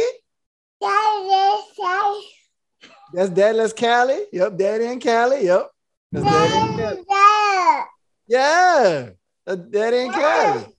That's 3.14 3.30
Daddy. 3.30 3.58
That's 3.58 3.72
Callie. 3.72 4.26
Yep, 4.32 4.56
Daddy 4.56 4.86
and 4.86 5.02
Callie. 5.02 5.44
Yep. 5.44 5.71
That's 6.12 6.24
Daddy 6.24 6.82
and 6.82 7.06
Callie. 7.06 7.84
Yeah, 8.28 9.08
that's 9.46 9.60
Daddy 9.70 9.96
and 9.98 10.12
Callie. 10.12 10.74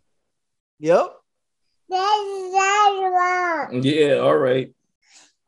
Yep. 0.79 1.07
Yeah, 3.83 4.15
all 4.15 4.37
right. 4.37 4.73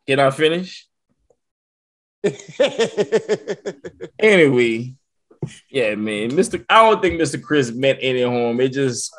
Can 0.07 0.19
I 0.19 0.29
finish? 0.31 0.87
Anyway, 4.19 4.93
yeah, 5.69 5.93
man. 5.95 6.31
Mr. 6.31 6.63
I 6.69 6.81
don't 6.89 7.01
think 7.01 7.19
Mr. 7.21 7.41
Chris 7.41 7.71
meant 7.71 7.99
any 8.01 8.23
harm. 8.23 8.59
It 8.61 8.69
just 8.69 9.13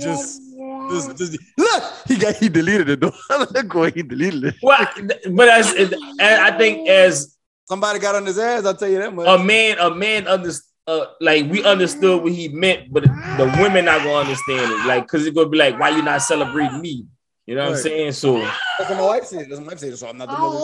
Just- 0.00 0.40
Just- 0.90 1.16
just- 1.18 1.38
look, 1.58 1.82
he 2.06 2.16
got 2.16 2.36
he 2.36 2.48
deleted 2.48 2.88
it 2.90 3.00
though. 3.00 3.12
look 3.52 3.74
what 3.74 3.94
he 3.94 4.02
deleted 4.02 4.44
it. 4.44 4.54
well, 4.62 4.86
but 5.30 5.48
as 5.48 5.74
I 6.20 6.56
think 6.56 6.88
as 6.88 7.35
Somebody 7.68 7.98
got 7.98 8.14
on 8.14 8.26
his 8.26 8.38
ass. 8.38 8.64
I'll 8.64 8.74
tell 8.74 8.88
you 8.88 8.98
that 8.98 9.14
much. 9.14 9.26
a 9.26 9.42
man, 9.42 9.78
a 9.78 9.94
man 9.94 10.28
under 10.28 10.50
uh, 10.86 11.06
like 11.20 11.50
we 11.50 11.64
understood 11.64 12.22
what 12.22 12.32
he 12.32 12.48
meant, 12.48 12.92
but 12.92 13.02
the 13.02 13.58
women 13.60 13.86
not 13.86 14.04
gonna 14.04 14.20
understand 14.20 14.70
it. 14.70 14.86
Like, 14.86 15.08
cause 15.08 15.26
it's 15.26 15.34
gonna 15.34 15.48
be 15.48 15.58
like, 15.58 15.78
why 15.78 15.88
you 15.90 16.02
not 16.02 16.22
celebrating 16.22 16.80
me? 16.80 17.06
You 17.46 17.54
know 17.54 17.64
what 17.64 17.76
I'm 17.76 17.82
saying? 17.82 18.12
So 18.12 18.38
That's 18.38 18.90
what 18.90 18.98
my 18.98 19.06
wife 19.06 19.24
said. 19.24 19.46
That's 19.48 19.58
what 19.58 19.62
my 19.62 19.66
wife 19.68 19.78
said. 19.78 19.98
So 19.98 20.08
I'm 20.08 20.18
not 20.18 20.28
the 20.28 20.36
mother. 20.36 20.56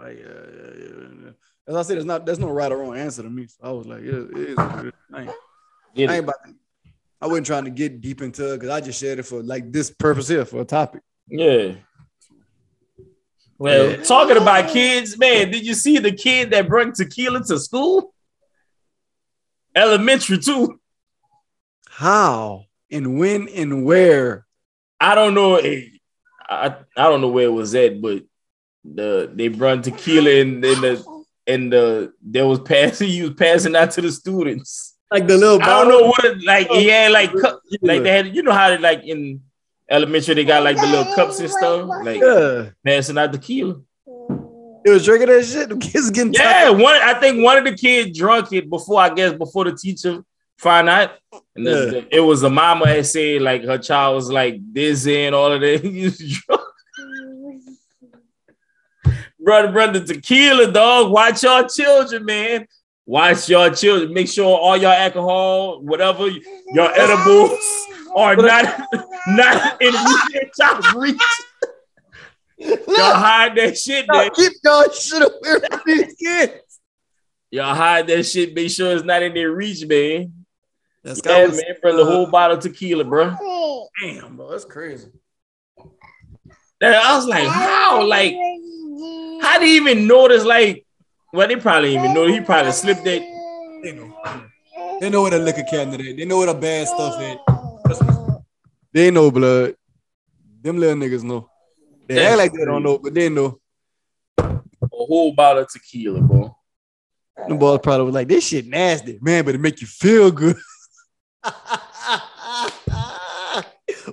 Like, 0.00 0.18
yeah, 0.18 0.24
yeah, 0.24 0.70
yeah, 0.78 1.24
yeah. 1.24 1.30
As 1.66 1.76
I 1.76 1.82
said, 1.82 1.96
there's 1.96 2.04
not 2.04 2.26
there's 2.26 2.38
no 2.38 2.50
right 2.50 2.72
or 2.72 2.78
wrong 2.78 2.96
answer 2.96 3.22
to 3.22 3.30
me. 3.30 3.46
So 3.46 3.58
I 3.62 3.70
was 3.70 3.86
like, 3.86 4.02
yeah, 4.02 4.10
it 4.12 4.36
is. 4.36 4.56
what 4.56 4.78
it 4.80 4.86
is. 4.86 4.92
I 5.14 5.20
ain't, 5.22 5.30
get 5.94 6.10
I 6.10 6.12
it. 6.12 6.16
ain't 6.16 6.24
about 6.24 6.44
to, 6.46 6.54
I 7.20 7.26
wasn't 7.26 7.46
trying 7.46 7.64
to 7.64 7.70
get 7.70 8.00
deep 8.00 8.20
into 8.20 8.52
it 8.52 8.56
because 8.56 8.70
I 8.70 8.80
just 8.80 9.00
shared 9.00 9.18
it 9.18 9.24
for 9.24 9.42
like 9.42 9.70
this 9.70 9.90
purpose 9.90 10.28
here 10.28 10.44
for 10.44 10.60
a 10.60 10.64
topic. 10.64 11.02
Yeah. 11.28 11.74
Well, 13.62 13.90
Yeah. 13.92 14.02
talking 14.02 14.36
about 14.36 14.70
kids, 14.72 15.16
man, 15.16 15.52
did 15.52 15.64
you 15.64 15.74
see 15.74 15.98
the 15.98 16.10
kid 16.10 16.50
that 16.50 16.66
brought 16.68 16.96
tequila 16.96 17.44
to 17.44 17.60
school? 17.60 18.12
Elementary 19.76 20.38
too. 20.38 20.80
How 21.88 22.64
and 22.90 23.20
when 23.20 23.48
and 23.48 23.84
where? 23.84 24.46
I 25.00 25.14
don't 25.14 25.34
know. 25.34 25.58
I 25.60 26.74
I 26.96 27.04
don't 27.08 27.20
know 27.20 27.28
where 27.28 27.44
it 27.44 27.52
was 27.52 27.72
at, 27.76 28.02
but 28.02 28.24
the 28.84 29.30
they 29.32 29.46
brought 29.46 29.84
tequila 29.84 30.40
and 30.40 30.62
then 30.64 30.80
the 30.80 31.24
and 31.46 31.72
the 31.72 32.12
there 32.20 32.46
was 32.48 32.58
passing. 32.58 33.10
He 33.10 33.22
was 33.22 33.34
passing 33.34 33.76
out 33.76 33.92
to 33.92 34.00
the 34.00 34.10
students. 34.10 34.96
Like 35.08 35.28
the 35.28 35.38
little 35.38 35.62
I 35.62 35.66
don't 35.66 35.88
know 35.88 36.06
what 36.08 36.24
it, 36.24 36.42
like. 36.44 36.66
Yeah, 36.72 37.10
like 37.12 37.32
like 37.80 38.02
they 38.02 38.10
had. 38.10 38.34
You 38.34 38.42
know 38.42 38.50
how 38.52 38.70
they 38.70 38.78
like 38.78 39.04
in 39.04 39.40
elementary 39.92 40.34
they 40.34 40.44
got 40.44 40.62
like 40.62 40.76
the 40.76 40.86
little 40.86 41.14
cups 41.14 41.38
and 41.40 41.50
stuff, 41.50 41.88
like 42.04 42.20
Yeah. 42.20 42.70
passing 42.84 43.18
out 43.18 43.32
tequila. 43.32 43.76
It 44.84 44.90
was 44.90 45.04
drinking 45.04 45.28
that 45.28 45.44
shit. 45.44 45.68
The 45.68 45.76
kids 45.76 46.10
getting 46.10 46.32
Yeah, 46.32 46.64
tired. 46.64 46.78
one. 46.80 46.96
I 47.00 47.14
think 47.14 47.42
one 47.44 47.56
of 47.58 47.64
the 47.64 47.76
kids 47.76 48.18
drunk 48.18 48.52
it 48.52 48.68
before. 48.68 49.00
I 49.00 49.10
guess 49.14 49.32
before 49.32 49.64
the 49.64 49.76
teacher 49.76 50.24
found 50.58 50.88
out. 50.88 51.12
And 51.54 51.66
the- 51.66 51.70
Yeah. 51.70 51.76
the- 52.00 52.16
it 52.16 52.20
was 52.20 52.42
a 52.42 52.50
mama 52.50 52.88
had 52.88 53.06
said 53.06 53.42
like 53.42 53.62
her 53.64 53.78
child 53.78 54.16
was 54.16 54.30
like 54.30 54.58
dizzy 54.72 55.24
and 55.26 55.34
all 55.36 55.52
of 55.52 55.60
that. 55.60 55.80
He 55.84 56.02
was 56.04 56.18
drunk. 56.18 56.62
brother, 59.38 59.72
brother, 59.72 60.04
tequila, 60.04 60.70
dog. 60.72 61.10
Watch 61.12 61.42
your 61.42 61.68
children, 61.68 62.24
man. 62.24 62.66
Watch 63.06 63.48
your 63.48 63.70
children. 63.70 64.12
Make 64.12 64.28
sure 64.28 64.56
all 64.58 64.76
your 64.76 64.92
alcohol, 64.92 65.80
whatever 65.82 66.28
your 66.28 66.90
edibles 66.92 67.58
are 68.16 68.36
not 68.36 68.80
not 69.28 69.82
in 69.82 69.92
your 69.92 70.42
child's 70.58 70.94
reach. 70.94 71.20
Y'all 72.58 73.14
hide 73.14 73.56
that 73.56 73.76
shit, 73.76 74.06
y'all 74.06 74.16
man. 74.18 74.30
keep 74.34 74.52
y'all 74.64 74.88
shit 74.90 75.22
away 75.22 75.58
from 75.68 75.80
these 75.86 76.14
kids. 76.14 76.80
Y'all 77.50 77.74
hide 77.74 78.06
that 78.06 78.24
shit. 78.24 78.54
Make 78.54 78.70
sure 78.70 78.94
it's 78.94 79.04
not 79.04 79.22
in 79.22 79.34
their 79.34 79.50
reach, 79.52 79.84
man. 79.86 80.32
That's 81.04 81.20
Yeah, 81.24 81.48
man, 81.48 81.76
bro. 81.82 81.96
The 81.96 82.02
uh, 82.02 82.06
whole 82.06 82.26
bottle 82.26 82.56
of 82.56 82.62
tequila, 82.62 83.04
bro. 83.04 83.36
damn, 84.00 84.36
bro. 84.36 84.50
That's 84.50 84.64
crazy. 84.64 85.08
And 86.80 86.94
I 86.94 87.16
was 87.16 87.26
like, 87.26 87.46
how? 87.46 88.06
Like, 88.06 88.34
how 89.42 89.58
do 89.58 89.66
you 89.66 89.82
even 89.82 90.06
notice? 90.06 90.44
Like, 90.44 90.86
well, 91.32 91.48
they 91.48 91.56
probably 91.56 91.94
even 91.94 92.14
know. 92.14 92.26
He 92.26 92.40
probably 92.40 92.72
slipped 92.72 93.04
that. 93.04 93.20
They 93.82 93.92
know. 93.92 94.16
They 95.00 95.10
know 95.10 95.22
what 95.22 95.34
a 95.34 95.38
liquor 95.38 95.64
cabinet 95.68 96.00
is. 96.00 96.16
They 96.16 96.24
know 96.24 96.38
what 96.38 96.48
a 96.48 96.54
bad 96.54 96.86
stuff 96.86 97.20
is. 97.20 97.36
They 98.92 99.10
know 99.10 99.30
blood. 99.30 99.76
Them 100.60 100.78
little 100.78 100.96
niggas 100.96 101.22
know. 101.22 101.48
They 102.06 102.16
That's 102.16 102.28
act 102.28 102.38
like 102.38 102.52
they 102.52 102.64
don't 102.64 102.82
know, 102.82 102.98
but 102.98 103.14
they 103.14 103.28
know. 103.28 103.58
A 104.38 104.60
whole 104.90 105.32
bottle 105.32 105.62
of 105.62 105.68
tequila, 105.68 106.20
bro. 106.20 106.56
The 107.48 107.54
boys 107.54 107.80
probably 107.82 108.06
was 108.06 108.14
like, 108.14 108.28
this 108.28 108.46
shit 108.46 108.66
nasty. 108.66 109.18
Man, 109.20 109.44
but 109.44 109.54
it 109.54 109.58
make 109.58 109.80
you 109.80 109.86
feel 109.86 110.30
good. 110.30 110.56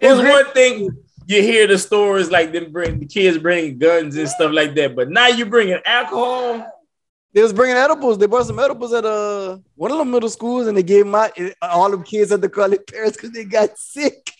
It's 0.01 0.21
one 0.21 0.53
thing 0.53 0.89
you 1.25 1.41
hear 1.41 1.67
the 1.67 1.77
stories 1.77 2.31
like 2.31 2.51
them 2.51 2.71
bring 2.71 2.99
the 2.99 3.05
kids 3.05 3.37
bringing 3.37 3.77
guns 3.77 4.15
and 4.15 4.29
stuff 4.29 4.51
like 4.51 4.75
that, 4.75 4.95
but 4.95 5.09
now 5.09 5.27
you 5.27 5.45
bringing 5.45 5.79
alcohol. 5.85 6.65
They 7.33 7.43
was 7.43 7.53
bringing 7.53 7.77
edibles. 7.77 8.17
They 8.17 8.25
brought 8.25 8.47
some 8.47 8.59
edibles 8.59 8.93
at 8.93 9.05
uh 9.05 9.57
one 9.75 9.91
of 9.91 9.99
the 9.99 10.05
middle 10.05 10.29
schools, 10.29 10.67
and 10.67 10.77
they 10.77 10.83
gave 10.83 11.05
my 11.05 11.31
all 11.61 11.91
them 11.91 12.03
kids 12.03 12.31
had 12.31 12.41
to 12.41 12.49
call 12.49 12.69
their 12.69 12.79
parents 12.79 13.17
because 13.17 13.31
they 13.31 13.43
got 13.43 13.77
sick. 13.77 14.31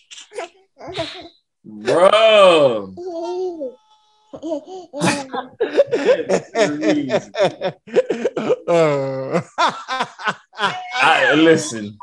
Bro, 1.64 2.94
Uh, 8.68 9.40
I, 11.02 11.34
listen. 11.36 11.96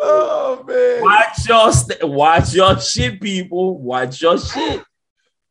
oh 0.00 0.64
man. 0.66 1.02
Watch 1.02 1.48
your 1.48 1.72
st- 1.72 2.08
watch 2.08 2.54
your 2.54 2.80
shit, 2.80 3.20
people. 3.20 3.78
Watch 3.78 4.22
your 4.22 4.38
shit. 4.38 4.82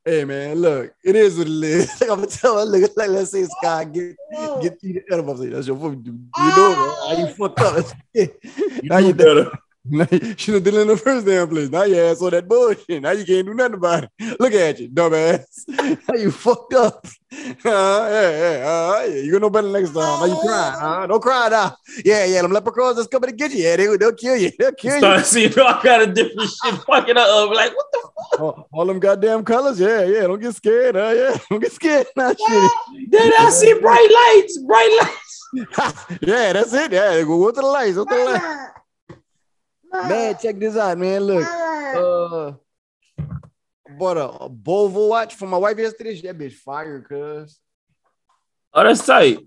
Hey 0.08 0.24
man, 0.24 0.56
look, 0.56 0.94
it 1.04 1.18
is 1.18 1.38
what 1.38 1.48
it 1.48 1.64
is. 1.66 2.02
I'm 2.04 2.08
gonna 2.08 2.28
tell 2.28 2.58
her, 2.60 2.64
look, 2.64 2.90
like 2.96 3.10
let's 3.10 3.32
say 3.32 3.44
Sky 3.44 3.84
get 3.84 4.16
get 4.62 4.78
eat 4.82 5.04
the 5.06 5.14
edibles. 5.14 5.46
That's 5.50 5.68
your 5.68 5.76
food. 5.76 6.06
You 6.06 6.14
know, 6.38 6.70
man. 6.70 7.18
how 7.18 7.28
you 7.28 7.28
fucked 7.34 7.60
up. 7.60 7.86
You 8.16 8.90
How 8.90 9.02
do 9.02 9.08
you 9.08 9.14
better. 9.14 9.52
she 10.38 10.54
done 10.54 10.64
did 10.64 10.76
it 10.76 10.80
in 10.82 10.88
the 10.88 10.96
first 10.96 11.26
damn 11.26 11.50
place. 11.50 11.70
Now 11.70 11.84
your 11.84 12.06
ass 12.06 12.22
on 12.22 12.30
that 12.32 12.48
bullshit. 12.48 13.02
Now 13.02 13.12
you 13.12 13.26
can't 13.26 13.48
do 13.48 13.54
nothing 13.54 13.74
about 13.74 14.06
it. 14.06 14.40
Look 14.40 14.54
at 14.54 14.80
you, 14.80 14.88
dumbass. 14.88 15.68
Now 15.68 16.16
you 16.16 16.32
fucked 16.32 16.74
up. 16.74 17.06
Uh, 17.34 17.50
yeah, 17.66 18.30
yeah, 18.32 18.66
uh, 18.66 19.06
yeah. 19.10 19.22
You 19.22 19.32
gonna 19.34 19.42
know 19.42 19.50
better 19.50 19.68
next 19.68 19.90
time. 19.90 20.20
Now 20.22 20.26
you 20.26 20.40
crying. 20.40 20.76
Uh, 20.82 21.08
don't 21.08 21.22
cry 21.22 21.50
now. 21.50 21.76
Yeah, 22.06 22.24
yeah. 22.24 22.42
Them 22.44 22.54
leprechauns 22.54 22.96
that's 22.96 23.10
coming 23.10 23.30
to 23.30 23.36
get 23.36 23.52
you. 23.52 23.64
Yeah, 23.64 23.76
they, 23.76 23.98
they'll 23.98 24.14
kill 24.14 24.38
you. 24.38 24.52
They'll 24.58 24.72
kill 24.72 24.94
you. 24.94 25.00
Start 25.00 25.26
seeing 25.26 25.60
all 25.60 25.82
kind 25.82 26.04
of 26.04 26.14
different 26.14 26.50
shit 26.50 26.76
fucking 26.86 27.18
up. 27.18 27.50
Like, 27.50 27.76
what 27.76 27.86
the? 27.92 27.97
All, 28.40 28.68
all 28.72 28.86
them 28.86 29.00
goddamn 29.00 29.44
colors. 29.44 29.80
Yeah, 29.80 30.04
yeah. 30.04 30.22
Don't 30.22 30.40
get 30.40 30.56
scared. 30.56 30.96
Uh, 30.96 31.14
yeah, 31.16 31.38
don't 31.50 31.60
get 31.60 31.72
scared. 31.72 32.08
Now, 32.16 32.30
shit. 32.30 32.72
Then 33.10 33.34
I 33.38 33.50
see 33.50 33.74
bright 33.80 34.10
lights, 34.38 34.58
bright 34.60 35.00
lights. 35.02 36.20
yeah, 36.22 36.54
that's 36.54 36.74
it. 36.74 36.92
Yeah, 36.92 37.22
go 37.22 37.38
go 37.40 37.52
to 37.52 37.62
the 37.62 37.68
lights. 37.68 37.96
Go 37.96 38.06
to 38.06 38.10
the 38.10 38.26
lights. 38.26 40.10
Man, 40.10 40.36
check 40.42 40.60
this 40.60 40.78
out, 40.78 40.98
man. 40.98 41.22
Look, 41.22 41.48
uh, 41.48 42.54
bought 43.98 44.18
a, 44.18 44.30
a 44.30 44.50
Volvo 44.50 45.10
watch 45.10 45.36
for 45.36 45.48
my 45.48 45.58
wife 45.58 45.78
yesterday. 45.78 46.20
That 46.22 46.38
bitch 46.38 46.54
fire, 46.54 47.02
cuz. 47.02 47.60
Oh, 48.74 48.84
that's 48.84 49.06
tight. 49.06 49.40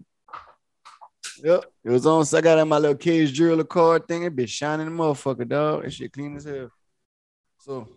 Yep, 1.43 1.65
it 1.85 1.91
was 1.91 2.07
on. 2.07 2.25
So 2.25 2.39
I 2.39 2.41
got 2.41 2.59
in 2.59 2.69
my 2.69 2.79
little 2.79 2.97
cage 2.97 3.33
jeweler 3.33 3.65
card 3.65 4.09
thing. 4.09 4.25
It 4.25 4.35
bitch 4.35 4.49
shining 4.49 4.87
the 4.87 4.93
motherfucker, 4.93 5.49
dog. 5.49 5.85
That 5.85 5.93
shit 5.93 6.13
clean 6.13 6.37
as 6.37 6.45
hell. 6.45 6.71
So, 7.59 7.89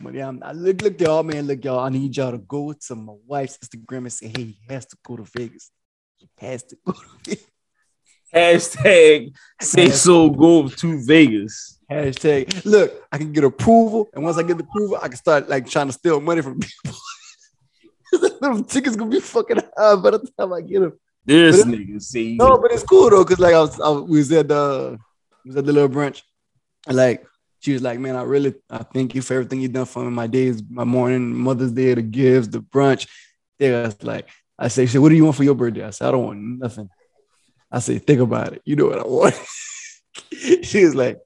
but 0.00 0.14
yeah, 0.14 0.28
I'm, 0.28 0.40
look, 0.54 0.82
look, 0.82 1.00
y'all, 1.00 1.22
man. 1.22 1.46
Look, 1.46 1.64
y'all. 1.64 1.80
I 1.80 1.88
need 1.88 2.16
y'all 2.16 2.32
to 2.32 2.38
go 2.38 2.72
to 2.72 2.94
my 2.94 3.14
wife's 3.26 3.58
Instagram 3.58 3.98
and 3.98 4.12
say, 4.12 4.28
hey, 4.28 4.44
he 4.44 4.58
has 4.68 4.86
to 4.86 4.96
go 5.06 5.16
to 5.16 5.24
Vegas. 5.36 5.70
He 6.16 6.28
has 6.38 6.62
to 6.64 6.76
go 6.84 6.92
to 6.92 7.00
Vegas. 7.24 7.44
Hashtag 8.34 9.32
Sayso 9.62 10.36
go 10.36 10.68
to 10.68 11.06
Vegas. 11.06 11.78
Hashtag. 11.90 12.64
Look, 12.64 12.92
I 13.12 13.18
can 13.18 13.32
get 13.32 13.44
approval, 13.44 14.08
and 14.12 14.24
once 14.24 14.36
I 14.36 14.42
get 14.42 14.58
the 14.58 14.64
approval, 14.64 14.98
I 15.00 15.08
can 15.08 15.16
start 15.16 15.48
like 15.48 15.68
trying 15.68 15.86
to 15.86 15.92
steal 15.92 16.20
money 16.20 16.42
from 16.42 16.58
people. 16.58 16.98
Them 18.40 18.64
tickets 18.64 18.96
gonna 18.96 19.10
be 19.10 19.20
fucking 19.20 19.60
high 19.76 19.96
by 19.96 20.10
the 20.10 20.28
time 20.38 20.52
I 20.52 20.60
get 20.60 20.80
them. 20.80 20.92
This 21.24 21.64
But 21.64 21.74
nigga 21.74 22.02
see. 22.02 22.36
No, 22.36 22.58
but 22.58 22.70
it's 22.70 22.82
cool 22.82 23.10
though, 23.10 23.24
cause 23.24 23.38
like 23.38 23.54
I 23.54 23.60
was, 23.60 23.80
I 23.80 23.88
was 23.88 24.30
at 24.32 24.48
the 24.48 24.98
was 25.44 25.56
at 25.56 25.64
the 25.64 25.72
little 25.72 25.88
brunch, 25.88 26.22
and 26.86 26.96
like 26.96 27.26
she 27.64 27.72
was 27.72 27.82
like, 27.82 27.98
"Man, 27.98 28.14
I 28.14 28.22
really 28.22 28.54
I 28.68 28.82
thank 28.82 29.14
you 29.14 29.22
for 29.22 29.34
everything 29.34 29.60
you've 29.60 29.72
done 29.72 29.86
for 29.86 30.04
me. 30.04 30.10
My 30.10 30.26
days, 30.26 30.62
my 30.68 30.84
morning, 30.84 31.34
Mother's 31.34 31.72
Day, 31.72 31.94
the 31.94 32.02
gifts, 32.02 32.48
the 32.48 32.58
brunch." 32.58 33.08
Yeah, 33.58 33.80
I 33.80 33.86
was 33.86 34.02
like, 34.02 34.28
I 34.58 34.68
say, 34.68 34.84
she 34.84 34.92
said, 34.92 35.00
"What 35.00 35.08
do 35.08 35.14
you 35.14 35.24
want 35.24 35.36
for 35.36 35.44
your 35.44 35.54
birthday?" 35.54 35.84
I 35.84 35.90
said, 35.90 36.08
"I 36.08 36.10
don't 36.10 36.26
want 36.26 36.40
nothing." 36.40 36.90
I 37.72 37.78
said, 37.78 38.06
"Think 38.06 38.20
about 38.20 38.52
it. 38.52 38.62
You 38.66 38.76
know 38.76 38.86
what 38.86 38.98
I 38.98 39.06
want." 39.06 39.34
she 40.62 40.84
was 40.84 40.94
like, 40.94 41.18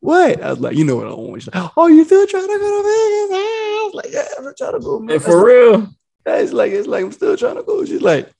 "What?" 0.00 0.42
I 0.42 0.50
was 0.50 0.60
like, 0.60 0.76
"You 0.76 0.84
know 0.84 0.96
what 0.96 1.06
I 1.06 1.14
want." 1.14 1.42
She's 1.42 1.54
like, 1.54 1.72
"Oh, 1.76 1.86
you 1.86 2.04
still 2.04 2.26
trying 2.26 2.42
to 2.42 2.58
go 2.58 2.58
to 2.58 2.88
Vegas?" 2.88 3.36
I 3.38 3.82
was 3.86 3.94
like, 3.94 4.12
"Yeah, 4.12 4.28
I'm 4.36 4.54
trying 4.54 4.72
to 4.72 4.80
go." 4.80 4.98
man." 5.00 5.14
And 5.14 5.24
for 5.24 5.46
real, 5.46 5.88
It's 6.26 6.52
like 6.52 6.72
it's 6.72 6.86
like 6.86 7.04
I'm 7.04 7.12
still 7.12 7.38
trying 7.38 7.56
to 7.56 7.62
go. 7.62 7.84
She's 7.86 8.02
like, 8.02 8.30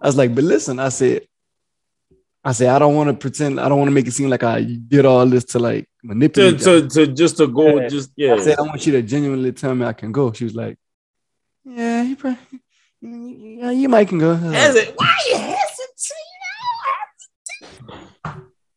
I 0.00 0.06
was 0.06 0.16
like, 0.18 0.34
but 0.34 0.44
listen, 0.44 0.78
I 0.78 0.90
said, 0.90 1.26
I 2.42 2.52
say 2.52 2.68
I 2.68 2.78
don't 2.78 2.94
want 2.94 3.08
to 3.10 3.14
pretend. 3.14 3.60
I 3.60 3.68
don't 3.68 3.78
want 3.78 3.88
to 3.88 3.94
make 3.94 4.06
it 4.06 4.12
seem 4.12 4.30
like 4.30 4.42
I 4.42 4.62
did 4.62 5.04
all 5.04 5.26
this 5.26 5.44
to 5.46 5.58
like 5.58 5.86
manipulate. 6.02 6.58
to, 6.60 6.88
to 6.88 7.06
just 7.08 7.36
to 7.36 7.46
go, 7.46 7.80
Yeah. 7.80 7.88
just 7.88 8.10
yeah. 8.16 8.32
I 8.32 8.36
yeah. 8.36 8.42
said 8.42 8.58
I 8.58 8.62
want 8.62 8.86
you 8.86 8.92
to 8.92 9.02
genuinely 9.02 9.52
tell 9.52 9.74
me 9.74 9.84
I 9.84 9.92
can 9.92 10.10
go. 10.10 10.32
She 10.32 10.44
was 10.44 10.54
like, 10.54 10.78
Yeah, 11.64 12.02
you 12.02 12.16
probably, 12.16 12.38
yeah, 13.02 13.70
you 13.72 13.88
might 13.90 14.08
can 14.08 14.18
go. 14.18 14.30
I 14.30 14.34
was 14.34 14.42
like, 14.42 14.88
Hesi- 14.88 14.94
Why 14.96 15.16
you 15.28 15.36
hesitate? 15.36 15.56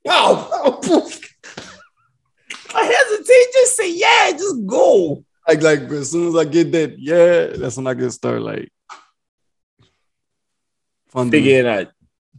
Yo, 0.05 0.11
I 2.75 2.83
hesitate. 2.83 3.53
Just 3.53 3.77
say 3.77 3.93
yeah. 3.93 4.31
Just 4.31 4.65
go. 4.65 5.23
like, 5.47 5.61
like 5.61 5.79
as 5.83 6.11
soon 6.11 6.27
as 6.27 6.35
I 6.35 6.43
get 6.43 6.69
that, 6.73 6.99
yeah, 6.99 7.47
that's 7.57 7.77
when 7.77 7.87
I 7.87 7.93
can 7.93 8.11
start 8.11 8.41
like 8.41 8.69
funding. 11.07 11.31
Figure 11.41 11.59
it 11.59 11.65
out. 11.65 11.87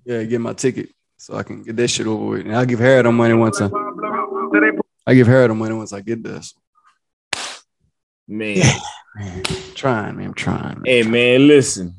Yeah, 0.05 0.23
get 0.25 0.39
my 0.43 0.53
ticket 0.53 0.91
so 1.25 1.35
I 1.37 1.43
can 1.43 1.63
get 1.63 1.77
that 1.77 1.89
shit 1.89 2.07
over 2.07 2.23
with. 2.23 2.41
And 2.43 2.55
I'll 2.55 2.67
give 2.67 2.81
Harry 2.81 3.03
the 3.03 3.11
money 3.11 3.33
once 3.33 3.59
I, 3.59 3.71
I 5.07 5.15
give 5.15 5.27
Harry 5.27 5.49
the 5.49 5.55
money 5.55 5.75
once 5.75 5.95
I 5.95 6.03
get 6.03 6.23
there. 6.23 6.43
So, 6.43 6.55
Man, 8.29 8.63
man, 9.17 9.43
trying, 9.75 10.17
man, 10.17 10.27
I'm 10.27 10.35
trying. 10.35 10.83
Man. 10.83 10.85
hey 10.85 11.03
man, 11.03 11.49
listen. 11.49 11.95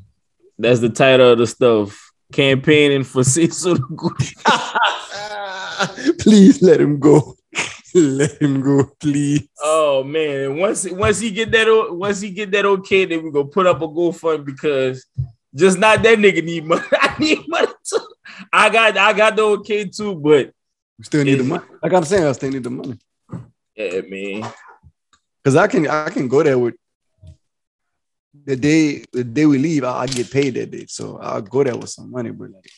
That's 0.56 0.78
the 0.78 0.90
title 0.90 1.32
of 1.32 1.38
the 1.38 1.46
stuff. 1.48 2.00
Campaigning 2.32 3.02
for 3.02 3.22
Sayso. 3.22 3.76
to 3.76 3.96
go. 3.96 4.10
please 6.20 6.62
let 6.62 6.80
him 6.80 7.00
go. 7.00 7.34
let 7.94 8.40
him 8.40 8.60
go, 8.60 8.92
please. 9.00 9.48
Oh 9.60 10.04
man! 10.04 10.40
And 10.42 10.58
once 10.58 10.88
once 10.88 11.18
he 11.18 11.32
get 11.32 11.50
that 11.50 11.66
once 11.90 12.20
he 12.20 12.30
get 12.30 12.52
that 12.52 12.64
okay, 12.64 13.04
then 13.06 13.24
we 13.24 13.32
gonna 13.32 13.48
put 13.48 13.66
up 13.66 13.82
a 13.82 13.88
GoFund 13.88 14.44
because 14.44 15.04
just 15.52 15.78
not 15.78 16.02
that 16.02 16.18
nigga 16.18 16.44
need 16.44 16.64
money. 16.64 16.82
I 16.92 17.16
need 17.18 17.44
money 17.48 17.66
too. 17.66 17.75
I 18.56 18.70
got 18.70 18.96
I 18.96 19.12
got 19.12 19.36
the 19.36 19.42
okay 19.42 19.84
too, 19.84 20.14
but 20.14 20.50
We 20.98 21.04
still 21.04 21.24
need 21.24 21.34
the 21.34 21.44
money. 21.44 21.64
Like 21.82 21.92
I'm 21.92 22.04
saying, 22.04 22.24
I 22.24 22.32
still 22.32 22.50
need 22.50 22.64
the 22.64 22.70
money. 22.70 22.98
yeah, 23.76 24.00
man. 24.08 24.50
Cause 25.44 25.56
I 25.56 25.66
can 25.66 25.86
I 25.86 26.08
can 26.08 26.26
go 26.26 26.42
there 26.42 26.58
with 26.58 26.74
the 28.44 28.56
day 28.56 29.04
the 29.12 29.24
day 29.24 29.44
we 29.44 29.58
leave, 29.58 29.84
I, 29.84 30.00
I 30.00 30.06
get 30.06 30.30
paid 30.30 30.54
that 30.54 30.70
day. 30.70 30.86
So 30.88 31.18
I'll 31.18 31.42
go 31.42 31.64
there 31.64 31.76
with 31.76 31.90
some 31.90 32.10
money, 32.10 32.30
but 32.30 32.50
like 32.50 32.70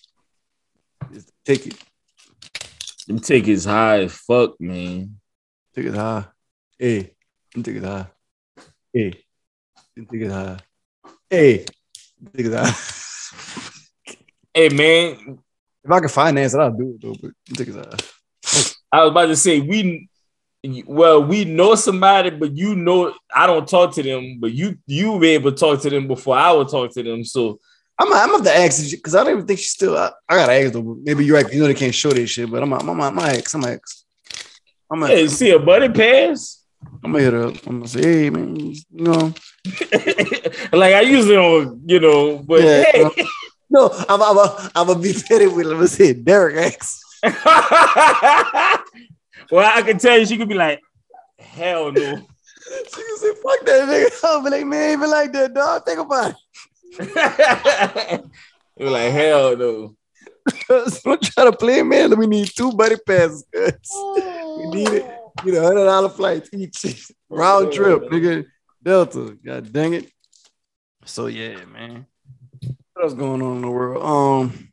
it's 1.12 1.26
the 1.26 1.32
ticket. 1.44 1.78
Them 3.06 3.20
tickets 3.20 3.64
high 3.64 4.00
as 4.02 4.12
fuck, 4.12 4.60
man. 4.60 5.20
Ticket 5.74 5.94
high. 5.94 6.24
Hey, 6.76 7.12
them 7.54 7.62
tickets 7.62 7.86
high. 7.86 8.06
Hey, 8.92 9.10
them 9.94 10.06
tickets 10.06 10.32
high. 10.32 10.58
Hey, 11.30 11.64
them 12.20 12.32
tickets 12.34 12.54
high. 12.54 12.74
Hey 14.54 14.70
man, 14.70 15.38
if 15.88 15.92
I 15.92 16.00
can 16.00 16.08
finance 16.08 16.54
it, 16.54 16.60
I'll 16.60 16.70
do 16.70 16.94
it 16.94 17.00
though. 17.02 17.12
But 17.14 17.30
them 17.46 17.56
tickets 17.56 17.76
high. 17.76 18.98
I 18.98 19.02
was 19.04 19.10
about 19.10 19.26
to 19.26 19.36
say 19.36 19.60
we 19.60 20.08
well, 20.86 21.22
we 21.24 21.44
know 21.44 21.74
somebody, 21.76 22.30
but 22.30 22.56
you 22.56 22.74
know 22.74 23.14
I 23.34 23.46
don't 23.46 23.66
talk 23.66 23.94
to 23.94 24.02
them, 24.02 24.38
but 24.40 24.52
you 24.52 24.76
you 24.86 25.18
be 25.18 25.28
able 25.30 25.52
to 25.52 25.56
talk 25.56 25.80
to 25.82 25.90
them 25.90 26.06
before 26.08 26.36
I 26.36 26.52
would 26.52 26.68
talk 26.68 26.92
to 26.94 27.02
them. 27.02 27.24
So 27.24 27.58
I'm 27.98 28.12
I'm 28.12 28.34
of 28.34 28.44
the 28.44 28.54
ex 28.54 28.90
because 28.90 29.14
I 29.14 29.24
don't 29.24 29.32
even 29.32 29.46
think 29.46 29.60
she's 29.60 29.70
still. 29.70 29.96
I, 29.96 30.10
I 30.28 30.36
gotta 30.36 30.52
ask 30.52 30.72
though. 30.72 30.82
but 30.82 30.98
Maybe 31.02 31.24
you're 31.24 31.36
right. 31.40 31.52
You 31.52 31.60
know 31.60 31.66
they 31.66 31.74
can't 31.74 31.94
show 31.94 32.10
this 32.10 32.30
shit, 32.30 32.50
but 32.50 32.62
I'm 32.62 32.72
I'm 32.72 33.00
I'm 33.00 33.14
my 33.14 33.32
ex. 33.32 33.54
I'm 33.54 33.60
my 33.62 33.72
ex. 33.72 34.04
I'm 34.90 35.00
yeah, 35.02 35.08
gonna 35.08 35.28
see 35.28 35.50
a 35.50 35.58
buddy 35.58 35.88
pass. 35.88 36.64
I'm 37.02 37.12
gonna 37.12 37.24
hit 37.24 37.32
her 37.32 37.46
up. 37.48 37.66
I'm 37.66 37.78
gonna 37.78 37.88
say, 37.88 38.02
hey 38.02 38.30
man, 38.30 38.56
you 38.56 38.82
know, 38.90 39.32
like 40.72 40.94
I 40.94 41.00
usually 41.00 41.34
don't, 41.34 41.82
you 41.88 42.00
know, 42.00 42.38
but 42.38 42.62
Yeah. 42.62 42.84
hey. 42.92 43.10
no, 43.70 43.90
I'm 44.08 44.22
I'm 44.22 44.38
a, 44.38 44.70
I'm 44.74 44.86
gonna 44.86 44.98
be 44.98 45.12
petty 45.12 45.46
with. 45.46 45.66
Let 45.66 45.78
me 45.78 45.86
say, 45.86 46.12
Derek 46.12 46.56
X. 46.56 47.02
well, 47.22 47.32
I 49.66 49.82
can 49.84 49.98
tell 49.98 50.18
you, 50.18 50.26
she 50.26 50.36
could 50.36 50.48
be 50.48 50.54
like, 50.54 50.80
hell 51.38 51.92
no. 51.92 52.26
She 52.68 53.02
could 53.02 53.18
say, 53.18 53.32
fuck 53.42 53.64
that 53.64 53.88
nigga. 53.88 54.24
I'll 54.24 54.44
be 54.44 54.50
like, 54.50 54.66
man, 54.66 54.92
even 54.92 55.08
like 55.08 55.32
that, 55.32 55.54
dog. 55.54 55.86
Think 55.86 56.00
about 56.00 56.34
it. 56.98 58.24
You're 58.76 58.90
like, 58.90 59.10
hell 59.10 59.56
no. 59.56 59.96
it. 60.46 61.00
Don't 61.02 61.22
try 61.22 61.44
to 61.44 61.52
play, 61.52 61.82
man. 61.82 62.18
We 62.18 62.26
need 62.26 62.50
two 62.54 62.72
buddy 62.72 62.96
passes. 63.06 63.46
we 63.54 64.66
need 64.66 64.88
it. 64.88 65.18
Need 65.44 65.54
a 65.54 65.62
hundred 65.62 65.84
dollar 65.84 66.10
flights 66.10 66.50
each 66.52 67.10
round 67.30 67.72
trip, 67.72 68.02
nigga. 68.10 68.44
Delta. 68.82 69.38
God 69.44 69.72
dang 69.72 69.94
it. 69.94 70.12
So 71.04 71.26
yeah, 71.26 71.64
man. 71.64 72.06
What 72.98 73.04
else 73.04 73.14
going 73.14 73.40
on 73.42 73.56
in 73.58 73.62
the 73.62 73.70
world? 73.70 74.04
Um, 74.04 74.70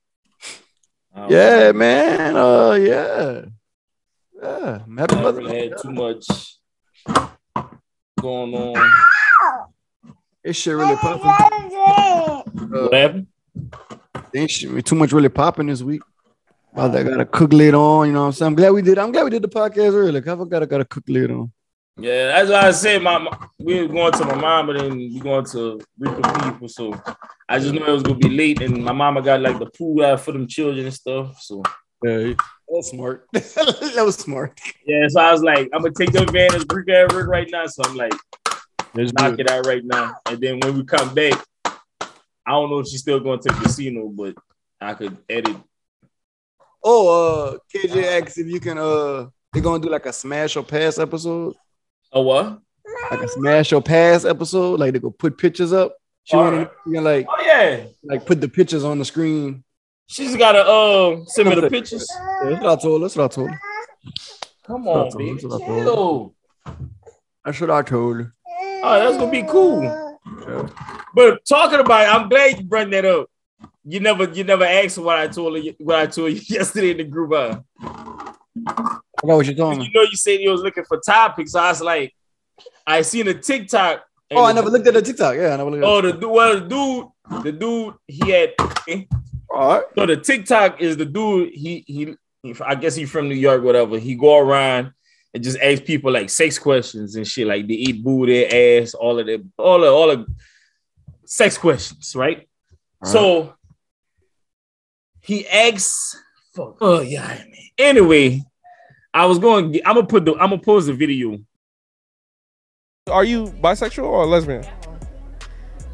yeah, 1.29 1.71
man. 1.73 2.35
Uh, 2.35 2.71
yeah, 2.71 3.41
yeah. 4.41 4.79
Mother- 4.87 5.31
really 5.31 5.69
had 5.69 5.77
too 5.79 5.91
much 5.91 6.57
going 8.19 8.55
on. 8.55 8.91
This 10.43 10.57
shit 10.57 10.73
really 10.75 10.95
popping. 10.95 11.27
Uh, 11.77 12.41
What 12.87 12.93
happened? 12.95 13.27
shit, 14.49 14.85
too 14.87 14.95
much 14.95 15.11
really 15.11 15.29
popping 15.29 15.67
this 15.67 15.83
week. 15.83 16.01
I 16.75 16.87
got 17.03 17.19
a 17.19 17.25
cook 17.27 17.53
lid 17.53 17.75
on, 17.75 18.07
you 18.07 18.13
know 18.13 18.21
what 18.21 18.25
I'm 18.25 18.31
saying? 18.31 18.47
I'm 18.47 18.55
glad 18.55 18.71
we 18.71 18.81
did. 18.81 18.97
I'm 18.97 19.11
glad 19.11 19.25
we 19.25 19.29
did 19.29 19.43
the 19.43 19.49
podcast 19.49 19.93
early. 19.93 20.17
I 20.17 20.21
forgot 20.23 20.63
I 20.63 20.65
got 20.65 20.81
a 20.81 20.85
cook 20.85 21.03
lid 21.07 21.29
on. 21.29 21.51
Yeah, 21.97 22.27
that's 22.27 22.49
why 22.49 22.67
I 22.67 22.71
said 22.71 23.01
my, 23.01 23.17
my 23.17 23.31
we 23.57 23.81
were 23.81 23.87
going 23.87 24.11
to 24.11 24.25
my 24.25 24.35
mom, 24.35 24.67
but 24.67 24.79
then 24.79 24.97
we 24.97 25.19
going 25.19 25.45
to 25.45 25.79
Rico 25.97 26.21
people. 26.43 26.67
So 26.67 26.93
I 27.47 27.57
just 27.57 27.73
knew 27.73 27.85
it 27.85 27.91
was 27.91 28.03
gonna 28.03 28.17
be 28.17 28.29
late, 28.29 28.61
and 28.61 28.83
my 28.83 28.91
mama 28.91 29.21
got 29.21 29.39
like 29.41 29.59
the 29.59 29.67
pool 29.67 30.03
out 30.03 30.19
for 30.19 30.33
them 30.33 30.45
children 30.47 30.85
and 30.85 30.93
stuff. 30.93 31.39
So 31.41 31.63
Yeah, 32.03 32.17
that 32.17 32.37
was 32.67 32.89
smart. 32.89 33.27
that 33.31 34.03
was 34.03 34.15
smart. 34.15 34.59
yeah, 34.85 35.07
so 35.07 35.21
I 35.21 35.31
was 35.31 35.41
like, 35.41 35.69
I'm 35.73 35.81
gonna 35.83 35.93
take 35.93 36.11
the 36.11 36.23
advantage, 36.23 36.65
Rico 36.73 36.91
at 36.91 37.13
work 37.13 37.29
right 37.29 37.47
now. 37.49 37.65
So 37.67 37.83
I'm 37.85 37.95
like, 37.95 38.13
That's 38.93 39.13
knock 39.13 39.39
it 39.39 39.49
out 39.49 39.65
right 39.65 39.83
now, 39.85 40.15
and 40.25 40.39
then 40.39 40.59
when 40.59 40.75
we 40.75 40.83
come 40.83 41.13
back, 41.13 41.41
I 41.65 42.51
don't 42.51 42.69
know 42.69 42.79
if 42.79 42.87
she's 42.87 43.01
still 43.01 43.21
going 43.21 43.39
to 43.39 43.49
the 43.49 43.55
casino, 43.55 44.09
but 44.09 44.35
I 44.81 44.95
could 44.95 45.17
edit. 45.29 45.55
Oh, 46.83 47.53
uh, 47.53 47.57
KJ 47.73 48.21
asks 48.21 48.37
if 48.37 48.47
you 48.47 48.59
can 48.59 48.77
uh 48.77 49.27
they're 49.53 49.63
gonna 49.63 49.81
do 49.81 49.89
like 49.89 50.05
a 50.05 50.11
smash 50.13 50.57
or 50.57 50.63
pass 50.63 50.99
episode, 50.99 51.55
A 52.15 52.21
what? 52.21 52.59
like 53.11 53.21
a 53.21 53.27
smash 53.27 53.73
or 53.73 53.81
pass 53.81 54.25
episode. 54.25 54.79
Like 54.79 54.93
they 54.93 54.99
go 54.99 55.11
put 55.11 55.37
pictures 55.37 55.73
up. 55.73 55.95
She 56.23 56.35
wanna 56.35 56.69
you 56.85 56.93
know, 56.93 57.01
like 57.01 57.27
Oh 57.29 57.43
yeah. 57.45 57.83
like 58.03 58.25
put 58.25 58.41
the 58.41 58.47
pictures 58.47 58.83
on 58.83 58.97
the 58.99 59.05
screen. 59.05 59.63
She's 60.07 60.35
gotta 60.35 60.59
uh 60.59 61.23
send 61.27 61.49
me 61.49 61.55
the 61.55 61.69
pictures. 61.69 62.07
Yeah, 62.43 62.49
that's 62.51 62.63
what 62.63 62.79
I 62.79 62.81
told 62.81 63.01
her. 63.01 63.05
That's 63.05 63.15
what 63.15 63.25
I 63.25 63.27
told 63.27 63.49
her. 63.51 63.59
Come 64.65 64.87
on, 64.87 65.17
baby. 65.17 65.39
told. 65.39 65.51
That's 65.51 65.59
what 65.59 65.61
I 65.61 65.83
Chill. 65.83 66.35
That's 67.43 67.61
what 67.61 67.69
I 67.71 67.81
told 67.83 68.17
her. 68.17 68.33
Oh, 68.83 68.99
that's 68.99 69.17
gonna 69.17 69.31
be 69.31 69.43
cool. 69.43 69.83
Yeah. 69.83 70.67
But 71.13 71.45
talking 71.45 71.79
about, 71.79 72.01
it, 72.03 72.21
I'm 72.21 72.29
glad 72.29 72.57
you 72.57 72.63
brought 72.65 72.89
that 72.91 73.05
up. 73.05 73.29
You 73.83 73.99
never, 73.99 74.25
you 74.25 74.43
never 74.43 74.63
asked 74.65 74.97
what 74.97 75.17
I 75.17 75.27
told 75.27 75.63
you, 75.63 75.75
what 75.79 75.95
I 75.97 76.05
told 76.07 76.33
you 76.33 76.41
yesterday 76.55 76.91
in 76.91 76.97
the 76.97 77.03
group. 77.03 77.31
Uh, 77.31 78.99
I 79.25 79.27
forgot 79.27 79.35
what 79.37 79.45
you're 79.47 79.55
talking 79.55 79.81
you 79.81 79.91
know, 79.93 80.01
you 80.03 80.17
said 80.17 80.39
you 80.39 80.51
was 80.51 80.61
looking 80.61 80.83
for 80.85 80.99
topics. 80.99 81.51
So 81.53 81.59
I 81.59 81.69
was 81.69 81.81
like, 81.81 82.13
I 82.85 83.01
seen 83.01 83.27
a 83.27 83.33
TikTok. 83.33 84.03
and 84.29 84.39
Oh, 84.39 84.43
I 84.45 84.53
never 84.53 84.69
looked 84.69 84.87
at 84.87 84.93
the 84.93 85.01
TikTok. 85.01 85.35
Yeah, 85.35 85.53
I 85.53 85.57
never 85.57 85.71
looked 85.71 85.83
at 85.83 85.89
Oh, 85.89 86.01
the 86.01 86.11
du- 86.13 86.29
well, 86.29 86.59
the 86.59 86.67
dude, 86.67 87.43
the 87.43 87.51
dude, 87.51 87.93
he 88.07 88.29
had. 88.31 88.53
Eh. 88.87 89.03
All 89.49 89.69
right. 89.69 89.83
So 89.97 90.05
the 90.05 90.17
TikTok 90.17 90.81
is 90.81 90.97
the 90.97 91.05
dude. 91.05 91.49
He 91.53 91.83
he. 91.87 92.15
he- 92.43 92.53
I 92.63 92.75
guess 92.75 92.93
he's 92.93 93.09
from 93.09 93.27
New 93.27 93.35
York, 93.35 93.63
whatever. 93.63 93.97
He 93.97 94.13
go 94.13 94.37
around 94.37 94.91
and 95.33 95.43
just 95.43 95.57
ask 95.59 95.83
people 95.83 96.11
like 96.11 96.29
sex 96.29 96.59
questions 96.59 97.15
and 97.15 97.27
shit, 97.27 97.47
like 97.47 97.67
they 97.67 97.73
eat 97.73 98.03
booty, 98.03 98.45
ass, 98.45 98.93
all 98.93 99.17
of 99.17 99.25
the, 99.25 99.43
all 99.57 99.83
of 99.83 99.91
all 99.91 100.11
of 100.11 100.27
sex 101.25 101.57
questions, 101.57 102.15
right? 102.15 102.47
So 103.03 103.55
he 105.21 105.47
asks, 105.47 106.21
fuck, 106.55 106.77
oh 106.81 107.01
yeah, 107.01 107.27
man. 107.27 107.51
Anyway, 107.77 108.43
I 109.15 109.25
was 109.25 109.39
going. 109.39 109.71
to 109.71 109.87
I'm 109.87 109.95
gonna 109.95 110.05
put 110.05 110.25
the. 110.25 110.33
I'm 110.33 110.49
gonna 110.49 110.57
post 110.57 110.87
the 110.87 110.93
video. 110.93 111.39
Are 113.07 113.23
you 113.23 113.45
bisexual 113.45 114.03
or 114.03 114.25
lesbian? 114.25 114.65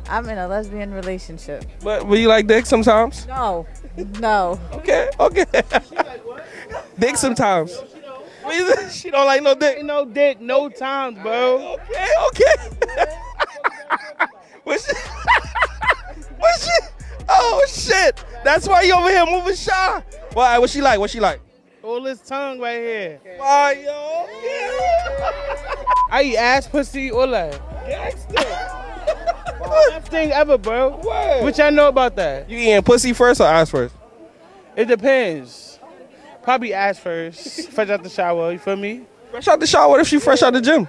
I'm 0.09 0.27
in 0.27 0.39
a 0.39 0.47
lesbian 0.47 0.91
relationship. 0.91 1.63
But 1.83 2.07
will 2.07 2.17
you 2.17 2.27
like 2.27 2.47
dick 2.47 2.65
sometimes? 2.65 3.27
No, 3.27 3.67
no. 4.19 4.59
Okay, 4.73 5.09
okay. 5.19 5.45
dick 6.99 7.15
sometimes. 7.15 7.79
She 8.91 9.11
don't 9.11 9.27
like 9.27 9.43
no 9.43 9.53
dick. 9.53 9.83
No 9.83 10.03
dick, 10.03 10.41
no 10.41 10.67
times, 10.67 11.17
bro. 11.21 11.75
Okay, 11.75 12.07
okay. 12.27 12.55
what 14.63 14.81
she? 14.81 14.93
what 16.37 16.59
she? 16.59 16.71
Oh 17.29 17.63
shit! 17.69 18.25
That's 18.43 18.67
why 18.67 18.81
you 18.81 18.93
over 18.93 19.09
here 19.09 19.25
moving 19.25 19.55
shy. 19.55 20.03
Why? 20.33 20.57
What 20.57 20.71
she 20.71 20.81
like? 20.81 20.99
What 20.99 21.11
she 21.11 21.19
like? 21.19 21.39
All 21.83 22.01
this 22.01 22.19
tongue 22.19 22.59
right 22.59 22.77
here. 22.79 23.19
Why, 23.37 23.73
yo? 23.83 24.27
I 26.11 26.23
eat 26.23 26.37
ass, 26.37 26.67
pussy, 26.67 27.11
all 27.11 27.27
that. 27.27 27.59
Best 29.89 30.07
thing 30.09 30.31
ever, 30.31 30.57
bro. 30.57 30.91
What? 30.97 31.43
What 31.43 31.57
y'all 31.57 31.71
know 31.71 31.87
about 31.87 32.15
that? 32.17 32.49
You 32.49 32.57
eating 32.57 32.81
pussy 32.83 33.13
first 33.13 33.39
or 33.41 33.45
ass 33.47 33.69
first? 33.71 33.95
It 34.75 34.85
depends. 34.85 35.79
Probably 36.43 36.73
ass 36.73 36.99
first. 36.99 37.69
Fresh 37.71 37.89
out 37.89 38.03
the 38.03 38.09
shower, 38.09 38.51
you 38.51 38.59
feel 38.59 38.75
me? 38.75 39.05
Fresh 39.31 39.47
out 39.47 39.59
the 39.59 39.67
shower. 39.67 39.89
What 39.89 40.01
if 40.01 40.07
she 40.07 40.19
fresh 40.19 40.41
out 40.43 40.53
the 40.53 40.61
gym? 40.61 40.87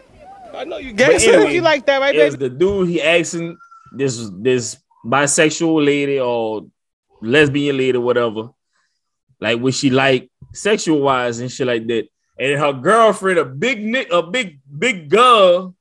I 0.54 0.64
know 0.64 0.78
you 0.78 0.90
But 0.92 0.96
gangster. 0.98 1.32
anyway, 1.34 1.54
You 1.54 1.60
like 1.62 1.86
that, 1.86 2.00
right, 2.00 2.14
is 2.14 2.36
baby? 2.36 2.48
the 2.48 2.54
dude 2.58 2.88
he 2.88 3.00
asking 3.00 3.56
this 3.96 4.28
this 4.40 4.76
bisexual 5.06 5.84
lady 5.84 6.18
or 6.20 6.66
lesbian 7.22 7.76
lady, 7.78 7.98
whatever, 7.98 8.50
like 9.40 9.60
what 9.60 9.74
she 9.74 9.90
like 9.90 10.30
sexual 10.52 11.00
wise 11.00 11.40
and 11.40 11.50
shit 11.50 11.66
like 11.66 11.86
that. 11.86 12.08
And 12.38 12.58
her 12.58 12.72
girlfriend, 12.72 13.38
a 13.38 13.44
big 13.44 13.82
nick, 13.82 14.10
a 14.10 14.22
big 14.22 14.60
big 14.78 15.08
girl, 15.08 15.74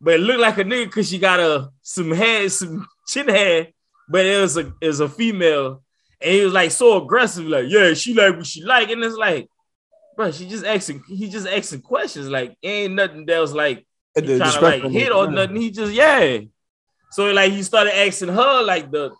but 0.00 0.14
it 0.14 0.20
looked 0.20 0.40
like 0.40 0.58
a 0.58 0.64
nigga 0.64 0.86
because 0.86 1.08
she 1.08 1.18
got 1.18 1.40
a 1.40 1.70
some 1.82 2.10
hair, 2.10 2.48
some 2.48 2.86
chin 3.06 3.28
hair, 3.28 3.68
but 4.08 4.26
it 4.26 4.40
was 4.40 4.56
a 4.56 4.72
it 4.80 4.88
was 4.88 5.00
a 5.00 5.08
female, 5.08 5.82
and 6.20 6.34
he 6.34 6.44
was 6.44 6.52
like 6.52 6.70
so 6.70 7.02
aggressive, 7.02 7.46
like 7.46 7.66
yeah, 7.68 7.94
she 7.94 8.14
like 8.14 8.36
what 8.36 8.46
she 8.46 8.62
like, 8.62 8.90
and 8.90 9.02
it's 9.04 9.16
like, 9.16 9.48
bro, 10.16 10.30
she 10.32 10.48
just 10.48 10.64
asking, 10.64 11.02
he 11.08 11.28
just 11.28 11.46
asking 11.46 11.82
questions, 11.82 12.28
like 12.28 12.56
ain't 12.62 12.94
nothing 12.94 13.24
that 13.26 13.38
was 13.38 13.54
like 13.54 13.86
trying 14.16 14.38
to 14.38 14.60
like 14.60 14.82
hit 14.84 15.12
or 15.12 15.30
nothing. 15.30 15.56
He 15.56 15.70
just 15.70 15.92
yeah. 15.92 16.40
So 17.12 17.30
like 17.30 17.52
he 17.52 17.62
started 17.62 17.96
asking 17.96 18.28
her 18.28 18.62
like 18.62 18.90
the 18.90 19.12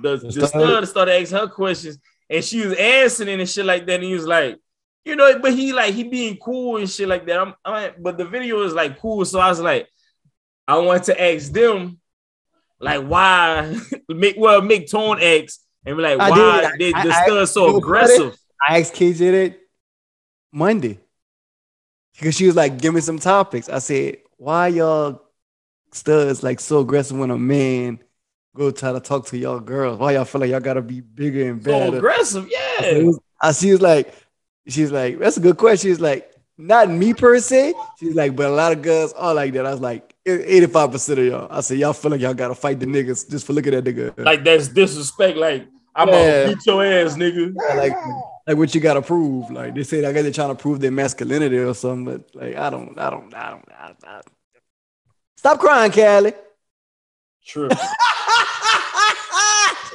the, 0.00 0.16
the 0.16 0.46
stud 0.46 0.88
started 0.88 1.20
asking 1.20 1.38
her 1.38 1.48
questions 1.48 1.98
and 2.32 2.42
she 2.42 2.66
was 2.66 2.76
answering 2.78 3.40
and 3.40 3.48
shit 3.48 3.66
like 3.66 3.86
that. 3.86 3.96
And 3.96 4.04
he 4.04 4.14
was 4.14 4.26
like, 4.26 4.58
you 5.04 5.16
know, 5.16 5.38
but 5.38 5.52
he 5.52 5.72
like 5.72 5.94
he 5.94 6.04
being 6.04 6.38
cool 6.38 6.78
and 6.78 6.88
shit 6.88 7.08
like 7.08 7.26
that. 7.26 7.38
I'm, 7.38 7.54
I'm 7.64 7.92
but 7.98 8.16
the 8.16 8.24
video 8.24 8.62
is 8.62 8.72
like 8.72 8.98
cool. 8.98 9.24
So 9.24 9.38
I 9.38 9.48
was 9.48 9.60
like, 9.60 9.88
I 10.66 10.78
want 10.78 11.04
to 11.04 11.22
ask 11.22 11.52
them 11.52 12.00
like 12.80 13.04
why 13.04 13.76
make 14.08 14.36
well 14.38 14.62
make 14.62 14.90
tone 14.90 15.18
X 15.20 15.60
and 15.84 15.96
be 15.96 16.02
like 16.02 16.18
I 16.18 16.30
why 16.30 16.76
did. 16.78 16.94
they 16.94 17.08
the 17.08 17.46
so 17.46 17.76
aggressive. 17.76 18.36
I 18.66 18.78
asked 18.78 18.94
KJ 18.94 19.18
that 19.18 19.58
Monday 20.52 21.00
because 22.14 22.34
she 22.36 22.46
was 22.46 22.56
like, 22.56 22.80
"Give 22.80 22.94
me 22.94 23.00
some 23.00 23.18
topics." 23.18 23.68
I 23.68 23.80
said, 23.80 24.18
"Why 24.36 24.68
y'all 24.68 25.20
studs 25.92 26.42
like 26.42 26.60
so 26.60 26.80
aggressive 26.80 27.18
when 27.18 27.30
a 27.30 27.38
man 27.38 27.98
go 28.54 28.70
try 28.70 28.92
to 28.92 29.00
talk 29.00 29.26
to 29.26 29.38
y'all 29.38 29.60
girls? 29.60 29.98
Why 29.98 30.12
y'all 30.12 30.24
feel 30.24 30.40
like 30.40 30.50
y'all 30.50 30.60
gotta 30.60 30.82
be 30.82 31.00
bigger 31.00 31.50
and 31.50 31.62
So 31.62 31.70
better?" 31.70 31.96
aggressive, 31.98 32.48
yeah. 32.50 33.10
I 33.40 33.52
see. 33.52 33.72
was 33.72 33.80
like, 33.82 34.14
she's 34.68 34.90
like, 34.92 35.18
"That's 35.18 35.36
a 35.36 35.40
good 35.40 35.56
question." 35.56 35.90
She's 35.90 36.00
like, 36.00 36.30
"Not 36.58 36.90
me 36.90 37.14
per 37.14 37.38
se." 37.40 37.74
She's 37.98 38.14
like, 38.14 38.36
"But 38.36 38.46
a 38.46 38.54
lot 38.54 38.72
of 38.72 38.82
girls 38.82 39.12
are 39.14 39.34
like 39.34 39.52
that." 39.54 39.66
I 39.66 39.70
was 39.72 39.80
like, 39.80 40.14
"85 40.26 40.92
percent 40.92 41.18
of 41.18 41.24
y'all." 41.26 41.48
I 41.50 41.60
said, 41.60 41.78
"Y'all 41.78 41.92
feel 41.92 42.10
like 42.10 42.20
y'all 42.20 42.34
gotta 42.34 42.54
fight 42.54 42.78
the 42.80 42.86
niggas 42.86 43.30
just 43.30 43.46
for 43.46 43.52
looking 43.52 43.74
at 43.74 43.84
that 43.84 43.96
nigga." 43.96 44.24
Like 44.24 44.44
that's 44.44 44.68
disrespect. 44.68 45.36
Like 45.38 45.66
I'm 45.94 46.08
Yeah. 46.08 46.44
gonna 46.44 46.54
beat 46.56 46.66
your 46.66 46.84
ass, 46.84 47.16
nigga. 47.16 47.54
like 47.76 47.94
like 48.46 48.56
what 48.56 48.74
you 48.74 48.80
gotta 48.80 49.02
prove. 49.02 49.50
Like 49.50 49.74
they 49.74 49.82
say, 49.82 50.04
I 50.04 50.12
guess 50.12 50.22
they're 50.22 50.32
trying 50.32 50.48
to 50.54 50.60
prove 50.60 50.80
their 50.80 50.90
masculinity 50.92 51.58
or 51.58 51.74
something. 51.74 52.04
But 52.04 52.34
like 52.34 52.56
I 52.56 52.70
don't, 52.70 52.98
I 52.98 53.10
don't, 53.10 53.34
I 53.34 53.50
don't. 53.50 53.64
I, 53.76 53.86
don't. 53.88 54.04
I... 54.06 54.12
Don't. 54.14 54.24
Stop 55.36 55.58
crying, 55.58 55.90
Callie. 55.90 56.34
True. 57.44 57.68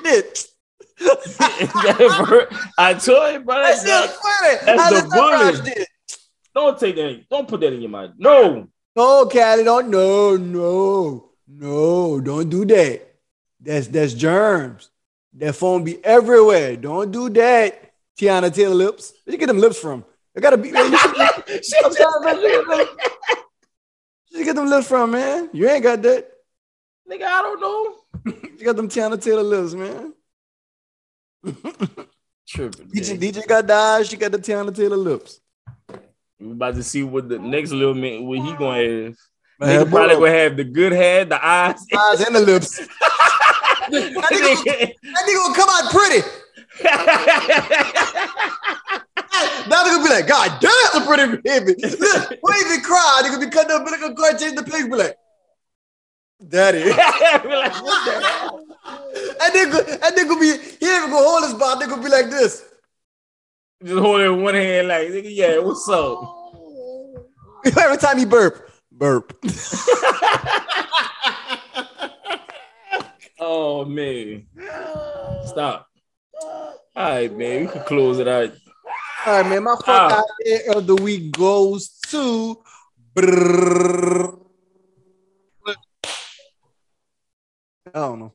Shit. 0.08 0.48
I 2.78 2.94
told 3.00 3.34
you, 3.34 3.40
bro. 3.42 3.62
That's 3.62 3.84
funny. 3.84 4.58
that's 4.66 4.82
I 4.82 5.02
the 5.02 5.62
bully. 5.64 5.86
don't 6.56 6.80
take 6.80 6.96
that. 6.96 7.26
Don't 7.30 7.48
put 7.48 7.60
that 7.62 7.74
in 7.74 7.82
your 7.82 7.90
mind. 7.92 8.14
No. 8.18 8.68
No, 8.96 9.30
Callie, 9.32 9.64
don't. 9.64 9.90
No, 9.90 10.38
no, 10.38 11.30
no. 11.48 12.20
Don't 12.20 12.50
do 12.50 12.66
that. 12.66 13.16
That's 13.60 13.88
that's 13.88 14.14
germs. 14.14 14.90
That 15.34 15.56
phone 15.56 15.84
be 15.84 16.04
everywhere. 16.04 16.78
Don't 16.78 17.12
do 17.12 17.30
that. 17.30 17.92
Teyana 18.18 18.54
Taylor 18.54 18.74
lips. 18.74 19.14
Where'd 19.24 19.34
you 19.34 19.40
get 19.40 19.48
them 19.48 19.60
lips 19.60 19.78
from? 19.78 20.04
I 20.36 20.40
gotta 20.40 20.58
be. 20.58 20.72
Where 20.72 20.86
you 20.88 20.98
you 24.32 24.46
get 24.46 24.56
them 24.56 24.68
lips 24.68 24.88
from, 24.88 25.12
man? 25.12 25.50
You 25.54 25.70
ain't 25.70 25.84
got 25.84 26.02
that. 26.02 26.32
Nigga, 27.10 27.24
I 27.24 27.42
don't 27.42 27.62
know. 27.62 27.96
You 28.58 28.66
got 28.66 28.76
them 28.76 28.90
Teyana 28.90 29.22
Taylor 29.22 29.44
lips, 29.44 29.74
man. 29.74 30.14
Tripping. 32.48 32.88
DJ. 32.88 33.20
DJ 33.20 33.48
got 33.48 33.70
eyes. 33.70 34.10
She 34.10 34.18
got 34.18 34.32
the 34.32 34.40
Teyana 34.40 34.76
Taylor 34.76 34.98
lips. 34.98 35.40
We 36.40 36.52
about 36.52 36.76
to 36.76 36.84
see 36.84 37.04
what 37.04 37.30
the 37.30 37.38
next 37.38 37.72
little 37.72 37.94
man 37.94 38.26
what 38.26 38.40
he 38.40 38.52
gonna 38.54 38.78
have. 38.78 39.16
Man, 39.60 39.86
Nigga 39.86 39.90
probably 39.90 40.16
gonna 40.16 40.32
have 40.32 40.58
the 40.58 40.64
good 40.64 40.92
head, 40.92 41.30
the 41.30 41.46
eyes. 41.46 41.86
eyes 41.96 42.22
and 42.22 42.36
the 42.36 42.42
lips. 42.42 42.78
that, 42.78 42.90
nigga, 43.92 44.64
that 44.66 45.26
nigga 45.28 45.36
gonna 45.36 45.56
come 45.56 45.70
out 45.70 45.92
pretty. 45.92 46.28
Now 49.68 49.84
they're 49.84 49.94
gonna 49.94 50.04
be 50.04 50.10
like, 50.10 50.28
God 50.28 50.60
damn, 50.60 50.72
that's 50.84 50.96
a 50.96 51.02
pretty 51.06 51.38
baby. 51.42 51.76
Won't 52.42 52.62
even 52.62 52.82
cry. 52.82 53.22
They 53.24 53.30
gonna 53.30 53.46
be 53.46 53.52
cutting 53.52 53.72
up, 53.72 53.84
but 53.84 53.92
they 53.92 54.00
gonna 54.00 54.16
go 54.16 54.30
and 54.30 54.40
change 54.40 54.56
the 54.56 54.64
pics. 54.64 54.84
Be 54.84 54.96
like, 54.96 55.16
Daddy. 56.46 56.84
Be 56.84 56.90
like, 56.90 57.02
what 57.42 57.44
the 57.44 57.50
hell? 57.52 57.97
And 59.58 59.72
they 59.72 59.72
go, 59.72 59.80
and 60.06 60.16
they 60.16 60.24
gonna 60.26 60.40
be, 60.40 60.48
he 60.48 60.52
ain't 60.54 60.82
even 60.84 61.10
gonna 61.10 61.28
hold 61.28 61.44
his. 61.44 61.54
They 61.54 61.88
gonna 61.88 62.04
be 62.04 62.10
like 62.10 62.30
this. 62.30 62.64
Just 63.84 64.00
hold 64.00 64.22
it 64.22 64.30
one 64.30 64.54
hand, 64.56 64.88
like, 64.88 65.08
nigga, 65.10 65.30
yeah, 65.30 65.58
what's 65.60 65.88
up? 65.90 66.20
Every 67.78 67.98
time 67.98 68.18
he 68.18 68.26
burp, 68.26 68.70
burp. 68.92 69.38
Oh 73.40 73.86
man. 73.86 74.48
Stop. 75.46 75.88
All 76.42 76.76
right, 76.96 77.32
man. 77.32 77.62
We 77.62 77.68
can 77.68 77.84
close 77.84 78.18
it 78.18 78.28
out. 78.28 78.52
All 79.28 79.34
right, 79.42 79.48
man. 79.48 79.64
My 79.64 79.76
fuck 79.76 79.86
Ah. 79.88 80.24
out 80.70 80.76
of 80.76 80.88
the 80.88 80.96
week 80.96 81.34
goes 81.34 81.90
to. 82.08 82.58
Brrrr. 83.14 84.40
I 85.68 85.76
don't 87.94 88.20
know. 88.20 88.34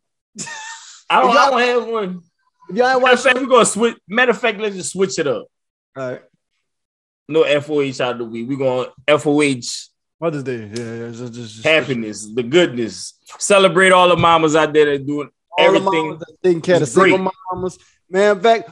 I 1.12 1.20
don't, 1.20 1.36
I 1.36 1.50
don't 1.50 1.60
have 1.60 1.88
one. 1.92 2.22
If 2.70 2.76
y'all 2.76 2.86
ain't 2.88 2.94
Matter 2.94 2.96
of 2.96 3.02
watch, 3.02 3.20
fact, 3.20 3.38
we're 3.38 3.46
gonna 3.46 3.64
switch. 3.66 3.96
Matter 4.08 4.30
of 4.30 4.38
fact, 4.40 4.58
let's 4.58 4.76
just 4.76 4.92
switch 4.92 5.18
it 5.18 5.26
up. 5.26 5.46
all 5.96 6.10
right. 6.10 6.22
No 7.28 7.44
FOH 7.60 8.00
out 8.02 8.12
of 8.12 8.18
the 8.18 8.24
week. 8.24 8.48
We 8.48 8.56
going 8.56 8.88
FOH 9.06 9.88
Mother's 10.20 10.42
Day. 10.42 10.70
Yeah, 10.74 10.94
yeah. 10.94 11.08
Just, 11.10 11.34
just, 11.34 11.54
just 11.54 11.64
happiness, 11.64 12.26
the 12.34 12.42
goodness. 12.42 13.18
Celebrate 13.38 13.92
all 13.92 14.08
the 14.08 14.16
mamas 14.16 14.56
out 14.56 14.72
there 14.72 14.86
that 14.86 15.06
doing 15.06 15.28
all 15.58 15.72
the 15.72 15.76
everything. 15.78 16.06
mamas 16.08 16.18
that 16.20 16.36
taking 16.42 16.60
care 16.62 16.74
of 16.76 16.80
the 16.80 16.86
single 16.86 17.30
mamas. 17.52 17.78
Man, 18.08 18.36
in 18.36 18.42
fact, 18.42 18.70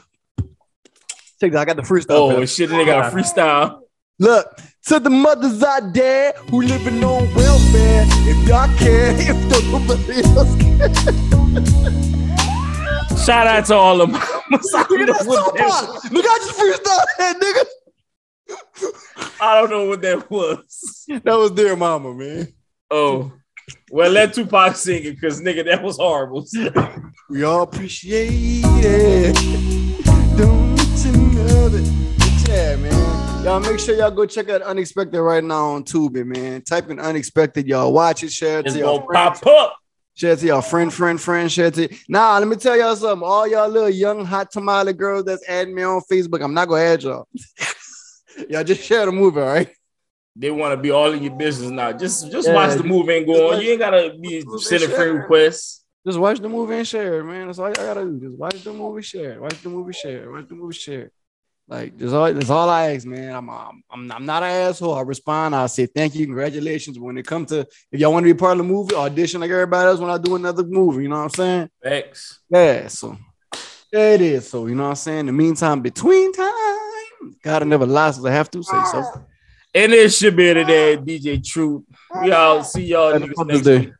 check 1.40 1.52
that. 1.52 1.56
I 1.56 1.64
got 1.66 1.76
the 1.76 1.82
freestyle. 1.82 2.06
Oh 2.10 2.40
that. 2.40 2.46
shit, 2.46 2.70
they 2.70 2.84
got 2.84 3.12
a 3.12 3.16
freestyle. 3.16 3.80
Look, 4.18 4.60
to 4.86 5.00
the 5.00 5.10
mothers 5.10 5.62
out 5.62 5.92
there 5.94 6.32
who 6.50 6.62
living 6.62 7.02
on 7.04 7.34
welfare, 7.34 8.04
if 8.28 8.48
y'all 8.48 8.68
care, 8.78 9.14
if 9.18 9.36
nobody 9.72 10.22
else 10.24 10.56
care. 10.56 12.06
Shout 13.30 13.46
out 13.46 13.64
to 13.66 13.74
all 13.76 13.96
the 13.96 14.08
mamas. 14.08 14.74
I 14.74 14.82
don't 14.88 15.06
know 15.06 15.12
That's 15.12 15.24
what 15.24 15.56
so. 15.56 16.08
Look, 16.12 16.24
I 16.28 16.38
just 16.38 16.58
freestyle 16.58 17.04
that, 17.18 17.64
nigga. 18.48 19.34
I 19.40 19.60
don't 19.60 19.70
know 19.70 19.84
what 19.86 20.02
that 20.02 20.28
was. 20.28 21.04
That 21.06 21.38
was 21.38 21.52
their 21.52 21.76
mama, 21.76 22.12
man. 22.12 22.48
Oh. 22.90 23.30
Well, 23.92 24.10
let 24.10 24.34
Tupac 24.34 24.74
sing 24.74 25.04
it 25.04 25.12
because 25.12 25.40
nigga, 25.40 25.64
that 25.66 25.80
was 25.80 25.98
horrible. 25.98 26.44
We 27.28 27.44
all 27.44 27.62
appreciate 27.62 28.64
it. 28.64 29.36
Don't 30.36 30.76
you 31.04 31.12
know 31.12 31.68
that? 31.68 32.16
But 32.18 32.48
Yeah, 32.48 32.74
man. 32.74 33.44
Y'all 33.44 33.60
make 33.60 33.78
sure 33.78 33.94
y'all 33.94 34.10
go 34.10 34.26
check 34.26 34.48
out 34.48 34.60
Unexpected 34.62 35.22
right 35.22 35.44
now 35.44 35.66
on 35.66 35.84
Tubi, 35.84 36.24
man. 36.26 36.62
Type 36.62 36.90
in 36.90 36.98
Unexpected, 36.98 37.68
y'all 37.68 37.92
watch 37.92 38.24
it, 38.24 38.32
share 38.32 38.58
it 38.58 38.66
It's 38.66 38.74
to 38.74 38.80
y'all 38.80 38.98
gonna 38.98 39.12
pop 39.12 39.46
up. 39.46 39.76
Share 40.20 40.32
it 40.32 40.40
to 40.40 40.46
y'all 40.48 40.60
friend, 40.60 40.92
friend, 40.92 41.18
friend, 41.18 41.50
share 41.50 41.68
it 41.68 41.74
to 41.76 41.88
Nah, 42.06 42.36
let 42.38 42.46
me 42.46 42.54
tell 42.56 42.76
y'all 42.76 42.94
something. 42.94 43.26
All 43.26 43.48
y'all 43.48 43.70
little 43.70 43.88
young 43.88 44.22
hot 44.22 44.50
tamale 44.50 44.92
girls 44.92 45.24
that's 45.24 45.48
adding 45.48 45.74
me 45.74 45.82
on 45.82 46.02
Facebook, 46.12 46.44
I'm 46.44 46.52
not 46.52 46.68
gonna 46.68 46.82
add 46.82 47.02
y'all. 47.02 47.26
y'all 48.50 48.62
just 48.62 48.82
share 48.82 49.06
the 49.06 49.12
movie, 49.12 49.40
all 49.40 49.46
right? 49.46 49.70
They 50.36 50.50
want 50.50 50.72
to 50.72 50.76
be 50.76 50.90
all 50.90 51.10
in 51.12 51.22
your 51.22 51.34
business 51.34 51.70
now. 51.70 51.92
Just 51.92 52.30
just 52.30 52.48
Yeah, 52.48 52.54
watch 52.54 52.76
the 52.76 52.84
movie 52.84 53.16
and 53.16 53.24
go 53.26 53.32
on. 53.48 53.54
watch- 53.54 53.64
You 53.64 53.70
ain't 53.70 53.78
gotta 53.80 54.14
be 54.20 54.44
sending 54.58 54.90
friend 54.90 55.14
requests. 55.20 55.86
Just 56.06 56.18
watch 56.18 56.38
the 56.38 56.50
movie 56.50 56.74
and 56.74 56.86
share 56.86 57.24
man. 57.24 57.46
That's 57.46 57.58
all 57.58 57.68
I 57.68 57.72
gotta 57.72 58.04
do. 58.04 58.20
Just 58.20 58.36
watch 58.36 58.62
the 58.62 58.74
movie, 58.74 59.00
share. 59.00 59.40
Watch 59.40 59.62
the 59.62 59.70
movie, 59.70 59.94
share. 59.94 60.30
Watch 60.30 60.48
the 60.48 60.54
movie, 60.54 60.74
share. 60.76 61.10
It. 61.70 61.74
Like 61.74 61.98
that's 61.98 62.12
all. 62.12 62.32
That's 62.32 62.50
all 62.50 62.68
I 62.68 62.94
ask, 62.94 63.06
man. 63.06 63.34
I'm, 63.34 63.48
I'm, 63.48 63.82
I'm, 63.90 64.12
I'm 64.12 64.26
not 64.26 64.42
an 64.42 64.50
asshole. 64.50 64.94
I 64.94 65.02
respond. 65.02 65.54
I 65.54 65.66
say 65.66 65.86
thank 65.86 66.14
you, 66.14 66.26
congratulations. 66.26 66.98
When 66.98 67.16
it 67.16 67.26
comes 67.26 67.50
to 67.50 67.60
if 67.92 68.00
y'all 68.00 68.12
want 68.12 68.26
to 68.26 68.32
be 68.32 68.38
part 68.38 68.52
of 68.52 68.58
the 68.58 68.64
movie, 68.64 68.94
audition 68.94 69.40
like 69.40 69.50
everybody 69.50 69.88
else 69.88 70.00
when 70.00 70.10
I 70.10 70.18
do 70.18 70.36
another 70.36 70.64
movie. 70.64 71.04
You 71.04 71.08
know 71.08 71.16
what 71.16 71.22
I'm 71.22 71.30
saying? 71.30 71.70
Thanks. 71.82 72.40
Yeah. 72.50 72.88
So 72.88 73.16
there 73.92 74.14
it 74.14 74.20
is. 74.20 74.48
So 74.48 74.66
you 74.66 74.74
know 74.74 74.84
what 74.84 74.90
I'm 74.90 74.96
saying. 74.96 75.20
In 75.20 75.26
the 75.26 75.32
meantime, 75.32 75.80
between 75.80 76.32
time, 76.32 77.36
gotta 77.42 77.64
never 77.64 77.86
lie, 77.86 78.10
so 78.10 78.26
I 78.26 78.30
have 78.32 78.50
to 78.52 78.62
say 78.62 78.82
so. 78.92 79.24
And 79.72 79.92
it 79.92 80.12
should 80.12 80.34
be 80.34 80.52
today, 80.52 80.96
DJ 80.96 81.46
Truth. 81.46 81.84
We 82.20 82.32
all 82.32 82.64
see 82.64 82.86
y'all 82.86 83.12
Happy 83.12 83.26
niggas 83.26 83.36
Mother's 83.36 83.64
next 83.64 83.66
Day. 83.66 83.78
week. 83.78 83.94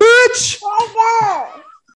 Bitch. 0.00 1.58